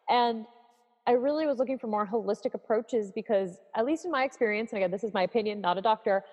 And 0.10 0.45
I 1.06 1.12
really 1.12 1.46
was 1.46 1.58
looking 1.60 1.78
for 1.78 1.88
more 1.88 2.08
holistic 2.08 2.54
approaches 2.54 3.12
because 3.12 3.60
at 3.76 3.86
least 3.86 4.06
in 4.06 4.12
my 4.12 4.24
experience, 4.24 4.72
and 4.72 4.78
again, 4.78 4.92
this 4.92 5.04
is 5.04 5.13
my 5.13 5.24
opinion, 5.24 5.60
not 5.60 5.78
a 5.78 5.82
doctor, 5.82 6.24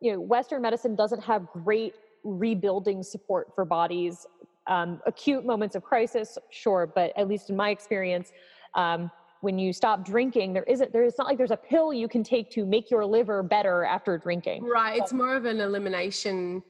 you 0.00 0.12
know, 0.12 0.20
Western 0.20 0.62
medicine 0.62 0.94
doesn't 0.94 1.22
have 1.22 1.46
great 1.48 1.94
rebuilding 2.24 3.02
support 3.02 3.52
for 3.54 3.64
bodies 3.64 4.26
um, 4.66 5.00
acute 5.06 5.44
moments 5.44 5.74
of 5.74 5.82
crisis, 5.82 6.38
sure, 6.50 6.90
but 6.94 7.12
at 7.16 7.28
least 7.28 7.50
in 7.50 7.56
my 7.56 7.70
experience, 7.70 8.32
um, 8.74 9.10
when 9.40 9.58
you 9.58 9.72
stop 9.72 10.04
drinking, 10.04 10.52
there 10.52 10.62
isn't 10.64 10.92
there 10.92 11.02
is 11.02 11.14
not 11.18 11.26
like 11.26 11.36
there's 11.36 11.50
a 11.50 11.56
pill 11.56 11.92
you 11.92 12.06
can 12.06 12.22
take 12.22 12.48
to 12.52 12.64
make 12.64 12.90
your 12.90 13.04
liver 13.04 13.42
better 13.42 13.84
after 13.84 14.16
drinking. 14.16 14.62
Right. 14.62 14.98
So, 14.98 15.02
it's 15.02 15.12
more 15.12 15.34
of 15.34 15.46
an 15.46 15.60
elimination. 15.60 16.62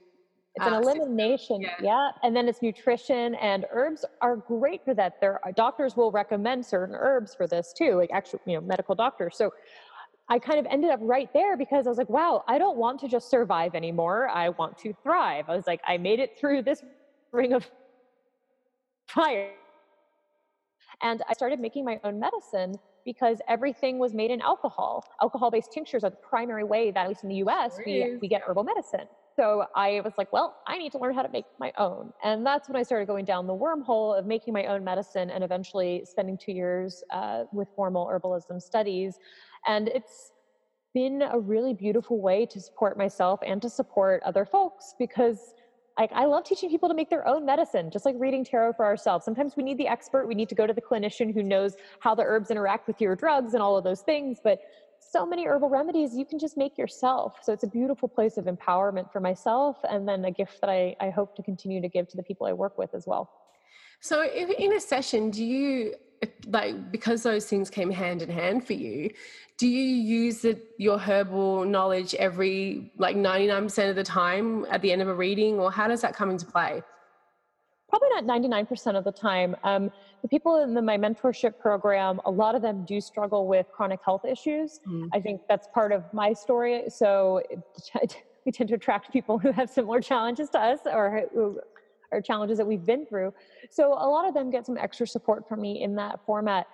It's 0.54 0.66
an 0.66 0.74
uh, 0.74 0.80
elimination, 0.80 1.62
yeah. 1.62 1.70
yeah. 1.82 2.10
And 2.22 2.36
then 2.36 2.46
it's 2.46 2.60
nutrition 2.60 3.34
and 3.36 3.64
herbs 3.70 4.04
are 4.20 4.36
great 4.36 4.84
for 4.84 4.92
that. 4.94 5.18
There 5.20 5.40
are, 5.44 5.52
doctors 5.52 5.96
will 5.96 6.10
recommend 6.10 6.64
certain 6.64 6.94
herbs 6.94 7.34
for 7.34 7.46
this 7.46 7.72
too, 7.72 7.94
like 7.94 8.10
actual, 8.12 8.40
you 8.46 8.54
know, 8.54 8.60
medical 8.60 8.94
doctors. 8.94 9.36
So 9.36 9.52
I 10.28 10.38
kind 10.38 10.58
of 10.58 10.66
ended 10.66 10.90
up 10.90 11.00
right 11.02 11.32
there 11.32 11.56
because 11.56 11.86
I 11.86 11.90
was 11.90 11.96
like, 11.96 12.10
wow, 12.10 12.44
I 12.46 12.58
don't 12.58 12.76
want 12.76 13.00
to 13.00 13.08
just 13.08 13.30
survive 13.30 13.74
anymore. 13.74 14.28
I 14.28 14.50
want 14.50 14.76
to 14.78 14.92
thrive. 15.02 15.46
I 15.48 15.56
was 15.56 15.66
like, 15.66 15.80
I 15.86 15.96
made 15.96 16.20
it 16.20 16.38
through 16.38 16.62
this 16.62 16.82
ring 17.32 17.54
of 17.54 17.70
fire. 19.06 19.52
And 21.02 21.22
I 21.28 21.32
started 21.32 21.60
making 21.60 21.84
my 21.84 21.98
own 22.04 22.20
medicine 22.20 22.74
because 23.04 23.38
everything 23.48 23.98
was 23.98 24.12
made 24.12 24.30
in 24.30 24.40
alcohol. 24.42 25.04
Alcohol 25.20 25.50
based 25.50 25.72
tinctures 25.72 26.04
are 26.04 26.10
the 26.10 26.16
primary 26.16 26.62
way 26.64 26.90
that, 26.90 27.04
at 27.04 27.08
least 27.08 27.24
in 27.24 27.30
the 27.30 27.42
US, 27.46 27.78
we, 27.84 28.18
we 28.20 28.28
get 28.28 28.42
herbal 28.42 28.64
medicine. 28.64 29.08
So 29.36 29.64
I 29.74 30.00
was 30.04 30.12
like, 30.18 30.32
well, 30.32 30.56
I 30.66 30.78
need 30.78 30.92
to 30.92 30.98
learn 30.98 31.14
how 31.14 31.22
to 31.22 31.28
make 31.30 31.46
my 31.58 31.72
own. 31.78 32.12
And 32.22 32.44
that's 32.44 32.68
when 32.68 32.76
I 32.76 32.82
started 32.82 33.06
going 33.06 33.24
down 33.24 33.46
the 33.46 33.54
wormhole 33.54 34.18
of 34.18 34.26
making 34.26 34.52
my 34.52 34.66
own 34.66 34.84
medicine 34.84 35.30
and 35.30 35.42
eventually 35.42 36.04
spending 36.04 36.36
two 36.36 36.52
years 36.52 37.02
uh, 37.10 37.44
with 37.52 37.68
formal 37.74 38.06
herbalism 38.06 38.60
studies. 38.60 39.18
And 39.66 39.88
it's 39.88 40.32
been 40.94 41.22
a 41.22 41.38
really 41.38 41.72
beautiful 41.72 42.20
way 42.20 42.44
to 42.46 42.60
support 42.60 42.98
myself 42.98 43.40
and 43.46 43.62
to 43.62 43.70
support 43.70 44.22
other 44.24 44.44
folks 44.44 44.94
because 44.98 45.54
I 45.98 46.24
love 46.24 46.44
teaching 46.44 46.70
people 46.70 46.88
to 46.88 46.94
make 46.94 47.10
their 47.10 47.28
own 47.28 47.44
medicine, 47.44 47.90
just 47.90 48.06
like 48.06 48.14
reading 48.18 48.44
tarot 48.44 48.72
for 48.72 48.86
ourselves. 48.86 49.26
Sometimes 49.26 49.56
we 49.56 49.62
need 49.62 49.76
the 49.76 49.86
expert, 49.86 50.26
we 50.26 50.34
need 50.34 50.48
to 50.48 50.54
go 50.54 50.66
to 50.66 50.72
the 50.72 50.80
clinician 50.80 51.34
who 51.34 51.42
knows 51.42 51.74
how 52.00 52.14
the 52.14 52.22
herbs 52.22 52.50
interact 52.50 52.86
with 52.86 52.98
your 53.00 53.14
drugs 53.14 53.52
and 53.52 53.62
all 53.62 53.76
of 53.76 53.84
those 53.84 54.00
things. 54.00 54.38
But 54.42 54.60
so 55.10 55.26
many 55.26 55.46
herbal 55.46 55.68
remedies 55.68 56.14
you 56.14 56.24
can 56.24 56.38
just 56.38 56.56
make 56.56 56.78
yourself. 56.78 57.38
So 57.42 57.52
it's 57.52 57.64
a 57.64 57.68
beautiful 57.68 58.08
place 58.08 58.36
of 58.36 58.44
empowerment 58.46 59.12
for 59.12 59.20
myself 59.20 59.76
and 59.88 60.08
then 60.08 60.24
a 60.24 60.30
gift 60.30 60.60
that 60.60 60.70
I, 60.70 60.96
I 61.00 61.10
hope 61.10 61.34
to 61.36 61.42
continue 61.42 61.80
to 61.80 61.88
give 61.88 62.08
to 62.08 62.16
the 62.16 62.22
people 62.22 62.46
I 62.46 62.52
work 62.52 62.78
with 62.78 62.94
as 62.94 63.06
well. 63.06 63.30
So 64.00 64.24
in 64.24 64.72
a 64.72 64.80
session, 64.80 65.30
do 65.30 65.44
you 65.44 65.94
like 66.46 66.92
because 66.92 67.22
those 67.22 67.46
things 67.46 67.68
came 67.68 67.90
hand 67.90 68.22
in 68.22 68.30
hand 68.30 68.64
for 68.64 68.74
you 68.74 69.10
do 69.58 69.66
you 69.66 69.82
use 69.82 70.42
the, 70.42 70.56
your 70.78 70.98
herbal 70.98 71.64
knowledge 71.64 72.14
every 72.14 72.92
like 72.96 73.16
99% 73.16 73.90
of 73.90 73.96
the 73.96 74.04
time 74.04 74.64
at 74.70 74.82
the 74.82 74.92
end 74.92 75.02
of 75.02 75.08
a 75.08 75.14
reading 75.14 75.58
or 75.58 75.72
how 75.72 75.88
does 75.88 76.00
that 76.00 76.14
come 76.14 76.30
into 76.30 76.46
play 76.46 76.80
probably 77.92 78.08
not 78.10 78.24
99% 78.24 78.96
of 78.96 79.04
the 79.04 79.12
time 79.12 79.54
um, 79.64 79.90
the 80.22 80.28
people 80.28 80.62
in 80.62 80.72
the, 80.72 80.80
my 80.80 80.96
mentorship 80.96 81.58
program 81.58 82.20
a 82.24 82.30
lot 82.30 82.54
of 82.54 82.62
them 82.62 82.84
do 82.86 83.00
struggle 83.00 83.46
with 83.46 83.66
chronic 83.70 84.00
health 84.04 84.24
issues 84.24 84.80
mm. 84.88 85.08
i 85.12 85.20
think 85.20 85.42
that's 85.48 85.68
part 85.74 85.92
of 85.92 86.02
my 86.12 86.32
story 86.32 86.84
so 86.88 87.42
we 88.46 88.50
tend 88.50 88.68
to 88.68 88.74
attract 88.74 89.12
people 89.12 89.38
who 89.38 89.52
have 89.52 89.68
similar 89.68 90.00
challenges 90.00 90.48
to 90.48 90.58
us 90.58 90.80
or 90.86 91.22
or 92.12 92.20
challenges 92.20 92.58
that 92.58 92.66
we've 92.66 92.84
been 92.84 93.06
through. 93.06 93.32
So 93.70 93.92
a 93.94 94.06
lot 94.06 94.28
of 94.28 94.34
them 94.34 94.50
get 94.50 94.66
some 94.66 94.76
extra 94.76 95.06
support 95.06 95.48
from 95.48 95.60
me 95.60 95.82
in 95.82 95.94
that 95.96 96.20
format. 96.24 96.66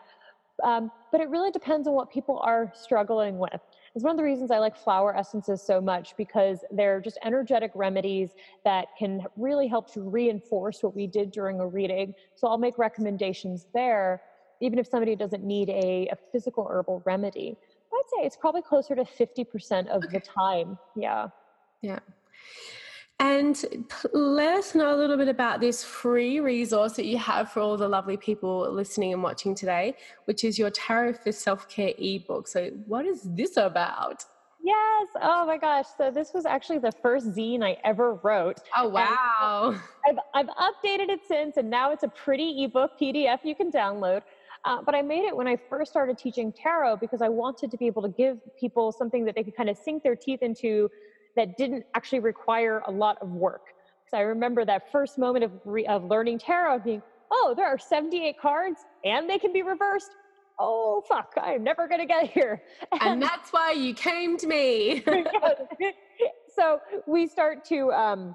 Um, 0.65 0.91
but 1.13 1.21
it 1.21 1.29
really 1.29 1.53
depends 1.53 1.87
on 1.87 1.95
what 1.95 2.11
people 2.11 2.41
are 2.41 2.73
struggling 2.75 3.39
with. 3.39 3.61
It's 3.99 4.05
one 4.05 4.13
of 4.13 4.17
the 4.17 4.23
reasons 4.23 4.53
I 4.53 4.61
like 4.61 4.77
flower 4.77 5.17
essences 5.17 5.61
so 5.61 5.81
much 5.81 6.17
because 6.17 6.61
they're 6.71 7.01
just 7.01 7.19
energetic 7.25 7.73
remedies 7.75 8.31
that 8.63 8.87
can 8.97 9.25
really 9.37 9.67
help 9.67 9.93
to 9.95 10.03
reinforce 10.03 10.85
what 10.85 10.95
we 10.95 11.09
did 11.09 11.33
during 11.33 11.59
a 11.59 11.67
reading. 11.67 12.15
So 12.37 12.47
I'll 12.47 12.59
make 12.59 12.79
recommendations 12.79 13.67
there, 13.75 14.23
even 14.61 14.79
if 14.79 14.87
somebody 14.87 15.17
doesn't 15.17 15.43
need 15.43 15.69
a, 15.71 16.09
a 16.13 16.17
physical 16.31 16.69
herbal 16.71 17.03
remedy. 17.07 17.57
I'd 17.93 18.03
say 18.07 18.25
it's 18.25 18.37
probably 18.37 18.63
closer 18.63 18.95
to 18.95 19.03
50% 19.03 19.89
of 19.89 20.05
okay. 20.05 20.13
the 20.13 20.21
time. 20.21 20.79
Yeah. 20.95 21.31
Yeah. 21.83 21.99
And 23.21 23.89
let 24.13 24.55
us 24.55 24.77
know 24.77 24.95
a 24.95 24.97
little 24.97 25.17
bit 25.17 25.27
about 25.27 25.61
this 25.61 25.83
free 25.83 26.39
resource 26.39 26.93
that 26.93 27.07
you 27.07 27.19
have 27.19 27.51
for 27.51 27.61
all 27.61 27.77
the 27.77 27.89
lovely 27.89 28.17
people 28.17 28.71
listening 28.73 29.13
and 29.13 29.23
watching 29.23 29.57
today, 29.57 29.97
which 30.27 30.45
is 30.45 30.57
your 30.57 30.71
Tarot 30.71 31.15
for 31.15 31.33
Self 31.33 31.69
Care 31.69 31.95
ebook. 31.99 32.47
So, 32.47 32.71
what 32.87 33.07
is 33.07 33.23
this 33.25 33.57
about? 33.57 34.25
Yes. 34.63 35.09
Oh 35.21 35.47
my 35.47 35.57
gosh. 35.57 35.87
So 35.97 36.11
this 36.11 36.33
was 36.35 36.45
actually 36.45 36.79
the 36.79 36.93
first 36.93 37.29
zine 37.29 37.63
I 37.65 37.77
ever 37.85 38.15
wrote. 38.15 38.59
Oh 38.77 38.89
wow. 38.89 39.81
I've 40.07 40.19
I've 40.35 40.49
updated 40.49 41.09
it 41.09 41.21
since 41.27 41.57
and 41.57 41.71
now 41.71 41.93
it's 41.93 42.03
a 42.03 42.09
pretty 42.09 42.65
ebook 42.65 42.99
PDF 43.01 43.39
you 43.45 43.55
can 43.55 43.71
download. 43.71 44.23
Uh, 44.65 44.83
but 44.83 44.95
I 44.95 45.03
made 45.03 45.25
it 45.25 45.35
when 45.35 45.47
I 45.47 45.57
first 45.71 45.91
started 45.91 46.19
teaching 46.19 46.53
tarot 46.53 46.97
because 46.97 47.23
I 47.23 47.29
wanted 47.29 47.71
to 47.71 47.77
be 47.77 47.87
able 47.87 48.03
to 48.03 48.09
give 48.09 48.39
people 48.59 48.91
something 48.93 49.25
that 49.25 49.35
they 49.37 49.45
could 49.45 49.57
kind 49.57 49.71
of 49.71 49.79
sink 49.79 50.03
their 50.03 50.17
teeth 50.17 50.43
into 50.43 50.91
that 51.39 51.57
didn't 51.57 51.85
actually 51.95 52.19
require 52.19 52.83
a 52.89 52.91
lot 52.91 53.17
of 53.23 53.31
work. 53.31 53.63
So 54.11 54.19
I 54.19 54.23
remember 54.23 54.65
that 54.65 54.91
first 54.91 55.19
moment 55.19 55.45
of, 55.45 55.53
re- 55.65 55.87
of 55.87 56.05
learning 56.05 56.41
tarot 56.41 56.81
being, 56.81 57.01
oh, 57.31 57.55
there 57.57 57.67
are 57.67 57.79
78 57.79 58.35
cards 58.41 58.81
and 59.05 59.31
they 59.31 59.39
can 59.39 59.53
be 59.53 59.63
reversed. 59.63 60.11
Oh, 60.59 61.05
fuck, 61.09 61.33
I'm 61.41 61.63
never 61.63 61.87
going 61.87 62.01
to 62.01 62.07
get 62.07 62.29
here. 62.29 62.61
And, 62.91 63.01
and, 63.03 63.23
that's 63.23 63.53
why 63.53 63.71
you 63.71 63.95
came 63.95 64.37
to 64.39 64.49
me. 64.49 65.05
so 66.57 66.81
we 67.07 67.29
start 67.29 67.65
to, 67.67 67.93
um, 67.93 68.35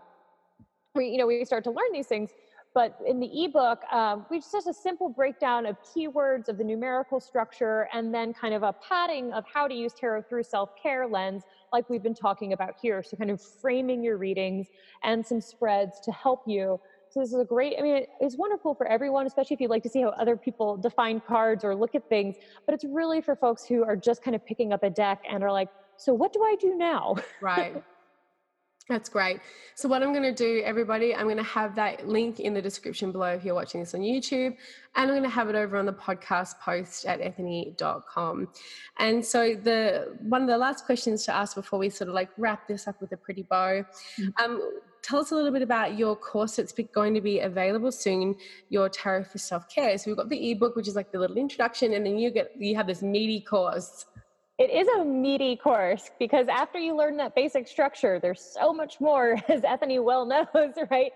we, 0.95 1.09
you 1.09 1.17
know, 1.17 1.27
we 1.27 1.43
start 1.43 1.65
to 1.65 1.71
learn 1.71 1.91
these 1.91 2.07
things. 2.07 2.29
But 2.73 2.97
in 3.05 3.19
the 3.19 3.45
ebook, 3.45 3.83
um, 3.91 4.25
we 4.31 4.39
just 4.39 4.67
a 4.67 4.73
simple 4.73 5.09
breakdown 5.09 5.67
of 5.67 5.77
keywords, 5.83 6.47
of 6.47 6.57
the 6.57 6.63
numerical 6.63 7.19
structure, 7.19 7.87
and 7.93 8.13
then 8.13 8.33
kind 8.33 8.53
of 8.53 8.63
a 8.63 8.73
padding 8.87 9.31
of 9.31 9.43
how 9.51 9.67
to 9.67 9.73
use 9.75 9.93
tarot 9.93 10.23
through 10.23 10.43
self-care 10.43 11.07
lens, 11.07 11.43
like 11.71 11.87
we've 11.89 12.01
been 12.01 12.15
talking 12.15 12.53
about 12.53 12.73
here. 12.81 13.03
So 13.03 13.15
kind 13.15 13.29
of 13.29 13.39
framing 13.61 14.03
your 14.03 14.17
readings 14.17 14.67
and 15.03 15.23
some 15.25 15.39
spreads 15.39 15.99
to 16.05 16.11
help 16.11 16.41
you. 16.47 16.79
So 17.09 17.19
this 17.19 17.31
is 17.31 17.39
a 17.39 17.45
great, 17.45 17.75
I 17.77 17.83
mean, 17.83 18.05
it's 18.19 18.37
wonderful 18.37 18.73
for 18.73 18.87
everyone, 18.87 19.27
especially 19.27 19.53
if 19.53 19.61
you'd 19.61 19.69
like 19.69 19.83
to 19.83 19.89
see 19.89 20.01
how 20.01 20.09
other 20.09 20.35
people 20.35 20.77
define 20.77 21.21
cards 21.27 21.63
or 21.63 21.75
look 21.75 21.93
at 21.93 22.09
things. 22.09 22.35
But 22.65 22.73
it's 22.73 22.85
really 22.85 23.21
for 23.21 23.35
folks 23.35 23.65
who 23.65 23.83
are 23.83 23.95
just 23.95 24.23
kind 24.23 24.33
of 24.33 24.43
picking 24.43 24.73
up 24.73 24.81
a 24.81 24.89
deck 24.89 25.21
and 25.29 25.43
are 25.43 25.51
like, 25.51 25.69
so 25.97 26.11
what 26.11 26.33
do 26.33 26.41
I 26.41 26.55
do 26.59 26.75
now? 26.75 27.17
Right. 27.39 27.83
That's 28.89 29.07
great. 29.07 29.39
So, 29.75 29.87
what 29.87 30.03
I'm 30.03 30.11
going 30.11 30.23
to 30.23 30.33
do, 30.33 30.61
everybody, 30.65 31.15
I'm 31.15 31.23
going 31.23 31.37
to 31.37 31.43
have 31.43 31.73
that 31.75 32.05
link 32.05 32.41
in 32.41 32.53
the 32.53 32.61
description 32.61 33.13
below 33.13 33.27
if 33.27 33.45
you're 33.45 33.55
watching 33.55 33.79
this 33.79 33.95
on 33.95 34.01
YouTube, 34.01 34.57
and 34.95 35.09
I'm 35.09 35.09
going 35.09 35.23
to 35.23 35.29
have 35.29 35.47
it 35.47 35.55
over 35.55 35.77
on 35.77 35.85
the 35.85 35.93
podcast 35.93 36.59
post 36.59 37.05
at 37.05 37.21
ethany.com. 37.21 38.49
And 38.99 39.25
so, 39.25 39.55
the 39.55 40.17
one 40.19 40.41
of 40.41 40.49
the 40.49 40.57
last 40.57 40.85
questions 40.85 41.23
to 41.25 41.33
ask 41.33 41.55
before 41.55 41.79
we 41.79 41.89
sort 41.89 42.09
of 42.09 42.13
like 42.13 42.29
wrap 42.37 42.67
this 42.67 42.85
up 42.85 42.99
with 42.99 43.13
a 43.13 43.17
pretty 43.17 43.43
bow, 43.43 43.85
mm-hmm. 44.19 44.43
um, 44.43 44.61
tell 45.01 45.19
us 45.19 45.31
a 45.31 45.35
little 45.35 45.51
bit 45.51 45.61
about 45.61 45.97
your 45.97 46.17
course 46.17 46.57
that's 46.57 46.73
going 46.93 47.13
to 47.13 47.21
be 47.21 47.39
available 47.39 47.91
soon, 47.91 48.35
your 48.67 48.89
Tarot 48.89 49.23
for 49.23 49.37
Self 49.37 49.69
Care. 49.69 49.97
So, 49.97 50.11
we've 50.11 50.17
got 50.17 50.27
the 50.27 50.51
ebook, 50.51 50.75
which 50.75 50.89
is 50.89 50.95
like 50.95 51.09
the 51.13 51.19
little 51.19 51.37
introduction, 51.37 51.93
and 51.93 52.05
then 52.05 52.17
you 52.17 52.31
get 52.31 52.51
you 52.59 52.75
have 52.75 52.87
this 52.87 53.01
meaty 53.01 53.39
course. 53.39 54.07
It 54.59 54.69
is 54.69 54.87
a 54.99 55.03
meaty 55.03 55.55
course 55.55 56.11
because 56.19 56.47
after 56.47 56.77
you 56.77 56.95
learn 56.95 57.17
that 57.17 57.33
basic 57.33 57.67
structure, 57.67 58.19
there's 58.19 58.39
so 58.41 58.71
much 58.71 59.01
more, 59.01 59.35
as 59.47 59.63
Ethany 59.63 59.97
well 59.97 60.25
knows, 60.55 60.73
right? 60.91 61.11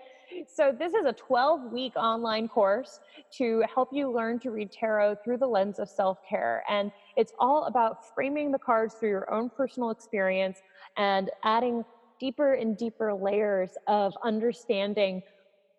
So, 0.46 0.76
this 0.76 0.92
is 0.92 1.06
a 1.06 1.12
12 1.12 1.72
week 1.72 1.92
online 1.96 2.48
course 2.48 3.00
to 3.38 3.64
help 3.72 3.90
you 3.92 4.10
learn 4.12 4.40
to 4.40 4.50
read 4.50 4.72
tarot 4.72 5.16
through 5.24 5.38
the 5.38 5.46
lens 5.46 5.78
of 5.78 5.88
self 5.88 6.18
care. 6.28 6.64
And 6.68 6.90
it's 7.16 7.32
all 7.38 7.64
about 7.64 8.12
framing 8.14 8.50
the 8.50 8.58
cards 8.58 8.94
through 8.94 9.10
your 9.10 9.32
own 9.32 9.50
personal 9.50 9.90
experience 9.90 10.58
and 10.96 11.30
adding 11.44 11.84
deeper 12.18 12.54
and 12.54 12.76
deeper 12.76 13.14
layers 13.14 13.70
of 13.86 14.14
understanding. 14.24 15.22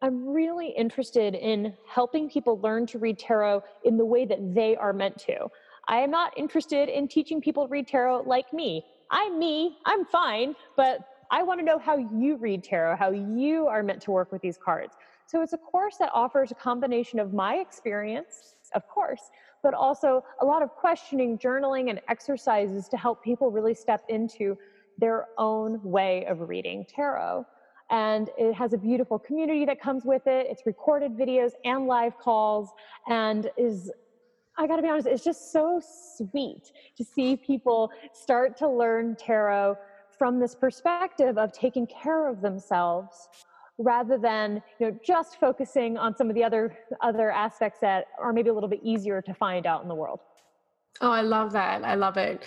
I'm 0.02 0.30
really 0.30 0.70
interested 0.70 1.36
in 1.36 1.74
helping 1.88 2.30
people 2.30 2.58
learn 2.62 2.86
to 2.88 3.00
read 3.00 3.20
tarot 3.20 3.64
in 3.84 3.98
the 3.98 4.06
way 4.06 4.26
that 4.26 4.56
they 4.56 4.78
are 4.78 4.94
meant 4.94 5.18
to. 5.28 5.50
I 5.90 6.02
am 6.02 6.12
not 6.12 6.38
interested 6.38 6.88
in 6.88 7.08
teaching 7.08 7.42
people 7.42 7.66
to 7.66 7.72
read 7.72 7.88
tarot 7.88 8.22
like 8.22 8.54
me. 8.54 8.86
I'm 9.10 9.40
me, 9.40 9.80
I'm 9.88 10.06
fine, 10.06 10.56
but 10.78 11.00
I 11.32 11.42
want 11.42 11.60
to 11.60 11.66
know 11.66 11.80
how 11.80 11.98
you 11.98 12.38
read 12.38 12.64
tarot, 12.64 12.96
how 12.96 13.10
you 13.10 13.66
are 13.66 13.82
meant 13.82 14.00
to 14.04 14.12
work 14.12 14.32
with 14.32 14.44
these 14.44 14.58
cards. 14.64 14.96
So 15.26 15.42
it's 15.42 15.54
a 15.54 15.58
course 15.58 15.98
that 15.98 16.12
offers 16.14 16.52
a 16.52 16.56
combination 16.56 17.20
of 17.20 17.34
my 17.34 17.56
experience, 17.56 18.56
of 18.76 18.88
course, 18.88 19.32
but 19.64 19.74
also 19.74 20.24
a 20.42 20.46
lot 20.46 20.62
of 20.62 20.70
questioning, 20.70 21.40
journaling, 21.40 21.90
and 21.90 22.00
exercises 22.08 22.88
to 22.90 22.98
help 22.98 23.24
people 23.24 23.50
really 23.50 23.74
step 23.74 24.04
into 24.10 24.56
their 25.00 25.26
own 25.40 25.82
way 25.84 26.24
of 26.28 26.40
reading 26.42 26.86
tarot. 26.88 27.46
And 27.90 28.30
it 28.38 28.54
has 28.54 28.74
a 28.74 28.78
beautiful 28.78 29.18
community 29.18 29.66
that 29.66 29.82
comes 29.82 30.06
with 30.06 30.28
it. 30.28 30.46
It's 30.48 30.68
recorded 30.68 31.18
videos 31.18 31.54
and 31.66 31.88
live 31.88 32.16
calls 32.20 32.70
and 33.08 33.50
is 33.58 33.92
I 34.60 34.68
got 34.68 34.76
to 34.76 34.82
be 34.82 34.90
honest, 34.90 35.08
it's 35.08 35.24
just 35.24 35.54
so 35.54 35.82
sweet 36.18 36.74
to 36.98 37.04
see 37.06 37.38
people 37.38 37.92
start 38.12 38.58
to 38.58 38.68
learn 38.68 39.16
tarot 39.16 39.78
from 40.18 40.38
this 40.38 40.54
perspective 40.54 41.38
of 41.38 41.54
taking 41.54 41.88
care 41.88 42.28
of 42.28 42.42
themselves 42.42 43.30
rather 43.78 44.18
than 44.18 44.62
you 44.80 44.88
know 44.88 45.00
just 45.02 45.40
focusing 45.40 45.98
on 45.98 46.14
some 46.14 46.28
of 46.28 46.36
the 46.36 46.44
other 46.44 46.78
other 47.00 47.32
aspects 47.32 47.80
that 47.80 48.08
are 48.20 48.34
maybe 48.34 48.50
a 48.50 48.54
little 48.54 48.68
bit 48.68 48.82
easier 48.84 49.22
to 49.22 49.34
find 49.34 49.66
out 49.66 49.82
in 49.82 49.88
the 49.88 49.96
world. 49.96 50.20
Oh, 51.02 51.12
I 51.12 51.22
love 51.22 51.52
that. 51.54 51.84
I 51.84 51.96
love 51.96 52.18
it. 52.18 52.44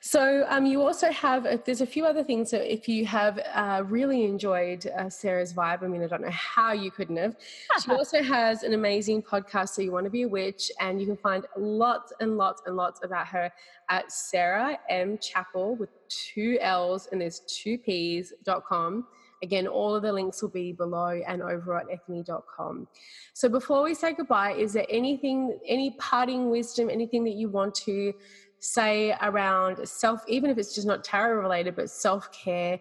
So, 0.00 0.44
um, 0.50 0.66
you 0.66 0.82
also 0.82 1.10
have, 1.12 1.46
uh, 1.46 1.56
there's 1.64 1.80
a 1.80 1.86
few 1.86 2.04
other 2.04 2.22
things. 2.22 2.50
So, 2.50 2.58
if 2.58 2.86
you 2.86 3.06
have 3.06 3.38
uh, 3.54 3.84
really 3.86 4.24
enjoyed 4.24 4.86
uh, 4.86 5.08
Sarah's 5.08 5.54
vibe, 5.54 5.82
I 5.82 5.86
mean, 5.86 6.02
I 6.02 6.06
don't 6.06 6.20
know 6.20 6.28
how 6.30 6.72
you 6.72 6.90
couldn't 6.90 7.16
have. 7.16 7.36
she 7.82 7.90
also 7.90 8.22
has 8.22 8.64
an 8.64 8.74
amazing 8.74 9.22
podcast, 9.22 9.70
So 9.70 9.80
You 9.80 9.92
Want 9.92 10.04
to 10.04 10.10
Be 10.10 10.22
a 10.22 10.28
Witch, 10.28 10.70
and 10.78 11.00
you 11.00 11.06
can 11.06 11.16
find 11.16 11.46
lots 11.56 12.12
and 12.20 12.36
lots 12.36 12.60
and 12.66 12.76
lots 12.76 13.00
about 13.02 13.26
her 13.28 13.50
at 13.88 14.12
Sarah 14.12 14.78
M. 14.90 15.16
Chappell 15.16 15.74
with 15.76 15.88
two 16.10 16.58
L's 16.60 17.08
and 17.10 17.18
there's 17.18 17.40
two 17.40 17.78
P's.com. 17.78 19.06
Again, 19.44 19.66
all 19.66 19.94
of 19.94 20.02
the 20.02 20.10
links 20.10 20.40
will 20.40 20.48
be 20.48 20.72
below 20.72 21.20
and 21.28 21.42
over 21.42 21.76
at 21.76 21.86
ethany.com. 21.90 22.88
So 23.34 23.46
before 23.50 23.82
we 23.82 23.94
say 23.94 24.14
goodbye, 24.14 24.54
is 24.54 24.72
there 24.72 24.86
anything, 24.88 25.58
any 25.68 25.90
parting 25.98 26.48
wisdom, 26.48 26.88
anything 26.88 27.24
that 27.24 27.34
you 27.34 27.50
want 27.50 27.74
to 27.86 28.14
say 28.58 29.14
around 29.20 29.86
self, 29.86 30.22
even 30.28 30.48
if 30.48 30.56
it's 30.56 30.74
just 30.74 30.86
not 30.86 31.04
tarot 31.04 31.42
related, 31.42 31.76
but 31.76 31.90
self 31.90 32.32
care 32.32 32.80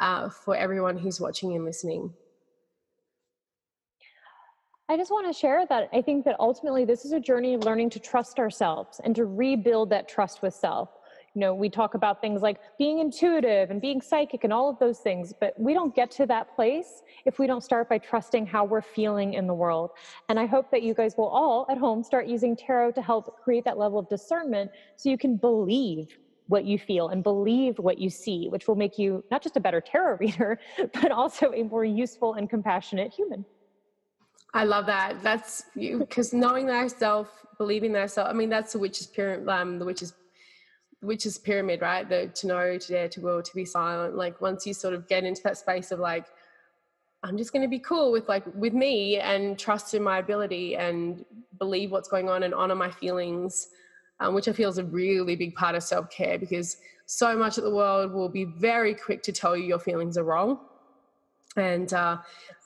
uh, 0.00 0.28
for 0.28 0.54
everyone 0.54 0.98
who's 0.98 1.18
watching 1.18 1.54
and 1.56 1.64
listening? 1.64 2.12
I 4.90 4.98
just 4.98 5.10
want 5.10 5.26
to 5.26 5.32
share 5.32 5.64
that 5.70 5.88
I 5.94 6.02
think 6.02 6.26
that 6.26 6.36
ultimately 6.38 6.84
this 6.84 7.06
is 7.06 7.12
a 7.12 7.20
journey 7.20 7.54
of 7.54 7.64
learning 7.64 7.88
to 7.90 7.98
trust 7.98 8.38
ourselves 8.38 9.00
and 9.02 9.16
to 9.16 9.24
rebuild 9.24 9.88
that 9.88 10.10
trust 10.10 10.42
with 10.42 10.52
self 10.52 10.90
you 11.34 11.40
know 11.40 11.54
we 11.54 11.68
talk 11.68 11.94
about 11.94 12.20
things 12.20 12.42
like 12.42 12.58
being 12.78 12.98
intuitive 12.98 13.70
and 13.70 13.80
being 13.80 14.00
psychic 14.00 14.44
and 14.44 14.52
all 14.52 14.68
of 14.68 14.78
those 14.78 14.98
things 14.98 15.32
but 15.40 15.58
we 15.58 15.72
don't 15.72 15.94
get 15.94 16.10
to 16.10 16.26
that 16.26 16.54
place 16.54 17.02
if 17.24 17.38
we 17.38 17.46
don't 17.46 17.62
start 17.62 17.88
by 17.88 17.98
trusting 17.98 18.46
how 18.46 18.64
we're 18.64 18.82
feeling 18.82 19.34
in 19.34 19.46
the 19.46 19.54
world 19.54 19.90
and 20.28 20.38
i 20.38 20.46
hope 20.46 20.70
that 20.70 20.82
you 20.82 20.94
guys 20.94 21.14
will 21.16 21.28
all 21.28 21.66
at 21.70 21.78
home 21.78 22.02
start 22.02 22.26
using 22.26 22.54
tarot 22.54 22.92
to 22.92 23.02
help 23.02 23.40
create 23.42 23.64
that 23.64 23.78
level 23.78 23.98
of 23.98 24.08
discernment 24.08 24.70
so 24.96 25.08
you 25.08 25.18
can 25.18 25.36
believe 25.36 26.18
what 26.48 26.64
you 26.64 26.78
feel 26.78 27.08
and 27.08 27.22
believe 27.22 27.78
what 27.78 27.98
you 27.98 28.10
see 28.10 28.48
which 28.48 28.68
will 28.68 28.74
make 28.74 28.98
you 28.98 29.24
not 29.30 29.42
just 29.42 29.56
a 29.56 29.60
better 29.60 29.80
tarot 29.80 30.16
reader 30.20 30.58
but 30.92 31.10
also 31.10 31.52
a 31.52 31.62
more 31.62 31.84
useful 31.84 32.34
and 32.34 32.50
compassionate 32.50 33.12
human 33.12 33.44
I 34.54 34.64
love 34.64 34.84
that. 34.84 35.22
That's 35.22 35.64
you 35.74 36.00
because 36.00 36.34
knowing 36.34 36.66
thyself, 36.66 37.46
believing 37.56 37.94
thyself. 37.94 38.28
I 38.28 38.34
mean, 38.34 38.50
that's 38.50 38.74
the 38.74 38.78
witch's 38.78 39.06
pyramid. 39.06 39.48
Um, 39.48 39.78
the 39.78 39.86
witch's 39.86 40.12
which 41.02 41.26
is 41.26 41.36
pyramid, 41.36 41.82
right? 41.82 42.08
The 42.08 42.28
to 42.28 42.46
know, 42.46 42.78
to 42.78 42.88
dare, 42.88 43.08
to 43.08 43.20
will, 43.20 43.42
to 43.42 43.54
be 43.54 43.64
silent. 43.64 44.16
Like 44.16 44.40
once 44.40 44.66
you 44.66 44.72
sort 44.72 44.94
of 44.94 45.08
get 45.08 45.24
into 45.24 45.42
that 45.42 45.58
space 45.58 45.90
of 45.90 45.98
like, 45.98 46.26
I'm 47.24 47.36
just 47.36 47.52
going 47.52 47.62
to 47.62 47.68
be 47.68 47.80
cool 47.80 48.12
with 48.12 48.28
like 48.28 48.44
with 48.54 48.72
me 48.72 49.18
and 49.18 49.58
trust 49.58 49.94
in 49.94 50.02
my 50.02 50.18
ability 50.18 50.76
and 50.76 51.24
believe 51.58 51.90
what's 51.90 52.08
going 52.08 52.28
on 52.28 52.44
and 52.44 52.54
honor 52.54 52.76
my 52.76 52.90
feelings, 52.90 53.68
um, 54.20 54.34
which 54.34 54.46
I 54.46 54.52
feel 54.52 54.70
is 54.70 54.78
a 54.78 54.84
really 54.84 55.34
big 55.34 55.54
part 55.56 55.74
of 55.74 55.82
self 55.82 56.08
care 56.08 56.38
because 56.38 56.76
so 57.06 57.36
much 57.36 57.58
of 57.58 57.64
the 57.64 57.74
world 57.74 58.12
will 58.12 58.28
be 58.28 58.44
very 58.44 58.94
quick 58.94 59.22
to 59.24 59.32
tell 59.32 59.56
you 59.56 59.64
your 59.64 59.80
feelings 59.80 60.16
are 60.16 60.24
wrong. 60.24 60.60
And 61.56 61.92
uh, 61.92 62.18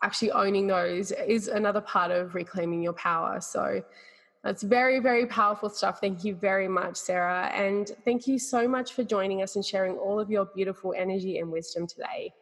actually 0.02 0.30
owning 0.30 0.66
those 0.66 1.10
is 1.10 1.48
another 1.48 1.80
part 1.80 2.10
of 2.10 2.34
reclaiming 2.34 2.82
your 2.82 2.92
power. 2.92 3.40
So 3.40 3.82
That's 4.46 4.62
very, 4.62 5.00
very 5.00 5.26
powerful 5.26 5.68
stuff. 5.68 6.00
Thank 6.00 6.22
you 6.22 6.36
very 6.36 6.68
much, 6.68 6.96
Sarah. 6.96 7.50
And 7.52 7.90
thank 8.04 8.28
you 8.28 8.38
so 8.38 8.68
much 8.68 8.92
for 8.92 9.02
joining 9.02 9.42
us 9.42 9.56
and 9.56 9.66
sharing 9.66 9.96
all 9.96 10.20
of 10.20 10.30
your 10.30 10.44
beautiful 10.54 10.94
energy 10.96 11.38
and 11.38 11.50
wisdom 11.50 11.88
today. 11.88 12.32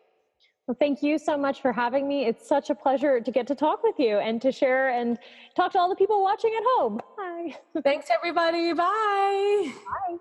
Well, 0.67 0.77
thank 0.79 1.03
you 1.03 1.19
so 1.19 1.39
much 1.39 1.63
for 1.63 1.73
having 1.73 2.07
me. 2.07 2.27
It's 2.27 2.47
such 2.47 2.69
a 2.69 2.75
pleasure 2.75 3.23
to 3.23 3.31
get 3.31 3.47
to 3.47 3.55
talk 3.55 3.83
with 3.83 3.99
you 3.99 4.19
and 4.19 4.43
to 4.43 4.53
share 4.53 4.91
and 4.91 5.19
talk 5.57 5.73
to 5.73 5.79
all 5.79 5.89
the 5.89 5.97
people 5.97 6.23
watching 6.23 6.53
at 6.55 6.63
home. 6.77 7.01
Bye. 7.17 7.57
Thanks, 7.83 8.09
everybody. 8.15 8.75
Bye. 8.75 9.73
Bye. 9.87 10.19